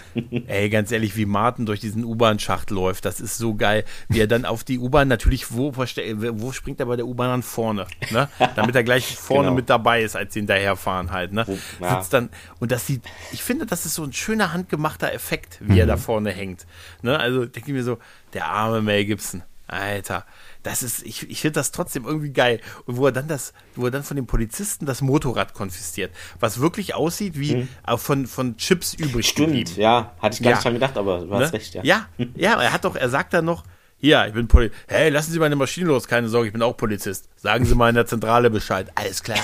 [0.47, 3.83] ey, ganz ehrlich, wie Martin durch diesen U-Bahn-Schacht läuft, das ist so geil.
[4.07, 7.43] Wie er dann auf die U-Bahn natürlich, wo, wo springt er bei der U-Bahn an
[7.43, 7.85] vorne?
[8.11, 8.29] Ne?
[8.55, 9.55] Damit damit er gleich vorne genau.
[9.55, 11.31] mit dabei ist, als sie hinterherfahren halt.
[11.33, 11.45] Ne?
[11.79, 11.97] Ja.
[11.99, 13.01] Sitzt dann, und das sieht,
[13.31, 15.89] ich finde, das ist so ein schöner handgemachter Effekt, wie er Mhm.
[15.89, 16.65] da vorne hängt.
[17.01, 17.19] Ne?
[17.19, 17.97] Also denke ich mir so,
[18.33, 20.25] der arme Mel Gibson, Alter.
[20.63, 22.59] Das ist, ich, ich finde das trotzdem irgendwie geil.
[22.85, 26.59] Und wo er dann das, wo er dann von den Polizisten das Motorrad konfisziert, was
[26.59, 29.15] wirklich aussieht wie äh, von, von Chips übrig.
[29.15, 29.29] Mhm.
[29.29, 30.13] Stimmt, ja.
[30.21, 30.55] Hatte ich gar Ja.
[30.57, 31.83] nicht dran gedacht, aber du hast recht, ja.
[31.83, 32.05] Ja,
[32.35, 33.63] ja, er hat doch, er sagt dann noch,
[33.99, 34.79] hier, ich bin Polizist.
[34.87, 37.27] Hey, lassen Sie meine Maschine los, keine Sorge, ich bin auch Polizist.
[37.35, 38.91] Sagen Sie mal in der Zentrale Bescheid.
[38.95, 39.39] Alles klar.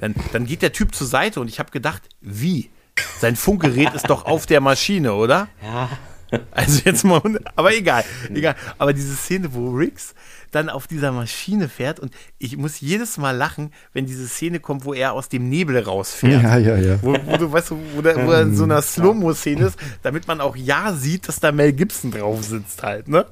[0.00, 2.70] Dann, dann geht der Typ zur Seite und ich habe gedacht, wie?
[3.18, 5.48] Sein Funkgerät ist doch auf der Maschine, oder?
[5.62, 5.88] Ja.
[6.52, 7.20] Also jetzt mal,
[7.56, 8.54] aber egal, egal.
[8.78, 10.14] Aber diese Szene, wo Riggs
[10.50, 14.84] dann auf dieser Maschine fährt und ich muss jedes Mal lachen, wenn diese Szene kommt,
[14.84, 16.42] wo er aus dem Nebel rausfährt.
[16.42, 16.98] Ja, ja, ja.
[17.02, 20.40] Wo, wo du weißt, wo, der, wo er in so einer Slow-Mo-Szene ist, damit man
[20.40, 23.26] auch ja sieht, dass da Mel Gibson drauf sitzt halt, ne?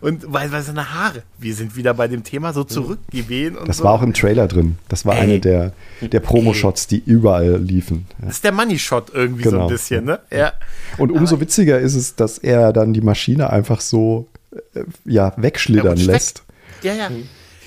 [0.00, 3.78] Und weil, weil seine Haare, wir sind wieder bei dem Thema so zurückgewehen und Das
[3.78, 3.84] so.
[3.84, 4.76] war auch im Trailer drin.
[4.88, 5.22] Das war Ey.
[5.22, 8.06] eine der, der Promo-Shots, die überall liefen.
[8.18, 8.26] Ja.
[8.26, 9.62] das ist der Money-Shot irgendwie so Genau.
[9.66, 10.20] ein bisschen, ne?
[10.30, 10.52] Ja.
[10.98, 14.28] Und umso witziger ist es, dass er dann die Maschine einfach so
[14.74, 16.42] äh, ja, wegschlittern lässt.
[16.82, 17.10] Ja, ja.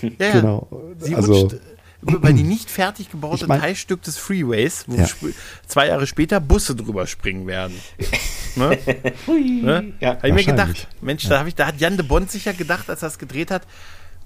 [0.02, 0.32] ja, ja.
[0.32, 0.68] Genau.
[1.00, 1.58] Sie also, rutscht,
[2.02, 5.08] weil die nicht fertig gebaute Ich mein- Teilstück des Freeways, wo Ja.
[5.68, 7.76] zwei Jahre später Busse drüber springen werden.
[8.56, 8.78] ne?
[9.28, 9.94] ne?
[10.00, 10.16] Ja.
[10.16, 10.88] Habe ich mir gedacht.
[11.02, 13.52] Mensch, da, hab ich, da hat Jan de Bond sicher gedacht, als er es gedreht
[13.52, 13.64] hat,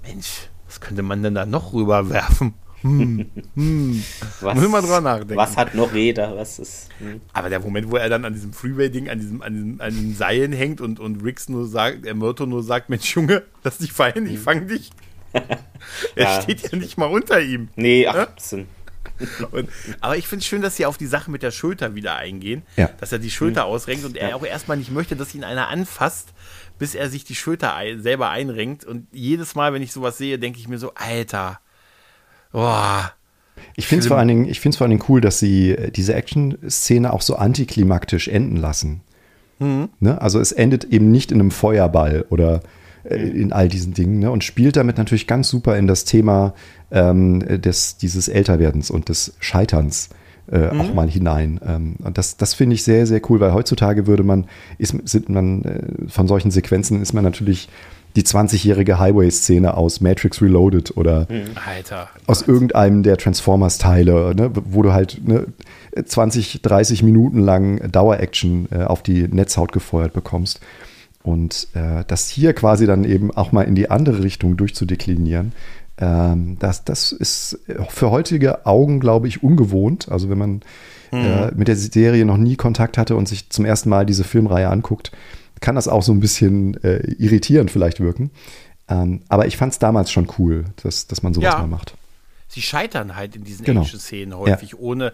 [0.03, 2.53] Mensch, was könnte man denn da noch rüberwerfen?
[2.85, 3.25] Hm,
[3.55, 4.03] hm.
[4.41, 5.35] Was, Muss mal drüber nachdenken.
[5.37, 6.37] Was hat noch Räder?
[6.37, 6.89] Was ist.
[6.99, 7.19] Hm.
[7.33, 10.13] Aber der Moment, wo er dann an diesem Freeway-Ding, an diesem, an diesem, an den
[10.15, 13.91] Seilen hängt und, und Riggs nur sagt, der Myrto nur sagt, Mensch, Junge, lass dich
[13.91, 14.91] fallen, ich fang dich.
[16.15, 16.41] er Ja.
[16.41, 17.69] steht ja nicht mal unter ihm.
[17.75, 18.67] Nee, ach, sind.
[19.51, 19.69] Und,
[20.01, 22.63] aber ich finde es schön, dass sie auf die Sache mit der Schulter wieder eingehen.
[22.75, 22.89] Ja.
[22.99, 26.33] Dass er die Schulter ausrenkt und er auch erstmal nicht möchte, dass ihn einer anfasst,
[26.79, 28.83] bis er sich die Schulter ein, selber einrenkt.
[28.83, 31.61] Und jedes Mal, wenn ich sowas sehe, denke ich mir so, Alter,
[32.55, 33.11] boah,
[33.75, 36.13] ich finde es vor, allen Dingen- ich vor allen Dingen cool, dass sie äh, diese
[36.15, 39.01] Action-Szene auch so antiklimaktisch enden lassen.
[39.59, 39.89] Mhm.
[39.99, 40.21] Ne?
[40.21, 42.61] Also es endet eben nicht in einem Feuerball oder
[43.03, 44.31] äh, in all diesen Dingen ne?
[44.31, 46.53] und spielt damit natürlich ganz super in das Thema
[46.91, 50.09] ähm, des, dieses Älterwerdens und des Scheiterns
[50.49, 50.79] äh, Mhm.
[50.81, 51.59] auch mal hinein.
[51.67, 54.45] Ähm, und das, das finde ich sehr, sehr cool, weil heutzutage würde man,
[54.77, 57.67] ist, sind man, äh, von solchen Sequenzen ist man natürlich
[58.15, 61.27] die 20-jährige Highway-Szene aus Matrix Reloaded oder
[61.65, 62.09] Alter.
[62.27, 65.47] aus irgendeinem der Transformers-Teile, ne, wo du halt ne,
[66.03, 70.59] 20, 30 Minuten lang Dauer-Action äh, auf die Netzhaut gefeuert bekommst.
[71.23, 75.53] Und äh, das hier quasi dann eben auch mal in die andere Richtung durchzudeklinieren,
[75.97, 77.59] ähm, das, das ist
[77.89, 80.09] für heutige Augen, glaube ich, ungewohnt.
[80.11, 80.61] Also wenn man
[81.11, 84.69] äh, mit der Serie noch nie Kontakt hatte und sich zum ersten Mal diese Filmreihe
[84.69, 85.11] anguckt,
[85.61, 88.31] kann das auch so ein bisschen äh, irritierend vielleicht wirken.
[88.87, 91.59] Ähm, aber ich fand es damals schon cool, dass, dass man sowas Ja.
[91.59, 91.95] mal macht.
[92.47, 93.81] Sie scheitern halt in diesen Genau.
[93.81, 95.11] Action-Szenen häufig, ohne,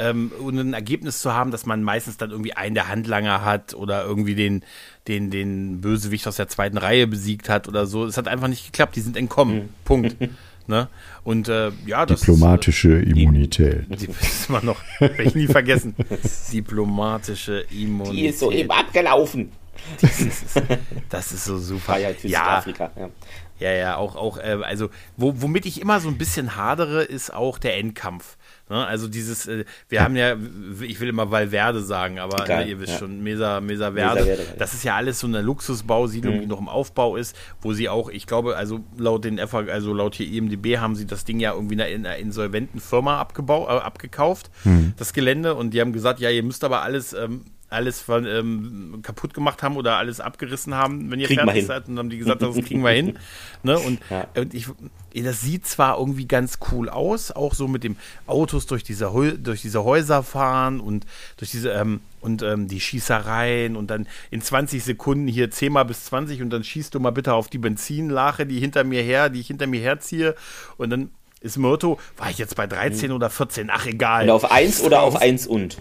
[0.00, 3.74] ähm, ohne ein Ergebnis zu haben, dass man meistens dann irgendwie einen der Handlanger hat
[3.74, 4.64] oder irgendwie den,
[5.06, 8.04] den, den Bösewicht aus der zweiten Reihe besiegt hat oder so.
[8.04, 9.68] Es hat einfach nicht geklappt, die sind entkommen.
[9.84, 10.16] Punkt.
[10.68, 10.88] Ne?
[11.24, 13.84] Und äh, ja, das Diplomatische Immunität.
[13.90, 15.96] Ist, äh, die ist immer noch, werde ich nie vergessen.
[16.52, 18.16] Diplomatische Immunität.
[18.16, 19.50] Die ist soeben abgelaufen.
[21.08, 21.92] Das ist, so super.
[21.92, 22.90] Freiheit für ja, Südafrika.
[22.96, 23.10] Ja.
[23.58, 27.32] ja, ja, auch, auch äh, also, wo, womit ich immer so ein bisschen hadere, ist
[27.32, 28.36] auch der Endkampf.
[28.72, 28.86] Ne?
[28.86, 30.36] Also dieses, äh, wir haben ja,
[30.80, 32.98] ich will immer Valverde sagen, aber ne, ihr wisst ja.
[33.00, 34.56] schon, Mesa, Mesa Verde, Verde, ja.
[34.56, 38.08] das ist ja alles so eine Luxusbausiedlung, die noch im Aufbau ist, wo sie auch,
[38.08, 41.52] ich glaube, also laut den FA, also laut hier IMDB haben sie das Ding ja
[41.52, 44.50] irgendwie in einer, in einer insolventen Firma abgebau, äh, abgekauft,
[44.96, 49.00] das Gelände, und die haben gesagt, ja, ihr müsst aber alles ähm, alles von, ähm,
[49.02, 51.88] kaputt gemacht haben oder alles abgerissen haben, wenn ihr Kriegen fertig seid.
[51.88, 53.18] Und dann haben die gesagt, das kriegen wir hin.
[53.62, 53.78] Ne?
[53.78, 54.26] Und, Ja.
[54.36, 54.68] und ich,
[55.14, 57.96] das sieht zwar irgendwie ganz cool aus, auch so mit dem
[58.26, 61.06] Autos durch diese, durch diese Häuser fahren und
[61.36, 65.82] durch diese ähm, und ähm, die Schießereien und dann in 20 Sekunden hier 10 mal
[65.84, 69.28] bis 20 und dann schießt du mal bitte auf die Benzinlache, die hinter mir her,
[69.28, 70.36] die ich hinter mir herziehe
[70.76, 71.10] und dann
[71.40, 73.68] ist Motto, war ich jetzt bei 13 oder 14?
[73.72, 74.24] Ach egal.
[74.24, 75.78] Und auf 1 oder auf 1 und?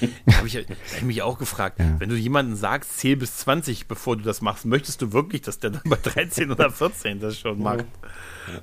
[0.26, 0.66] Da habe ich, hab
[0.96, 4.66] ich mich auch gefragt, wenn du jemandem sagst, zähl bis 20, bevor du das machst,
[4.66, 7.86] möchtest du wirklich, dass der dann bei 13 oder 14 das schon macht?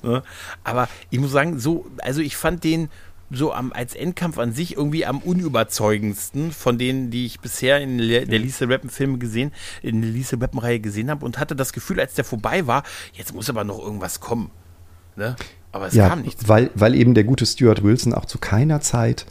[0.03, 0.21] Ne?
[0.63, 2.89] Aber ich muss sagen, so, also ich fand den
[3.32, 7.97] so am, als Endkampf an sich irgendwie am unüberzeugendsten von denen, die ich bisher in
[7.97, 9.51] Le der Lisa Rappen Filme gesehen,
[9.82, 12.84] in der Lisa Rappen Reihe gesehen habe und hatte das Gefühl, als der vorbei war,
[13.13, 14.51] jetzt muss aber noch irgendwas kommen.
[15.15, 15.36] Ne?
[15.71, 16.47] Aber es Ja, kam nichts.
[16.47, 19.26] weil, weil eben der gute Stuart Wilson auch zu keiner Zeit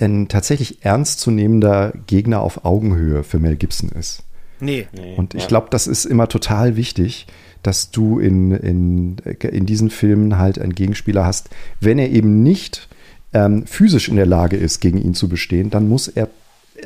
[0.00, 4.22] ein tatsächlich ernstzunehmender Gegner auf Augenhöhe für Mel Gibson ist.
[4.60, 4.88] Nee.
[5.16, 7.26] Und ich glaube, das ist immer total wichtig,
[7.62, 11.50] dass du in, in, in diesen Filmen halt einen Gegenspieler hast.
[11.80, 12.88] Wenn er eben nicht
[13.32, 16.28] ähm, physisch in der Lage ist, gegen ihn zu bestehen, dann muss er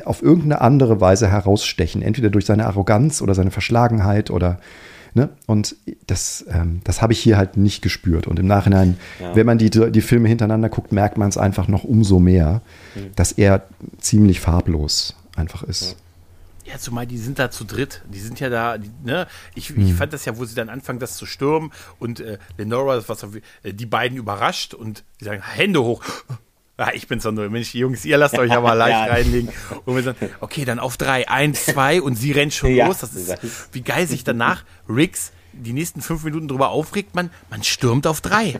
[0.05, 2.01] auf irgendeine andere Weise herausstechen.
[2.01, 4.59] Entweder durch seine Arroganz oder seine Verschlagenheit oder
[5.15, 5.29] Ne?
[5.45, 5.75] Und
[6.07, 8.27] das, ähm, das habe ich hier halt nicht gespürt.
[8.27, 9.35] Und im Nachhinein, ja.
[9.35, 12.61] wenn man die, die Filme hintereinander guckt, merkt man es einfach noch umso mehr,
[12.95, 13.11] mhm.
[13.15, 13.67] dass er
[13.99, 15.97] ziemlich farblos einfach ist.
[16.65, 18.01] Ja, zumal die sind da zu dritt.
[18.11, 19.27] Die sind ja da, die, ne?
[19.53, 19.85] Ich, hm.
[19.85, 23.23] ich fand das ja, wo sie dann anfangen, das zu stürmen und äh, Lenora, was,
[23.63, 26.03] äh, die beiden überrascht und die sagen, Hände hoch.
[26.75, 29.13] Ah, ich bin so nur Mensch, Jungs, ihr lasst euch aber leicht ja.
[29.13, 29.49] reinlegen.
[29.85, 32.99] Und wir sagen, okay, dann auf drei, eins, zwei und sie rennt schon ja, los.
[32.99, 33.37] Das ist,
[33.73, 38.21] wie geil sich danach Riggs die nächsten fünf Minuten drüber aufregt, man, man stürmt auf
[38.21, 38.59] drei.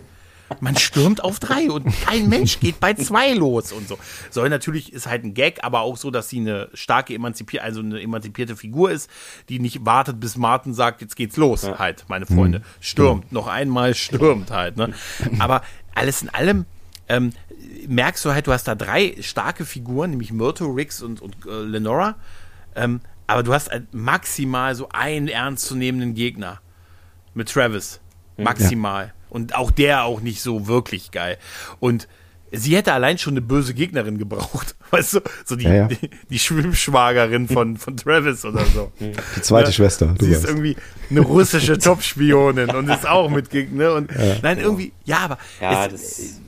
[0.59, 3.97] Man stürmt auf drei und kein Mensch geht bei zwei los und so.
[4.29, 7.79] Soll natürlich, ist halt ein Gag, aber auch so, dass sie eine starke emanzipierte, also
[7.79, 9.09] eine emanzipierte Figur ist,
[9.49, 11.79] die nicht wartet, bis Martin sagt, jetzt geht's los, ja.
[11.79, 12.59] halt, meine Freunde.
[12.59, 12.63] Mhm.
[12.81, 14.93] Stürmt, noch einmal stürmt halt, ne.
[15.39, 15.63] Aber
[15.95, 16.65] alles in allem,
[17.09, 17.31] ähm,
[17.87, 21.61] merkst du halt, du hast da drei starke Figuren, nämlich Myrto, Riggs und, und äh,
[21.61, 22.15] Lenora.
[22.75, 26.61] Ähm, aber du hast halt maximal so einen ernstzunehmenden Gegner
[27.33, 27.99] mit Travis.
[28.37, 29.07] Maximal.
[29.07, 29.13] Ja.
[29.29, 31.37] Und auch der auch nicht so wirklich geil.
[31.79, 32.07] Und
[32.51, 34.75] sie hätte allein schon eine böse Gegnerin gebraucht.
[34.91, 35.87] Weißt du, so die, ja, ja.
[35.87, 38.91] die, die Schwimmschwagerin von, von Travis oder so.
[38.99, 40.13] Die zweite ja, Schwester.
[40.19, 40.75] sie ist irgendwie
[41.09, 43.95] eine russische Top-Spionin und ist auch mit Gegner.
[43.95, 44.11] Und
[44.43, 45.37] nein, irgendwie, ja, aber
[45.91, 46.41] es,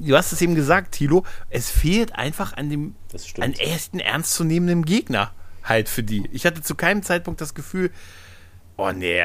[0.00, 2.94] du hast es eben gesagt, Thilo, es fehlt einfach an dem
[3.40, 5.32] an ersten ernstzunehmenden Gegner
[5.62, 6.28] halt für die.
[6.32, 7.90] Ich hatte zu keinem Zeitpunkt das Gefühl,
[8.76, 9.20] oh nee,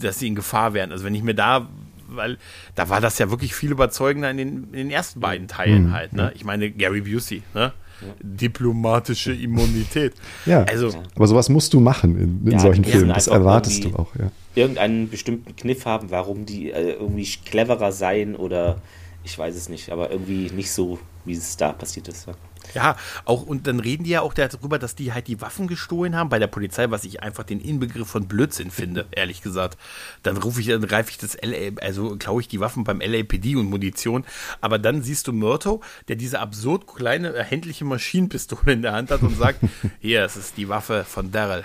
[0.00, 0.92] dass sie in Gefahr wären.
[0.92, 1.68] Also wenn ich mir da
[2.10, 2.38] weil
[2.74, 5.92] da war das ja wirklich viel überzeugender in den, in den ersten beiden Teilen mhm.
[5.92, 6.12] halt.
[6.12, 6.32] Ne?
[6.34, 7.72] Ich meine, Gary Busey, ne?
[8.00, 8.14] Ja.
[8.22, 10.14] diplomatische Immunität.
[10.46, 13.08] Ja, also, aber sowas musst du machen in, in ja, solchen Filmen.
[13.08, 14.14] Das erwartest du auch.
[14.16, 14.30] Ja.
[14.54, 18.80] Irgendeinen bestimmten Kniff haben, warum die äh, irgendwie cleverer seien oder
[19.28, 22.26] ich weiß es nicht, aber irgendwie nicht so, wie es da passiert ist.
[22.26, 22.34] Ja.
[22.74, 26.14] Ja, auch, und dann reden die ja auch darüber, dass die halt die Waffen gestohlen
[26.14, 29.78] haben bei der Polizei, was ich einfach den Inbegriff von Blödsinn finde, ehrlich gesagt.
[30.22, 33.56] Dann rufe ich, dann greife ich das LA, also klaue ich die Waffen beim LAPD
[33.56, 34.24] und Munition.
[34.60, 39.22] Aber dann siehst du Myrto, der diese absurd kleine, erhältliche Maschinenpistole in der Hand hat
[39.22, 39.60] und sagt,
[40.00, 41.64] hier, es ist die Waffe von Daryl.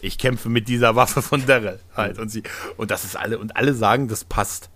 [0.00, 2.18] Ich kämpfe mit dieser Waffe von Daryl halt.
[2.18, 2.42] Und sie,
[2.76, 4.70] und das ist alle, und alle sagen, das passt.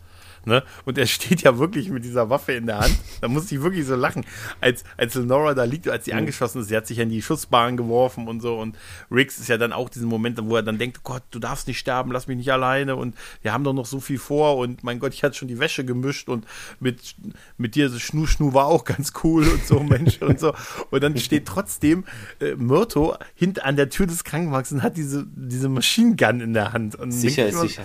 [0.45, 0.63] Ne?
[0.85, 2.97] Und er steht ja wirklich mit dieser Waffe in der Hand.
[3.21, 4.25] Da muss ich wirklich so lachen.
[4.61, 6.19] Als, als Lenora da liegt, als sie mhm.
[6.19, 8.59] angeschossen ist, sie hat sich in die Schussbahn geworfen und so.
[8.59, 8.77] Und
[9.11, 11.69] Riggs ist ja dann auch diesen Moment, wo er dann denkt, oh Gott, du darfst
[11.69, 12.97] nicht sterben, lass mich nicht alleine.
[12.97, 14.57] Und wir haben doch noch so viel vor.
[14.57, 16.47] Und mein Gott, ich hatte schon die Wäsche gemischt und
[16.79, 17.15] mit,
[17.59, 20.55] mit dir so Schnu Schnu war auch ganz cool und so, Mensch und so.
[20.91, 22.05] Und dann steht trotzdem
[22.41, 26.55] äh, Myrto hinter an der Tür des Krankenwagens und hat diese, diese Machine Gun in
[26.55, 26.97] der Hand.
[26.97, 27.85] Und sicher ist sicher.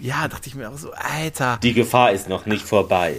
[0.00, 1.58] Ja, dachte ich mir auch so, Alter.
[1.62, 3.16] Die Gefahr ist noch nicht vorbei.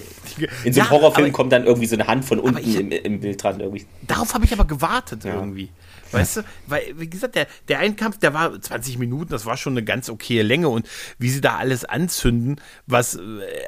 [0.63, 2.91] In so einem ja, Horrorfilm kommt dann irgendwie so eine Hand von unten ich, im,
[2.91, 3.59] im, Bild dran.
[3.59, 3.85] Irgendwie.
[4.07, 5.33] Darauf habe ich aber gewartet ja.
[5.33, 5.69] irgendwie.
[6.11, 9.73] Weißt du, weil, wie gesagt, der, der Einkampf, der war 20 Minuten, das war schon
[9.73, 10.87] eine ganz okaye Länge und
[11.17, 13.19] wie sie da alles anzünden, was, äh,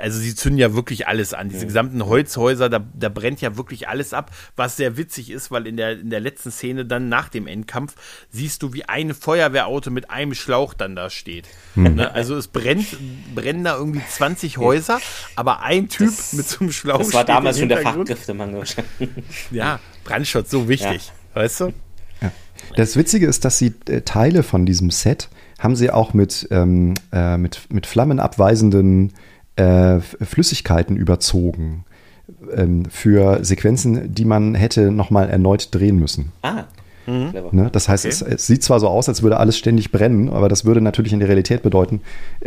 [0.02, 1.50] also sie zünden ja wirklich alles an.
[1.50, 1.68] Diese mhm.
[1.68, 5.78] gesamten Holzhäuser, da, da brennt ja wirklich alles ab, was sehr witzig ist, weil in
[5.78, 7.96] der, in der letzten Szene dann nach dem Endkampf
[8.30, 11.48] siehst du, wie ein Feuerwehrauto mit einem Schlauch dann da steht.
[11.76, 11.96] Mhm.
[11.96, 12.12] Ne?
[12.12, 12.88] Also es brennt,
[13.36, 15.00] brennen da irgendwie 20 Häuser,
[15.36, 17.00] aber ein Typ das, mit so einem Schlauch.
[17.00, 18.64] Das war damals schon der Fachkräftemangel.
[19.52, 21.42] ja, Brandschutz, so wichtig, ja.
[21.42, 21.74] weißt du?
[22.76, 26.96] Das Witzige ist, dass sie äh, Teile von diesem Set haben sie auch mit, ähm,
[27.12, 29.14] äh, mit, mit flammenabweisenden
[29.56, 31.86] äh, Flüssigkeiten überzogen
[32.56, 36.32] ähm, für Sequenzen, die man hätte nochmal erneut drehen müssen.
[36.42, 36.64] Ah.
[37.06, 37.34] Mhm.
[37.52, 37.70] Ne?
[37.72, 38.14] Das heißt, okay.
[38.14, 41.14] es, es, sieht zwar so aus, als würde alles ständig brennen, aber das würde natürlich
[41.14, 42.02] in der Realität bedeuten,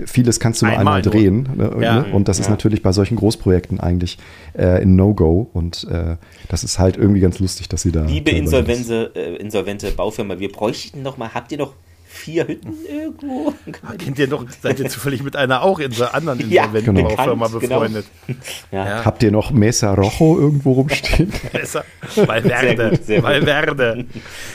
[0.04, 1.48] vieles kannst du nur einmal, einmal drehen.
[1.56, 1.76] Ne?
[1.80, 2.00] Ja.
[2.12, 2.44] Und das ja.
[2.44, 4.18] ist natürlich bei solchen Großprojekten eigentlich
[4.54, 5.48] äh, ein No-Go.
[5.52, 6.16] Und äh,
[6.48, 8.04] das ist halt irgendwie ganz lustig, dass sie da.
[8.04, 11.74] Liebe insolvente, äh, insolvente Baufirma, wir bräuchten noch mal, habt ihr noch
[12.14, 13.54] vier Hütten irgendwo.
[13.98, 17.48] Kennt ihr doch, seid ihr zufällig mit einer auch in der anderen insolventen ja, Baufirma
[17.48, 17.58] genau.
[17.58, 18.06] befreundet?
[18.26, 18.38] Genau.
[18.70, 18.86] Ja.
[18.86, 19.04] Ja.
[19.04, 21.32] Habt ihr noch Mesa Rojo irgendwo rumstehen?
[21.52, 21.84] Mesa,
[22.16, 24.06] Valverde, sehr gut, Valverde.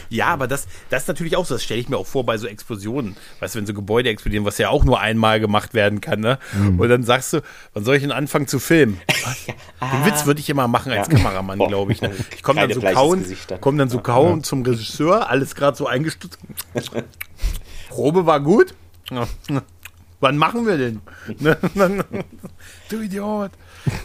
[0.10, 2.38] Ja, aber das, das ist natürlich auch so, das stelle ich mir auch vor bei
[2.38, 3.16] so Explosionen.
[3.40, 6.40] Weißt du, wenn so Gebäude explodieren, was ja auch nur einmal gemacht werden kann, ne?
[6.54, 6.80] Mhm.
[6.80, 7.42] Und dann sagst du,
[7.74, 9.00] wann soll ich denn anfangen zu filmen?
[9.82, 12.02] Den Witz würde ich immer machen als Kameramann, glaube ich.
[12.02, 12.12] Ne?
[12.36, 13.26] Ich komme dann so kauen,
[13.62, 16.40] komm dann so kauen zum Regisseur, alles gerade so eingestützt.
[17.90, 18.74] Probe war gut.
[20.20, 21.02] Wann machen wir denn?
[22.90, 23.52] du Idiot.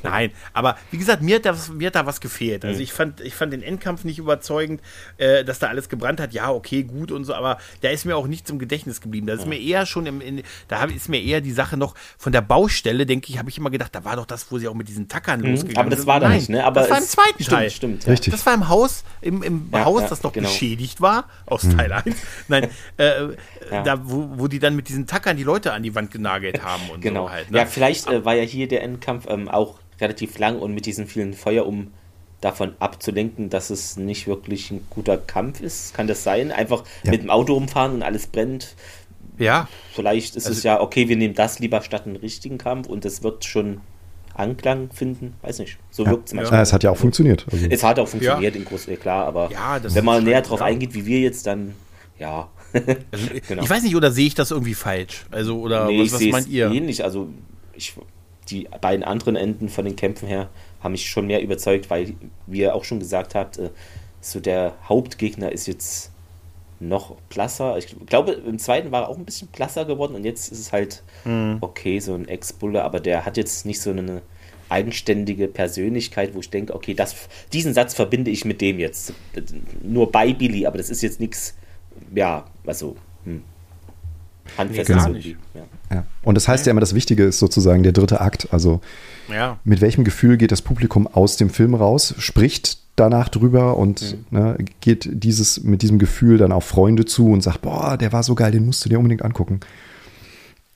[0.03, 2.65] Nein, aber wie gesagt, mir hat, das, mir hat da was gefehlt.
[2.65, 4.81] Also ich fand, ich fand den Endkampf nicht überzeugend,
[5.19, 6.33] äh, dass da alles gebrannt hat.
[6.33, 9.27] Ja, okay, gut und so, aber da ist mir auch nichts im Gedächtnis geblieben.
[9.27, 12.33] Da ist mir eher schon im, in, da ist mir eher die Sache noch von
[12.33, 14.75] der Baustelle, denke ich, habe ich immer gedacht, da war doch das, wo sie auch
[14.75, 15.79] mit diesen Tackern mhm, losgegangen sind.
[15.79, 16.65] Aber das war da nicht, ne?
[16.65, 17.71] Aber das war im zweiten stimmt, Teil.
[17.71, 18.13] Stimmt, ja.
[18.13, 18.33] Richtig.
[18.33, 20.49] Das war im Haus, im, im Ja, Haus, ja, das noch genau.
[20.49, 22.05] beschädigt war, aus Teil 1.
[22.49, 23.25] Nein, äh,
[23.71, 23.83] Ja.
[23.83, 26.91] da, wo, wo die dann mit diesen Tackern die Leute an die Wand genagelt haben
[26.93, 27.27] und Genau.
[27.27, 27.51] so halt.
[27.51, 27.59] Ne?
[27.59, 31.07] Ja, vielleicht äh, war ja hier der Endkampf ähm, auch relativ lang und mit diesen
[31.07, 31.93] vielen Feuer, um
[32.41, 35.95] davon abzulenken, dass es nicht wirklich ein guter Kampf ist.
[35.95, 36.53] Kann das sein?
[36.53, 37.13] Einfach Ja.
[37.13, 38.75] mit dem Auto rumfahren und alles brennt.
[39.39, 42.87] ja, Vielleicht ist es Also- ja, okay, wir nehmen das lieber statt einen richtigen Kampf
[42.89, 43.81] und das wird schon
[44.35, 45.35] Anklang finden.
[45.43, 45.79] Weiß nicht.
[45.91, 46.11] So Ja.
[46.11, 46.63] wirkt es Ja, manchmal.
[46.63, 47.47] es hat ja auch funktioniert.
[47.51, 50.51] Also, Es hat auch funktioniert in groß, klar, aber Ja, das wenn man näher halt,
[50.51, 50.67] drauf ja.
[50.67, 51.75] eingeht, wie wir jetzt, dann
[52.19, 52.49] ja.
[52.75, 53.63] Also, Genau.
[53.63, 55.25] Ich weiß nicht, oder sehe ich das irgendwie falsch?
[55.31, 56.71] Also, oder nee, was, was meint ihr?
[56.71, 57.05] ähnlich.
[57.05, 57.29] Also
[57.75, 57.95] ich,
[58.51, 60.49] die beiden anderen Enden von den Kämpfen her
[60.81, 62.15] haben mich schon mehr überzeugt, weil,
[62.47, 63.71] wie ihr auch schon gesagt habt, äh,
[64.21, 66.11] so der Hauptgegner ist jetzt
[66.81, 67.79] noch blasser.
[67.79, 70.73] Ich glaube, im zweiten war er auch ein bisschen blasser geworden und jetzt ist es
[70.73, 71.59] halt Hm.
[71.61, 74.23] okay, so ein Ex-Bulle, aber der hat jetzt nicht so eine
[74.69, 77.15] eigenständige Persönlichkeit, wo ich denke, okay, das,
[77.53, 79.13] diesen Satz verbinde ich mit dem jetzt.
[79.83, 81.55] Nur bei Billy, aber das ist jetzt nichts,
[82.15, 83.43] ja, also, hm.
[84.59, 85.29] Handfestes gar irgendwie.
[85.29, 85.39] nicht.
[85.55, 85.97] Ja.
[85.97, 86.05] ja.
[86.23, 88.49] Und das heißt ja immer, das Wichtige ist sozusagen der dritte Akt.
[88.51, 88.81] Also
[89.31, 89.59] Ja.
[89.65, 94.57] mit welchem Gefühl geht das Publikum aus dem Film raus, spricht danach drüber und ne,
[94.81, 98.35] geht dieses mit diesem Gefühl dann auf Freunde zu und sagt, boah, der war so
[98.35, 99.61] geil, den musst du dir unbedingt angucken.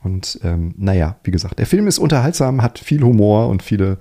[0.02, 3.98] Und ähm, naja, wie gesagt, der Film ist unterhaltsam, hat viel Humor und viele,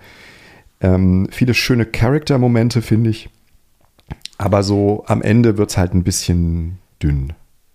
[0.80, 3.30] ähm, viele schöne Charaktermomente, finde ich.
[4.38, 7.34] Aber so am Ende wird es halt ein bisschen dünn.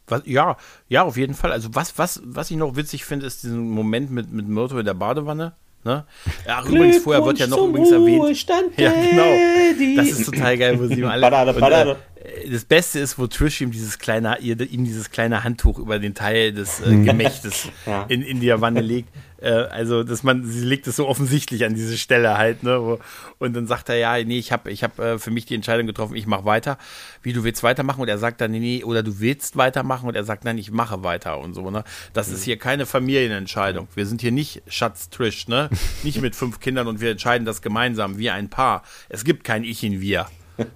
[0.08, 0.56] Was, ja,
[0.88, 1.52] ja, auf jeden Fall.
[1.52, 4.84] Also was, was, was ich noch witzig finde, ist diesen Moment mit, mit Myrto in
[4.84, 5.52] der Badewanne.
[5.84, 6.04] Ne?
[6.46, 8.46] Ach, übrigens, vorher wird ja noch übrigens erwähnt.
[8.76, 9.96] Ja, genau.
[9.96, 11.22] Das ist total geil, wo sie ihm alle.
[11.22, 11.96] Banane, und, Banane.
[12.22, 15.98] äh, das Beste ist, wo Trish ihm dieses kleine, ihr, ihm dieses kleine Handtuch über
[15.98, 18.04] den Teil des äh, Gemächtes Ja.
[18.08, 19.08] in, in die Wanne legt.
[19.42, 22.80] Äh, also, dass man, sie legt es so offensichtlich an diese Stelle halt, ne?
[22.80, 22.98] Wo,
[23.38, 25.86] und dann sagt er, ja, nee, ich habe ich hab, äh, für mich die Entscheidung
[25.86, 26.78] getroffen, ich mache weiter.
[27.22, 28.00] Wie, du willst weitermachen?
[28.00, 30.08] Und er sagt dann, nee, nee, oder du willst weitermachen?
[30.08, 31.82] Und er sagt, nein, ich mache weiter und so, ne?
[32.12, 33.88] Das ist hier keine Familienentscheidung.
[33.94, 35.68] Wir sind hier nicht Schatz Trish, ne?
[36.04, 38.82] Nicht mit fünf Kindern und wir entscheiden das gemeinsam, wie ein Paar.
[39.08, 40.26] Es gibt kein Ich in Wir.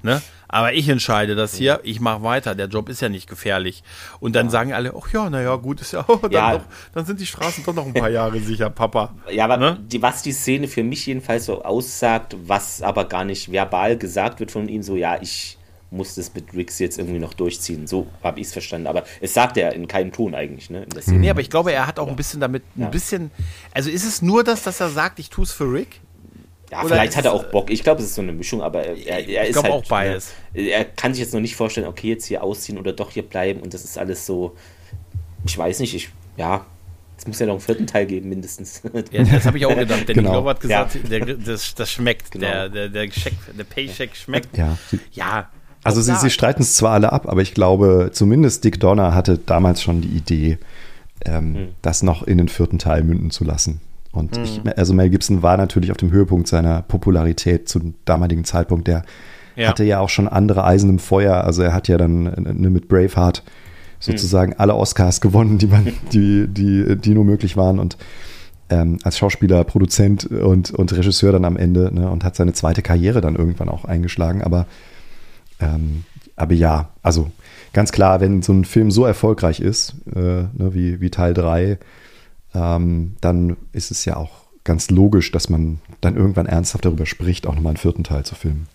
[0.03, 0.23] Ne?
[0.48, 3.82] Aber ich entscheide das hier, ich mache weiter, der Job ist ja nicht gefährlich.
[4.20, 6.52] Und dann sagen alle, ach ja, naja, gut, ist ja, oh, dann, Ja.
[6.59, 6.64] Doch,
[6.94, 9.14] dann sind die Straßen doch noch ein paar Jahre sicher, Papa.
[9.31, 9.78] Ja, aber Ne?
[9.86, 14.40] die, was die Szene für mich jedenfalls so aussagt, was aber gar nicht verbal gesagt
[14.40, 15.59] wird von ihm, so, ja, ich
[15.90, 17.86] muss das mit Riggs jetzt irgendwie noch durchziehen.
[17.86, 18.89] So habe ich es verstanden.
[18.89, 20.85] Aber es sagt er in keinem Ton eigentlich, ne?
[21.06, 21.20] In.
[21.20, 22.89] Nee, aber ich glaube, er hat auch ein bisschen damit, ein Ja.
[22.89, 23.31] bisschen,
[23.73, 26.01] also ist es nur das, dass er sagt, ich tue es für Rick?
[26.71, 27.71] Ja, Oder vielleicht ist hat er auch Bock.
[27.71, 29.85] Ich glaube, es ist so eine Mischung, aber er, er, er Ich ist glaube halt,
[29.85, 30.33] auch beides.
[30.53, 33.23] Ne, er kann sich jetzt noch nicht vorstellen, okay, jetzt hier ausziehen oder doch hier
[33.23, 34.57] bleiben und das ist alles so.
[35.47, 36.67] Ich weiß nicht, ich, ja,
[37.17, 38.83] es muss ja noch einen vierten Teil geben, mindestens.
[39.13, 40.09] Ja, das habe ich auch gedacht.
[40.09, 40.33] Denn Genau.
[40.33, 41.19] Glover hat gesagt, Ja.
[41.21, 42.33] der, das, das schmeckt.
[42.33, 42.47] Genau.
[42.47, 44.57] Der, der, der, Check, der Paycheck schmeckt.
[44.59, 44.77] Ja,
[45.13, 45.49] Ja.
[45.85, 49.39] Also sie, sie streiten es zwar alle ab, aber ich glaube, zumindest Dick Donner hatte
[49.39, 50.59] damals schon die Idee,
[51.25, 51.69] ähm, Hm.
[51.81, 53.81] das noch in den vierten Teil münden zu lassen.
[54.17, 58.89] Und ich, also Mel Gibson war natürlich auf dem Höhepunkt seiner Popularität zum damaligen Zeitpunkt.
[58.89, 59.05] Der
[59.57, 59.69] Ja.
[59.69, 61.45] hatte ja auch schon andere Eisen im Feuer.
[61.45, 63.43] Also er hat ja dann äh, ne, mit Braveheart
[63.99, 67.79] sozusagen alle Oscars gewonnen, die man, die, die, die nur möglich waren.
[67.79, 67.97] Und
[68.69, 72.83] ähm, als Schauspieler, Produzent und, und Regisseur dann am Ende ne, und hat seine zweite
[72.83, 74.43] Karriere dann irgendwann auch eingeschlagen.
[74.43, 74.67] Aber
[75.61, 76.05] ähm,
[76.37, 77.31] aber ja, also
[77.73, 81.79] ganz klar, wenn so ein Film so erfolgreich ist, äh, ne, wie, wie Teil 3,
[82.57, 84.31] ähm, dann ist es ja auch
[84.65, 88.35] ganz logisch, dass man dann irgendwann ernsthaft darüber spricht, auch nochmal einen vierten Teil zu
[88.35, 88.66] filmen.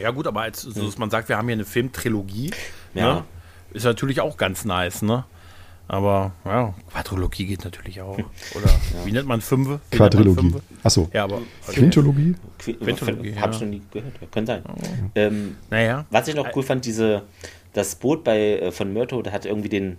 [0.00, 2.50] Ja, gut, aber als so, dass man sagt, wir haben hier eine Filmtrilogie,
[2.94, 3.14] Ja.
[3.14, 3.24] ne,
[3.72, 5.24] ist natürlich auch ganz nice, ne?
[5.88, 8.16] Aber ja, Quadrologie geht natürlich auch.
[8.16, 8.70] Oder
[9.04, 9.80] wie nennt man Fünfe?
[9.90, 10.54] Wie Quadrilogie.
[10.82, 11.40] Achso, Ja, aber.
[11.66, 12.36] Quintologie?
[12.60, 13.56] Qui- Quintologie, Hab ja.
[13.56, 14.12] ich noch nie gehört.
[14.30, 14.62] Könnte sein.
[15.16, 16.06] Ähm, Naja.
[16.10, 17.22] was ich noch cool fand, diese,
[17.72, 19.96] das Boot bei, äh, von Myrto, da hat irgendwie den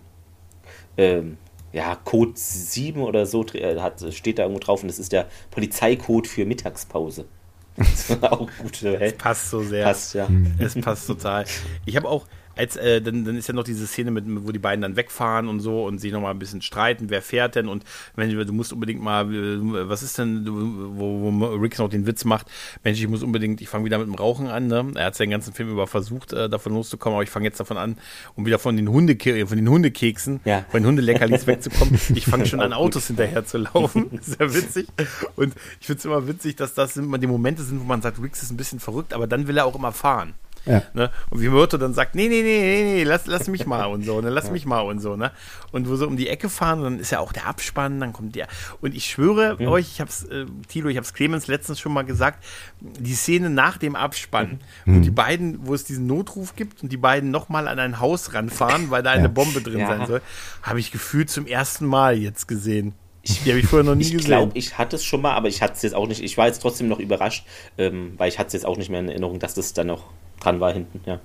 [0.98, 1.38] ähm,
[1.74, 5.28] ja, Code 7 oder so, äh, hat, steht da irgendwo drauf und das ist der
[5.52, 7.26] Polizeicode für Mittagspause.
[7.76, 8.84] Das war auch gut.
[8.84, 9.84] Äh, Passt so sehr.
[9.84, 10.28] passt, ja.
[10.60, 11.46] Es passt total.
[11.88, 14.60] Ich habe auch, als äh, dann, dann ist ja noch diese Szene mit, wo die
[14.60, 17.84] beiden dann wegfahren und so und sich nochmal ein bisschen streiten, wer fährt denn und
[18.16, 22.26] wenn du musst unbedingt mal, äh, was ist denn, wo, wo Rick noch den Witz
[22.26, 22.48] macht,
[22.84, 24.92] Mensch, ich muss unbedingt, ich fange wieder mit dem Rauchen an, ne?
[24.96, 27.78] Er hat den ganzen Film über versucht, äh, davon loszukommen, aber ich fange jetzt davon
[27.78, 27.98] an,
[28.36, 30.66] um wieder von den Hunde, von den Hundekeksen, ja.
[30.70, 32.00] von den Hundeleckerlis wegzukommen.
[32.16, 34.10] Ich fange schon an Autos hinterher zu laufen.
[34.22, 34.88] Sehr witzig.
[35.36, 38.22] Und ich finde es immer witzig, dass das immer die Momente sind, wo man sagt,
[38.22, 40.34] Rick ist ein bisschen verrückt, aber dann will er auch immer fahren.
[40.66, 40.82] Ja.
[40.94, 41.12] Ne?
[41.30, 44.06] Und wie Myrto dann sagt, nee, nee, nee, nee, nee, lass, lass mich mal und
[44.06, 44.30] so, ne?
[44.30, 44.52] lass ja.
[44.52, 45.32] mich mal und so, ne?
[45.72, 48.36] Und wo sie um die Ecke fahren, dann ist ja auch der Abspann, dann kommt
[48.36, 48.48] der.
[48.80, 49.68] Und ich schwöre mhm.
[49.68, 52.44] euch, ich hab's, äh, Tilo, ich hab's Clemens letztens schon mal gesagt,
[52.80, 54.98] die Szene nach dem Abspann, mhm.
[54.98, 58.34] wo die beiden, wo es diesen Notruf gibt und die beiden nochmal an ein Haus
[58.34, 59.88] ranfahren, weil da eine Bombe drin ja.
[59.88, 60.22] sein soll,
[60.62, 62.94] habe ich gefühlt zum ersten Mal jetzt gesehen.
[63.26, 64.20] Ich, die habe ich vorher noch nie ich gesehen.
[64.20, 66.22] Ich glaube, ich hatte es schon mal, aber ich hatte es jetzt auch nicht.
[66.22, 67.46] Ich war jetzt trotzdem noch überrascht,
[67.78, 70.10] ähm, weil ich hatte es jetzt auch nicht mehr in Erinnerung, dass das dann noch
[70.40, 71.20] dran war hinten, ja.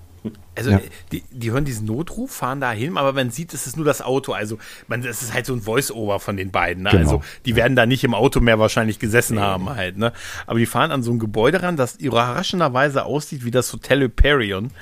[0.57, 0.81] Also ja.
[1.13, 4.03] die, die hören diesen Notruf, fahren da hin, aber man sieht, es ist nur das
[4.03, 4.33] Auto.
[4.33, 4.59] Also
[4.89, 6.83] man, es ist halt so ein Voice-Over von den beiden.
[6.83, 6.91] Ne?
[6.91, 7.03] Genau.
[7.03, 9.41] Also die werden da nicht im Auto mehr wahrscheinlich gesessen nee.
[9.41, 9.97] haben halt.
[9.97, 10.13] Ne?
[10.47, 14.73] Aber die fahren an so ein Gebäude ran, das überraschenderweise aussieht wie das Hotel Hyperion.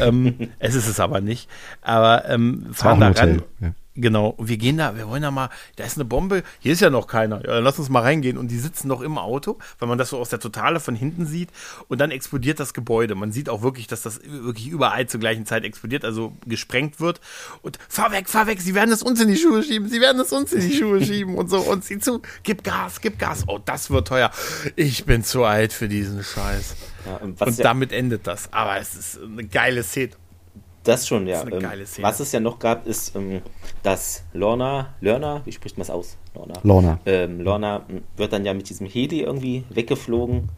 [0.00, 1.48] ähm, es ist es aber nicht.
[1.80, 3.42] Aber ähm, fahren da ran.
[3.60, 3.72] Ja.
[3.96, 6.80] Genau, und wir gehen da, wir wollen da mal, da ist eine Bombe, hier ist
[6.80, 8.38] ja noch keiner, ja, lass uns mal reingehen.
[8.38, 11.26] Und die sitzen noch im Auto, weil man das so aus der Totale von hinten
[11.26, 11.48] sieht.
[11.88, 13.16] Und dann explodiert das Gebäude.
[13.16, 17.20] Man sieht auch wirklich, dass das wirklich überall zur gleichen Zeit explodiert, also gesprengt wird.
[17.62, 20.20] Und fahr weg, fahr weg, sie werden es uns in die Schuhe schieben, sie werden
[20.20, 21.58] es uns in die Schuhe schieben und so.
[21.58, 23.42] Und sieh zu, gib Gas, gib Gas.
[23.48, 24.30] Oh, das wird teuer.
[24.76, 26.76] Ich bin zu alt für diesen Scheiß.
[27.06, 28.52] Ja, und, und damit endet das.
[28.52, 30.12] Aber es ist eine geile Szene.
[30.90, 31.44] Das schon, ja.
[31.44, 33.42] Das ähm, was es ja noch gab, ist, ähm,
[33.84, 36.16] dass Lorna, Lorna, wie spricht man es aus?
[36.34, 36.54] Lorna.
[36.64, 37.00] Lorna.
[37.06, 37.86] Ähm, Lorna
[38.16, 40.48] wird dann ja mit diesem Heli irgendwie weggeflogen.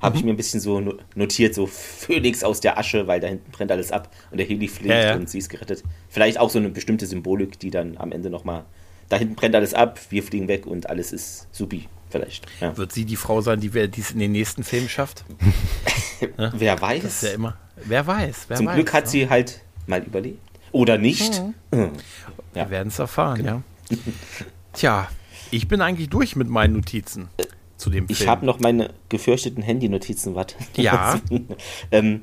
[0.00, 0.18] Habe mhm.
[0.18, 0.80] ich mir ein bisschen so
[1.16, 4.68] notiert, so Phönix aus der Asche, weil da hinten brennt alles ab und der Heli
[4.68, 5.16] fliegt ja, ja.
[5.16, 5.82] und sie ist gerettet.
[6.08, 8.66] Vielleicht auch so eine bestimmte Symbolik, die dann am Ende nochmal,
[9.08, 12.46] da hinten brennt alles ab, wir fliegen weg und alles ist supi, vielleicht.
[12.60, 12.76] Ja.
[12.76, 15.24] Wird sie die Frau sein, die es in den nächsten Film schafft?
[16.52, 17.02] wer weiß.
[17.02, 17.56] Das ist ja immer.
[17.84, 18.44] Wer weiß.
[18.46, 20.38] Wer Zum weiß, Glück hat sie halt mal überlebt.
[20.72, 21.42] Oder nicht.
[21.42, 21.54] Mhm.
[21.74, 21.90] Ja.
[22.54, 23.62] Wir werden es erfahren, genau.
[23.90, 23.96] ja.
[24.72, 25.08] Tja,
[25.50, 27.28] ich bin eigentlich durch mit meinen Notizen
[27.76, 28.16] zu dem Film.
[28.18, 30.54] Ich habe noch meine gefürchteten Handy-Notizen, warte.
[30.76, 31.20] Ja.
[31.90, 32.22] ähm,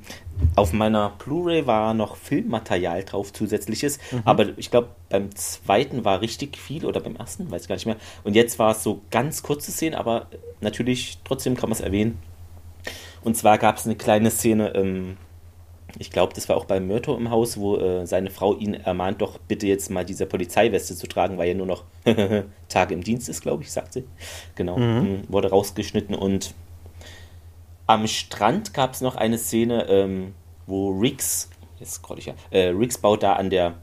[0.55, 3.99] auf meiner Blu-ray war noch Filmmaterial drauf, zusätzliches.
[4.11, 4.21] Mhm.
[4.23, 7.97] Aber ich glaube, beim zweiten war richtig viel oder beim ersten, weiß gar nicht mehr.
[8.23, 10.27] Und jetzt war es so ganz kurze Szenen, aber
[10.61, 12.19] natürlich trotzdem kann man es erwähnen.
[13.23, 15.17] Und zwar gab es eine kleine Szene, ähm,
[15.99, 19.21] ich glaube, das war auch bei Myrto im Haus, wo äh, seine Frau ihn ermahnt,
[19.21, 21.83] doch bitte jetzt mal diese Polizeiweste zu tragen, weil er nur noch
[22.69, 24.05] Tage im Dienst ist, glaube ich, sagt sie.
[24.55, 25.01] Genau, mhm.
[25.01, 26.53] Mm, wurde rausgeschnitten und
[27.87, 30.33] am Strand gab es noch eine Szene, ähm,
[30.65, 31.49] wo Riggs,
[31.79, 33.75] jetzt scroll ich ja, äh, Riggs baut da an der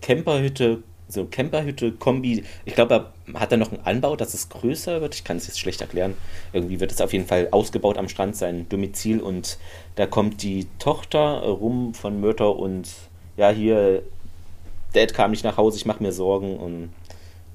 [0.00, 2.44] Camperhütte so Camperhütte-Kombi.
[2.64, 5.14] Ich glaube, er hat da noch einen Anbau, dass es größer wird.
[5.14, 6.14] Ich kann es jetzt schlecht erklären.
[6.52, 9.20] Irgendwie wird es auf jeden Fall ausgebaut am Strand, sein Domizil.
[9.20, 9.58] Und
[9.96, 12.88] da kommt die Tochter rum von Mörder und
[13.36, 14.02] ja, hier,
[14.92, 16.58] Dad kam nicht nach Hause, ich mache mir Sorgen.
[16.58, 16.90] Und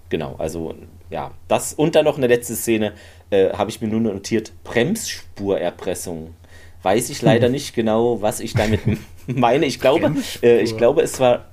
[0.10, 0.74] genau, also
[1.10, 1.74] ja, das.
[1.74, 2.94] Und dann noch eine letzte Szene,
[3.30, 6.34] äh, habe ich mir nur notiert: Bremsspurerpressung.
[6.82, 8.82] Weiß ich leider nicht genau, was ich damit
[9.28, 9.66] meine.
[9.66, 11.46] Ich glaube, äh, ich glaube, es war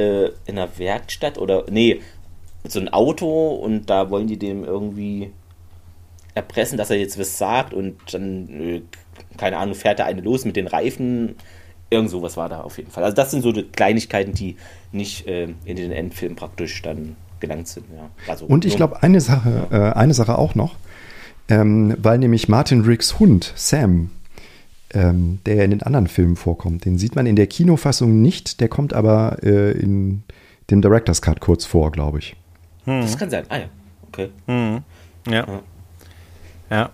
[0.00, 2.00] äh, in einer Werkstatt oder nee,
[2.66, 5.32] so ein Auto und da wollen die dem irgendwie
[6.34, 8.82] erpressen, dass er jetzt was sagt und dann, äh,
[9.36, 11.36] keine Ahnung, fährt da eine los mit den Reifen.
[11.90, 13.04] Irgend sowas war da auf jeden Fall.
[13.04, 14.56] Also das sind so die Kleinigkeiten, die
[14.92, 17.86] nicht äh, in den Endfilm praktisch dann gelangt sind.
[17.94, 18.10] Ja.
[18.28, 19.90] Also, und ich glaube, eine Sache, ja.
[19.90, 20.76] äh, eine Sache auch noch,
[21.48, 24.10] ähm, weil nämlich Martin Riggs Hund, Sam,
[24.92, 26.84] ähm, der in den anderen Filmen vorkommt.
[26.84, 30.22] Den sieht man in der Kinofassung nicht, der kommt aber äh, in
[30.70, 32.36] dem Director's Cut kurz vor, glaube ich.
[32.84, 33.02] Hm.
[33.02, 33.44] Das kann sein.
[33.48, 33.64] Ah ja,
[34.08, 34.30] okay.
[34.46, 34.82] Hm.
[35.26, 35.46] Ja.
[35.46, 35.62] ja.
[36.70, 36.90] ja.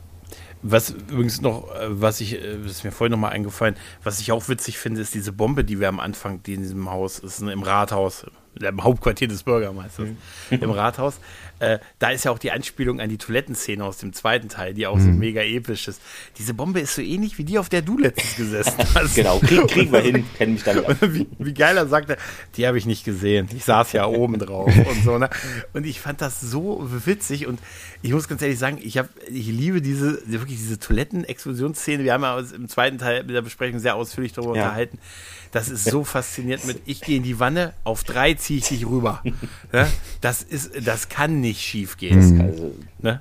[0.62, 4.32] Was übrigens noch, äh, was ich, äh, das ist mir vorhin nochmal eingefallen, was ich
[4.32, 7.40] auch witzig finde, ist diese Bombe, die wir am Anfang, die in diesem Haus ist,
[7.40, 8.27] im Rathaus,
[8.60, 10.09] im Hauptquartier des Bürgermeisters,
[10.51, 10.62] mhm.
[10.62, 11.20] im Rathaus.
[11.59, 14.87] Äh, da ist ja auch die Anspielung an die Toilettenszene aus dem zweiten Teil, die
[14.87, 15.01] auch mhm.
[15.01, 16.01] so mega episch ist.
[16.39, 19.15] Diese Bombe ist so ähnlich wie die, auf der du letztens gesessen hast.
[19.15, 20.85] genau, krieg, kriegen wir hin, kenne mich dann.
[21.01, 22.16] wie, wie geil er sagte,
[22.57, 23.49] die habe ich nicht gesehen.
[23.55, 25.19] Ich saß ja oben drauf und so.
[25.19, 25.31] Ne?
[25.73, 27.61] Und ich fand das so witzig und
[28.02, 32.05] ich muss ganz ehrlich sagen, ich, hab, ich liebe diese, wirklich diese Toiletten-Explosionsszene.
[32.05, 34.64] Wir haben ja im zweiten Teil der Besprechung sehr ausführlich darüber ja.
[34.64, 34.98] unterhalten.
[35.52, 38.86] Das ist so faszinierend mit, ich gehe in die Wanne, auf drei ziehe ich dich
[38.86, 39.23] rüber.
[39.73, 39.90] Ne?
[40.20, 42.40] Das ist, das kann nicht schief gehen.
[42.40, 43.20] Also, ne?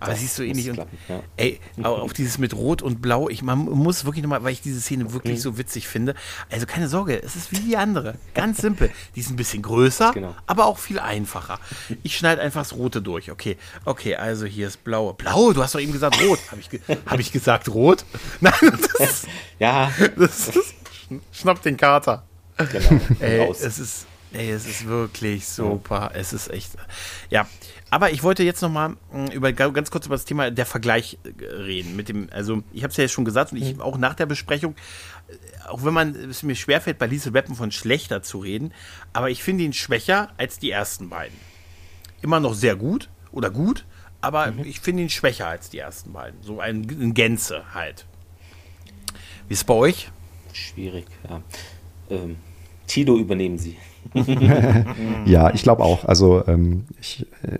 [0.00, 0.68] Aber Das siehst du ähnlich.
[0.70, 1.22] Und, klappen, ja.
[1.36, 4.80] Ey, auf dieses mit Rot und Blau, ich man muss wirklich nochmal, weil ich diese
[4.80, 5.42] Szene wirklich Mhm.
[5.42, 6.14] so witzig finde.
[6.50, 8.14] Also keine Sorge, es ist wie die andere.
[8.34, 8.90] Ganz simpel.
[9.14, 10.34] Die ist ein bisschen größer, Genau.
[10.46, 11.60] aber auch viel einfacher.
[12.02, 13.30] Ich schneide einfach das Rote durch.
[13.30, 15.14] Okay, okay, also hier ist Blaue.
[15.14, 16.38] Blau, du hast doch eben gesagt Rot.
[16.50, 18.04] Habe ich, ge hab ich gesagt Rot?
[18.40, 18.52] Nein,
[18.98, 19.26] das ist,
[19.58, 20.74] Ja, das ist
[21.32, 22.24] schnapp den Kater.
[22.56, 23.00] genau.
[23.20, 23.60] Ey, raus.
[23.60, 26.10] es ist, ey, es ist wirklich super.
[26.14, 26.70] Es ist echt,
[27.28, 27.46] ja.
[27.90, 31.18] Aber ich wollte jetzt noch mal mh, über ganz kurz über das Thema der Vergleich
[31.24, 32.28] äh, reden mit dem.
[32.30, 34.74] Also ich habe es ja jetzt schon gesagt und ich auch nach der Besprechung,
[35.28, 38.72] äh, auch wenn man es mir schwerfällt, bei Liesel Weapon von schlechter zu reden,
[39.12, 41.36] aber ich finde ihn schwächer als die ersten beiden.
[42.22, 43.84] Immer noch sehr gut oder gut,
[44.20, 46.42] aber ich finde ihn schwächer als die ersten beiden.
[46.42, 48.06] So ein, in Gänze halt.
[49.48, 50.10] Wie ist es bei euch?
[50.52, 51.42] Schwierig, ja.
[52.10, 52.36] Ähm,
[52.86, 53.76] Tilo übernehmen Sie.
[55.26, 56.04] Ja, ich glaube auch.
[56.04, 57.58] Also ähm, ich, äh,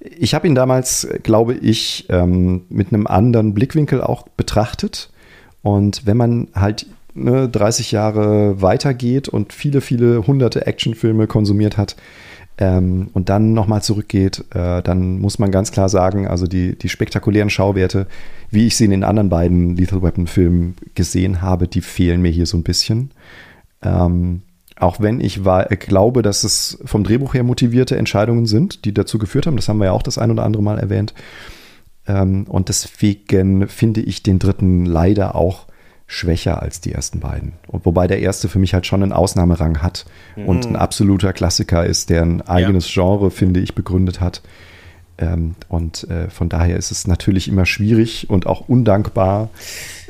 [0.00, 5.10] ich habe ihn damals, glaube ich, ähm, mit einem anderen Blickwinkel auch betrachtet.
[5.62, 11.96] Und wenn man halt ne, 30 Jahre weitergeht und viele, viele hunderte Actionfilme konsumiert hat
[12.58, 16.88] ähm, und dann nochmal zurückgeht, äh, dann muss man ganz klar sagen, also die, die
[16.88, 18.06] spektakulären Schauwerte,
[18.50, 22.30] wie ich sie in den anderen beiden Lethal Weapon Filmen gesehen habe, die fehlen mir
[22.30, 23.10] hier so ein bisschen.
[23.82, 24.42] Ähm,
[24.80, 29.18] auch wenn ich war, glaube, dass es vom Drehbuch her motivierte Entscheidungen sind, die dazu
[29.18, 29.56] geführt haben.
[29.56, 31.14] Das haben wir ja auch das ein oder andere Mal erwähnt.
[32.06, 35.66] Ähm, und deswegen finde ich den dritten leider auch
[36.06, 37.52] schwächer als die ersten beiden.
[37.68, 40.06] Und wobei der erste für mich halt schon einen Ausnahmerang hat
[40.44, 44.42] und ein absoluter Klassiker ist, der ein eigenes Genre, finde ich, begründet hat.
[45.18, 49.50] Ähm, und äh, von daher ist es natürlich immer schwierig und auch undankbar.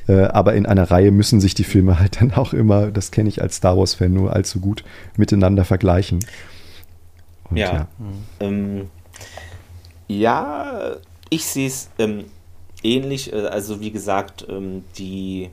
[0.08, 3.28] Äh, aber in einer Reihe müssen sich die Filme halt dann auch immer, das kenne
[3.28, 4.84] ich als Star Wars-Fan nur allzu gut,
[5.16, 6.20] miteinander vergleichen.
[7.50, 7.88] Und Ja.
[8.40, 8.88] Ähm,
[10.08, 10.96] ja,
[11.28, 12.24] ich sehe es ähm,
[12.82, 13.32] ähnlich.
[13.32, 15.50] Äh, Also wie gesagt, ähm, die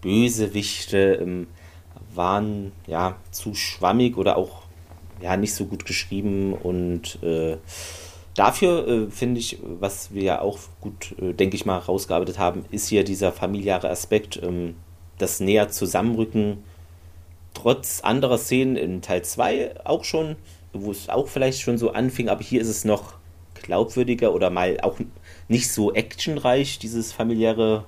[0.00, 1.46] Bösewichte ähm,
[2.14, 4.62] waren ja zu schwammig oder auch
[5.20, 7.58] ja nicht so gut geschrieben und äh,
[8.40, 12.64] dafür äh, finde ich, was wir ja auch gut, äh, denke ich mal, rausgearbeitet haben,
[12.70, 14.76] ist hier dieser familiäre Aspekt, ähm,
[15.18, 16.64] das näher zusammenrücken
[17.54, 20.36] trotz anderer Szenen in Teil 2 auch schon,
[20.72, 23.14] wo es auch vielleicht schon so anfing, aber hier ist es noch
[23.54, 24.98] glaubwürdiger oder mal auch
[25.48, 27.84] nicht so actionreich, dieses familiäre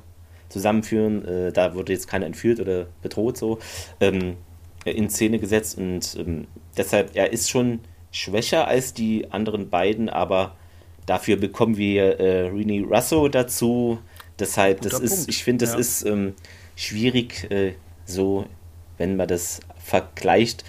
[0.51, 1.24] Zusammenführen.
[1.24, 3.59] Äh, da wurde jetzt keiner entführt oder bedroht so
[4.01, 4.37] ähm,
[4.85, 6.47] in Szene gesetzt und ähm,
[6.77, 7.81] deshalb, er ist schon
[8.12, 10.55] schwächer als die anderen beiden, aber
[11.06, 13.98] dafür bekommen wir äh, Rini Russo dazu.
[14.39, 15.30] Deshalb, das Guter ist, Punkt.
[15.30, 15.78] ich finde, das Ja.
[15.80, 16.34] ist ähm,
[16.76, 17.72] schwierig, äh,
[18.05, 18.47] so,
[18.98, 20.64] wenn man das vergleicht.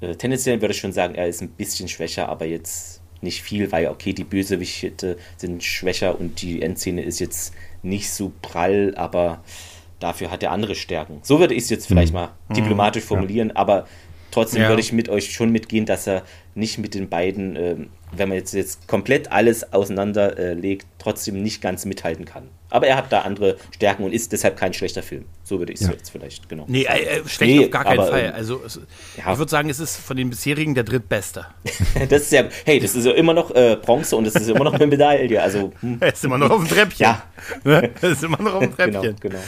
[0.00, 3.72] Äh, tendenziell würde ich schon sagen, er ist ein bisschen schwächer, aber jetzt nicht viel,
[3.72, 9.42] weil okay, die Bösewichte sind schwächer und die Endszene ist jetzt nicht so prall, aber
[9.98, 11.20] dafür hat er andere Stärken.
[11.22, 13.86] So würde ich es jetzt vielleicht mal diplomatisch formulieren, aber
[14.30, 14.68] trotzdem Ja.
[14.68, 16.22] würde ich mit euch schon mitgehen, dass er
[16.54, 21.60] nicht mit den beiden, ähm, wenn man jetzt, jetzt komplett alles auseinanderlegt, äh, trotzdem nicht
[21.60, 22.44] ganz mithalten kann.
[22.70, 25.26] Aber er hat da andere Stärken und ist deshalb kein schlechter Film.
[25.44, 25.92] So würde ich es Ja.
[25.92, 26.64] jetzt vielleicht, genau.
[26.68, 28.24] Nee, äh, äh, schlecht Nee, auf gar keinen aber, Fall.
[28.26, 28.80] ähm, Also es,
[29.16, 29.32] ja.
[29.32, 31.46] ich würde sagen, es ist von den bisherigen der drittbeste.
[32.08, 34.64] Das ist ja, hey, das ist ja immer noch äh, Bronze und das ist immer
[34.64, 35.40] noch eine Medaille.
[35.42, 37.04] Also, hm, Er ist immer noch auf dem Treppchen.
[37.04, 37.22] Ja.
[37.64, 39.16] Er ist immer noch auf dem genau, Treppchen.
[39.20, 39.38] genau.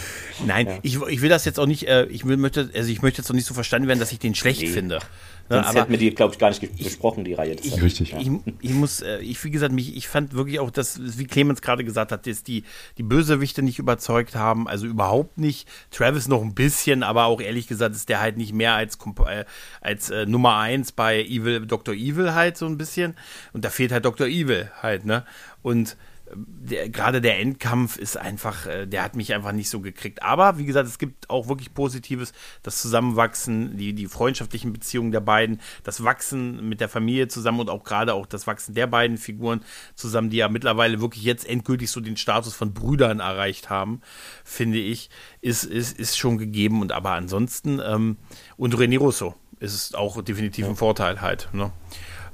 [0.45, 0.79] Nein, Ja.
[0.83, 3.31] ich, ich will das jetzt auch nicht, äh, ich will, möchte, also ich möchte jetzt
[3.31, 4.69] auch nicht so verstanden werden, dass ich den schlecht Nee.
[4.69, 4.99] finde.
[5.49, 7.55] Ne, Sonst aber hätten wir die, glaube ich, gar nicht besprochen, die Reihe.
[7.55, 8.19] ich, Richtig, ja.
[8.19, 11.63] ich, ich muss, äh, ich, wie gesagt, mich, ich fand wirklich auch, dass, wie Clemens
[11.63, 12.65] gerade gesagt hat, dass die,
[12.99, 15.69] die Bösewichte nicht überzeugt haben, also überhaupt nicht.
[15.93, 18.99] Travis noch ein bisschen, aber auch ehrlich gesagt ist der halt nicht mehr als,
[19.29, 19.45] äh,
[19.81, 21.95] als äh, Nummer eins bei Evil, Dr.
[21.95, 23.15] Evil halt so ein bisschen.
[23.53, 24.27] Und da fehlt halt Dr.
[24.27, 25.25] Evil halt, ne?
[25.63, 25.97] Und
[26.35, 30.23] der, gerade der Endkampf ist einfach, äh, der hat mich einfach nicht so gekriegt.
[30.23, 32.33] Aber wie gesagt, es gibt auch wirklich Positives,
[32.63, 37.71] das Zusammenwachsen, die, die freundschaftlichen Beziehungen der beiden, das Wachsen mit der Familie zusammen und
[37.71, 39.63] auch gerade auch das Wachsen der beiden Figuren
[39.95, 44.01] zusammen, die ja mittlerweile wirklich jetzt endgültig so den Status von Brüdern erreicht haben,
[44.45, 46.81] finde ich, ist, ist, ist schon gegeben.
[46.81, 48.17] Und aber ansonsten, ähm,
[48.57, 51.49] und René Russo ist auch definitiv ein Vorteil halt.
[51.53, 51.73] Ne?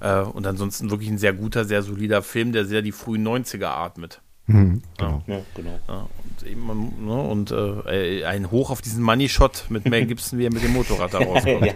[0.03, 3.67] Äh, und ansonsten wirklich ein sehr guter, sehr solider Film, der sehr die frühen 90er
[3.67, 4.21] atmet.
[4.49, 5.23] Mhm, genau.
[5.29, 5.79] Ja, genau.
[5.87, 10.37] Ja, und eben, ne, und äh, ein Hoch auf diesen Money Shot mit Mel Gibson,
[10.41, 11.65] wie er mit dem Motorrad da rauskommt.
[11.65, 11.73] ja,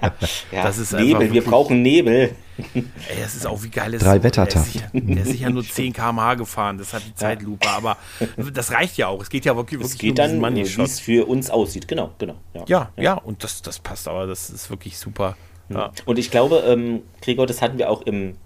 [0.51, 0.63] ja.
[0.65, 2.35] Das ist Nebel, wir wirklich- brauchen Nebel.
[2.75, 2.83] Ey,
[3.23, 4.03] das ist auch wie geil ist.
[4.05, 4.67] Drei Wettertaft.
[4.67, 7.97] ist sicher- Der ist sicher nur 10 km/h gefahren, das hat die Zeitlupe, aber
[8.53, 9.23] das reicht ja auch.
[9.23, 10.87] Es geht ja wirklich, Es wirklich geht um dann, diesen äh, Money wie Shot.
[10.87, 11.87] es für uns aussieht.
[11.87, 12.35] Genau, genau.
[12.67, 15.37] Ja, ja, und das, das passt, aber das ist wirklich super.
[15.69, 15.93] Ja.
[16.05, 18.37] Und ich glaube, ähm, Gregor, das hatten wir auch im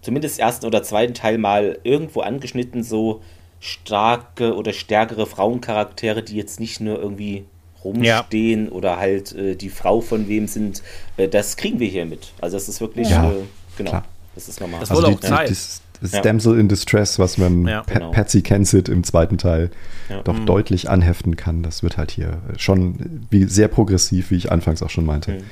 [0.00, 3.22] zumindest ersten oder zweiten Teil mal irgendwo angeschnitten, so
[3.60, 7.44] starke oder stärkere Frauencharaktere, die jetzt nicht nur irgendwie
[7.84, 8.72] rumstehen ja.
[8.72, 10.82] oder halt äh, die Frau von wem sind,
[11.16, 12.32] äh, das kriegen wir hier mit.
[12.40, 13.34] Also das ist wirklich, ja, äh,
[13.76, 14.04] genau, klar.
[14.34, 14.80] das ist normal.
[14.80, 15.50] Das also wurde auch die, Zeit.
[15.50, 18.10] Das, das Damsel in Distress, was man ja, genau.
[18.10, 19.70] Patsy Kensit im zweiten Teil
[20.24, 20.46] doch mhm.
[20.46, 24.90] deutlich anheften kann, das wird halt hier schon wie sehr progressiv, wie ich anfangs auch
[24.90, 25.44] schon meinte, mhm.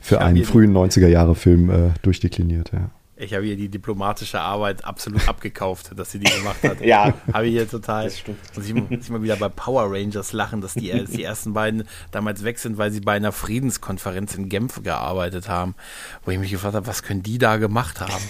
[0.00, 2.90] Für einen frühen 90er-Jahre-Film äh, durchdekliniert, ja.
[3.20, 6.80] Ich habe ihr die diplomatische Arbeit absolut abgekauft, dass sie die gemacht hat.
[6.80, 7.14] ja.
[7.32, 8.04] Habe ich hier total.
[8.04, 8.38] Das stimmt.
[8.54, 11.84] Muss ich, muss ich mal wieder bei Power Rangers lachen, dass die, die ersten beiden
[12.12, 15.74] damals weg sind, weil sie bei einer Friedenskonferenz in Genf gearbeitet haben.
[16.24, 18.22] Wo ich mich gefragt habe, was können die da gemacht haben?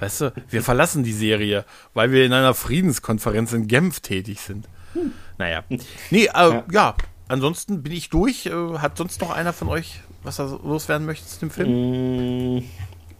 [0.00, 4.68] Weißt du, wir verlassen die Serie, weil wir in einer Friedenskonferenz in Genf tätig sind.
[4.94, 5.12] Hm.
[5.36, 5.64] Naja.
[6.10, 6.64] Nee, äh, ja.
[6.72, 6.94] ja.
[7.28, 8.46] ansonsten bin ich durch.
[8.46, 12.56] Äh, hat sonst noch einer von euch was er loswerden möchte zu dem Film?
[12.56, 12.62] Mm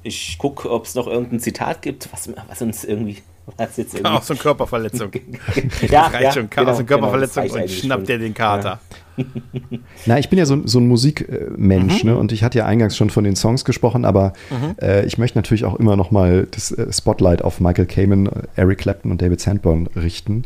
[0.04, 3.18] ich gucke, ob es noch irgendein Zitat gibt, was, was uns irgendwie.
[3.56, 4.12] Was jetzt irgendwie.
[4.12, 5.10] Auch so eine Körperverletzung.
[5.90, 6.48] ja, reicht ja, schon.
[6.48, 8.80] Genau, aus einer Körperverletzung genau, und schnappt dir den Kater.
[9.16, 9.24] Ja.
[10.06, 12.10] Na, ich bin ja so, so ein Musikmensch, mhm.
[12.10, 12.18] ne?
[12.18, 14.76] Und ich hatte ja eingangs schon von den Songs gesprochen, aber mhm.
[14.80, 18.78] äh, ich möchte natürlich auch immer noch mal das äh, Spotlight auf Michael Kamen, Eric
[18.78, 20.44] Clapton und David Sandborn richten,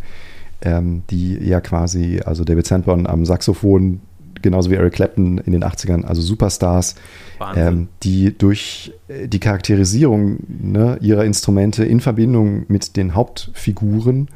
[0.62, 4.00] ähm, die ja quasi, also David Sandborn am Saxophon,
[4.42, 6.94] genauso wie Eric Clapton in den 80ern, also Superstars,
[7.56, 14.28] ähm, die durch äh, die Charakterisierung ne, ihrer Instrumente in Verbindung mit den Hauptfiguren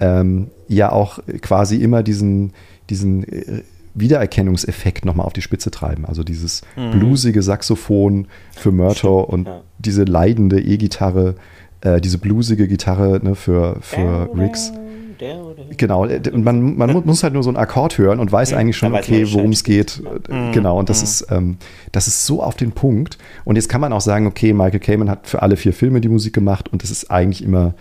[0.00, 2.52] ähm, ja auch quasi immer diesen,
[2.90, 3.62] diesen äh,
[3.94, 6.06] Wiedererkennungseffekt nochmal auf die Spitze treiben.
[6.06, 6.92] Also dieses mhm.
[6.92, 9.62] bluesige Saxophon für Murtor und ja.
[9.78, 11.34] diese leidende E-Gitarre,
[11.80, 14.72] äh, diese blusige Gitarre ne, für, für Riggs
[15.20, 15.64] der oder?
[15.76, 18.76] Genau, äh, und man, man muss halt nur so einen Akkord hören und weiß eigentlich
[18.76, 20.02] schon, okay, worum es geht.
[20.28, 20.52] Mhm.
[20.52, 21.04] Genau, und das, mhm.
[21.04, 21.56] ist, ähm,
[21.92, 23.18] das ist so auf den Punkt.
[23.44, 26.08] Und jetzt kann man auch sagen, okay, Michael Kamen hat für alle vier Filme die
[26.08, 27.74] Musik gemacht und es ist eigentlich immer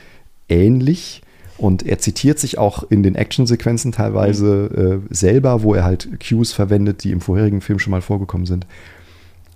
[0.49, 1.21] ähnlich.
[1.57, 6.53] Und er zitiert sich auch in den Actionsequenzen teilweise äh, selber, wo er halt Cues
[6.53, 8.67] verwendet, die im vorherigen Film schon mal vorgekommen sind.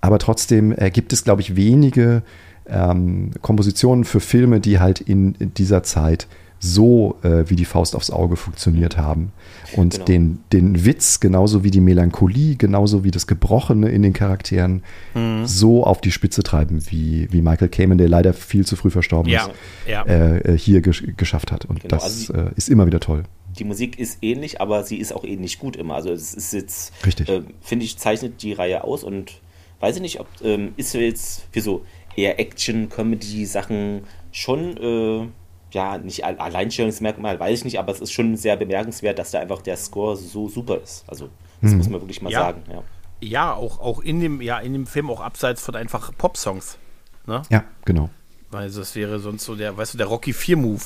[0.01, 2.23] Aber trotzdem äh, gibt es, glaube ich, wenige
[2.67, 6.27] ähm, Kompositionen für Filme, die halt in, in dieser Zeit
[6.63, 9.33] so äh, wie die Faust aufs Auge funktioniert haben.
[9.75, 10.05] Und genau.
[10.05, 14.83] den, den Witz, genauso wie die Melancholie, genauso wie das Gebrochene in den Charakteren,
[15.15, 15.47] mhm.
[15.47, 19.31] so auf die Spitze treiben, wie, wie Michael Kamen, der leider viel zu früh verstorben
[19.31, 19.47] ja.
[19.47, 19.51] ist,
[19.87, 20.03] ja.
[20.03, 21.65] Äh, äh hier gesch geschafft hat.
[21.65, 21.95] Und genau.
[21.95, 23.23] das also die, äh, ist immer wieder toll.
[23.57, 25.95] Die Musik ist ähnlich, aber sie ist auch ähnlich gut immer.
[25.95, 26.93] Also es ist jetzt,
[27.27, 29.41] äh, finde ich, zeichnet die Reihe aus und
[29.79, 31.83] weiß ich nicht, ob ähm, ist jetzt für so
[32.15, 34.01] eher Action-Comedy-Sachen
[34.31, 35.27] schon äh,
[35.71, 39.61] ja, nicht Alleinstellungsmerkmal, weiß ich nicht, aber es ist schon sehr bemerkenswert, dass da einfach
[39.61, 41.03] der Score so super ist.
[41.07, 41.29] Also,
[41.61, 41.77] das mhm.
[41.77, 42.39] muss man wirklich mal ja.
[42.39, 42.63] sagen.
[42.69, 42.83] Ja,
[43.21, 46.77] ja auch, auch in, dem, ja, in dem Film, auch abseits von einfach Pop-Songs.
[47.25, 47.41] Ne?
[47.49, 48.09] Ja, genau.
[48.49, 50.83] Weil das wäre sonst so der, weißt du, der Rocky 4-Move.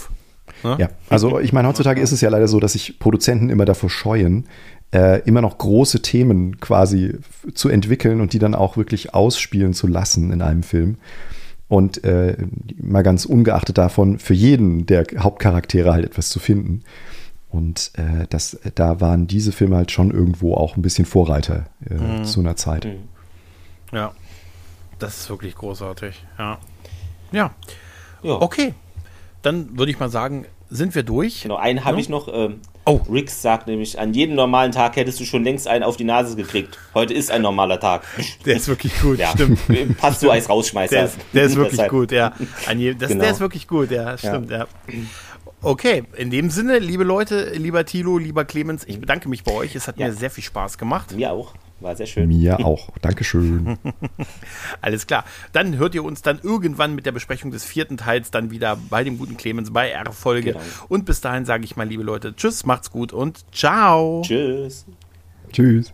[0.63, 0.77] Ne?
[0.79, 3.89] Ja, also ich meine, heutzutage ist es ja leider so, dass sich Produzenten immer davor
[3.89, 4.47] scheuen,
[4.93, 7.17] äh, immer noch große Themen quasi
[7.53, 10.97] zu entwickeln und die dann auch wirklich ausspielen zu lassen in einem Film.
[11.67, 12.37] Und äh,
[12.77, 16.83] mal ganz ungeachtet davon, für jeden der Hauptcharaktere halt etwas zu finden.
[17.49, 21.93] Und äh, das, da waren diese Filme halt schon irgendwo auch ein bisschen Vorreiter äh,
[21.93, 22.23] mhm.
[22.25, 22.85] zu einer Zeit.
[22.85, 23.09] Mhm.
[23.91, 24.11] Ja,
[24.99, 26.23] das ist wirklich großartig.
[26.37, 26.59] Ja.
[27.31, 27.51] Ja.
[28.21, 28.41] ja.
[28.41, 28.73] Okay.
[29.41, 31.43] Dann würde ich mal sagen, sind wir durch.
[31.43, 32.01] Genau, einen habe ja.
[32.01, 32.27] ich noch.
[32.31, 33.01] Ähm, oh.
[33.09, 36.35] Rix sagt nämlich, an jedem normalen Tag hättest du schon längst einen auf die Nase
[36.35, 36.77] gekriegt.
[36.93, 38.03] Heute ist ein normaler Tag.
[38.45, 39.31] Der ist wirklich gut, ja.
[39.31, 39.59] stimmt.
[39.97, 40.95] Passt so als Rausschmeißer.
[40.95, 42.33] Der ist, der ist wirklich gut, ja.
[42.75, 43.23] Je, das, genau.
[43.23, 44.59] Der ist wirklich gut, ja, stimmt, ja.
[44.59, 44.65] ja.
[45.61, 49.75] Okay, in dem Sinne, liebe Leute, lieber Thilo, lieber Clemens, ich bedanke mich bei euch.
[49.75, 50.07] Es hat ja.
[50.07, 51.15] mir sehr viel Spaß gemacht.
[51.15, 51.53] Mir auch.
[51.79, 52.29] War sehr schön.
[52.29, 52.89] Mir auch.
[53.01, 53.77] Dankeschön.
[54.81, 55.25] Alles klar.
[55.51, 59.03] Dann hört ihr uns dann irgendwann mit der Besprechung des vierten Teils dann wieder bei
[59.03, 60.53] dem guten Clemens bei R-Folge.
[60.53, 60.63] Genau.
[60.87, 64.21] Und bis dahin sage ich mal, liebe Leute, tschüss, macht's gut und ciao.
[64.25, 64.85] Tschüss.
[65.51, 65.93] Tschüss.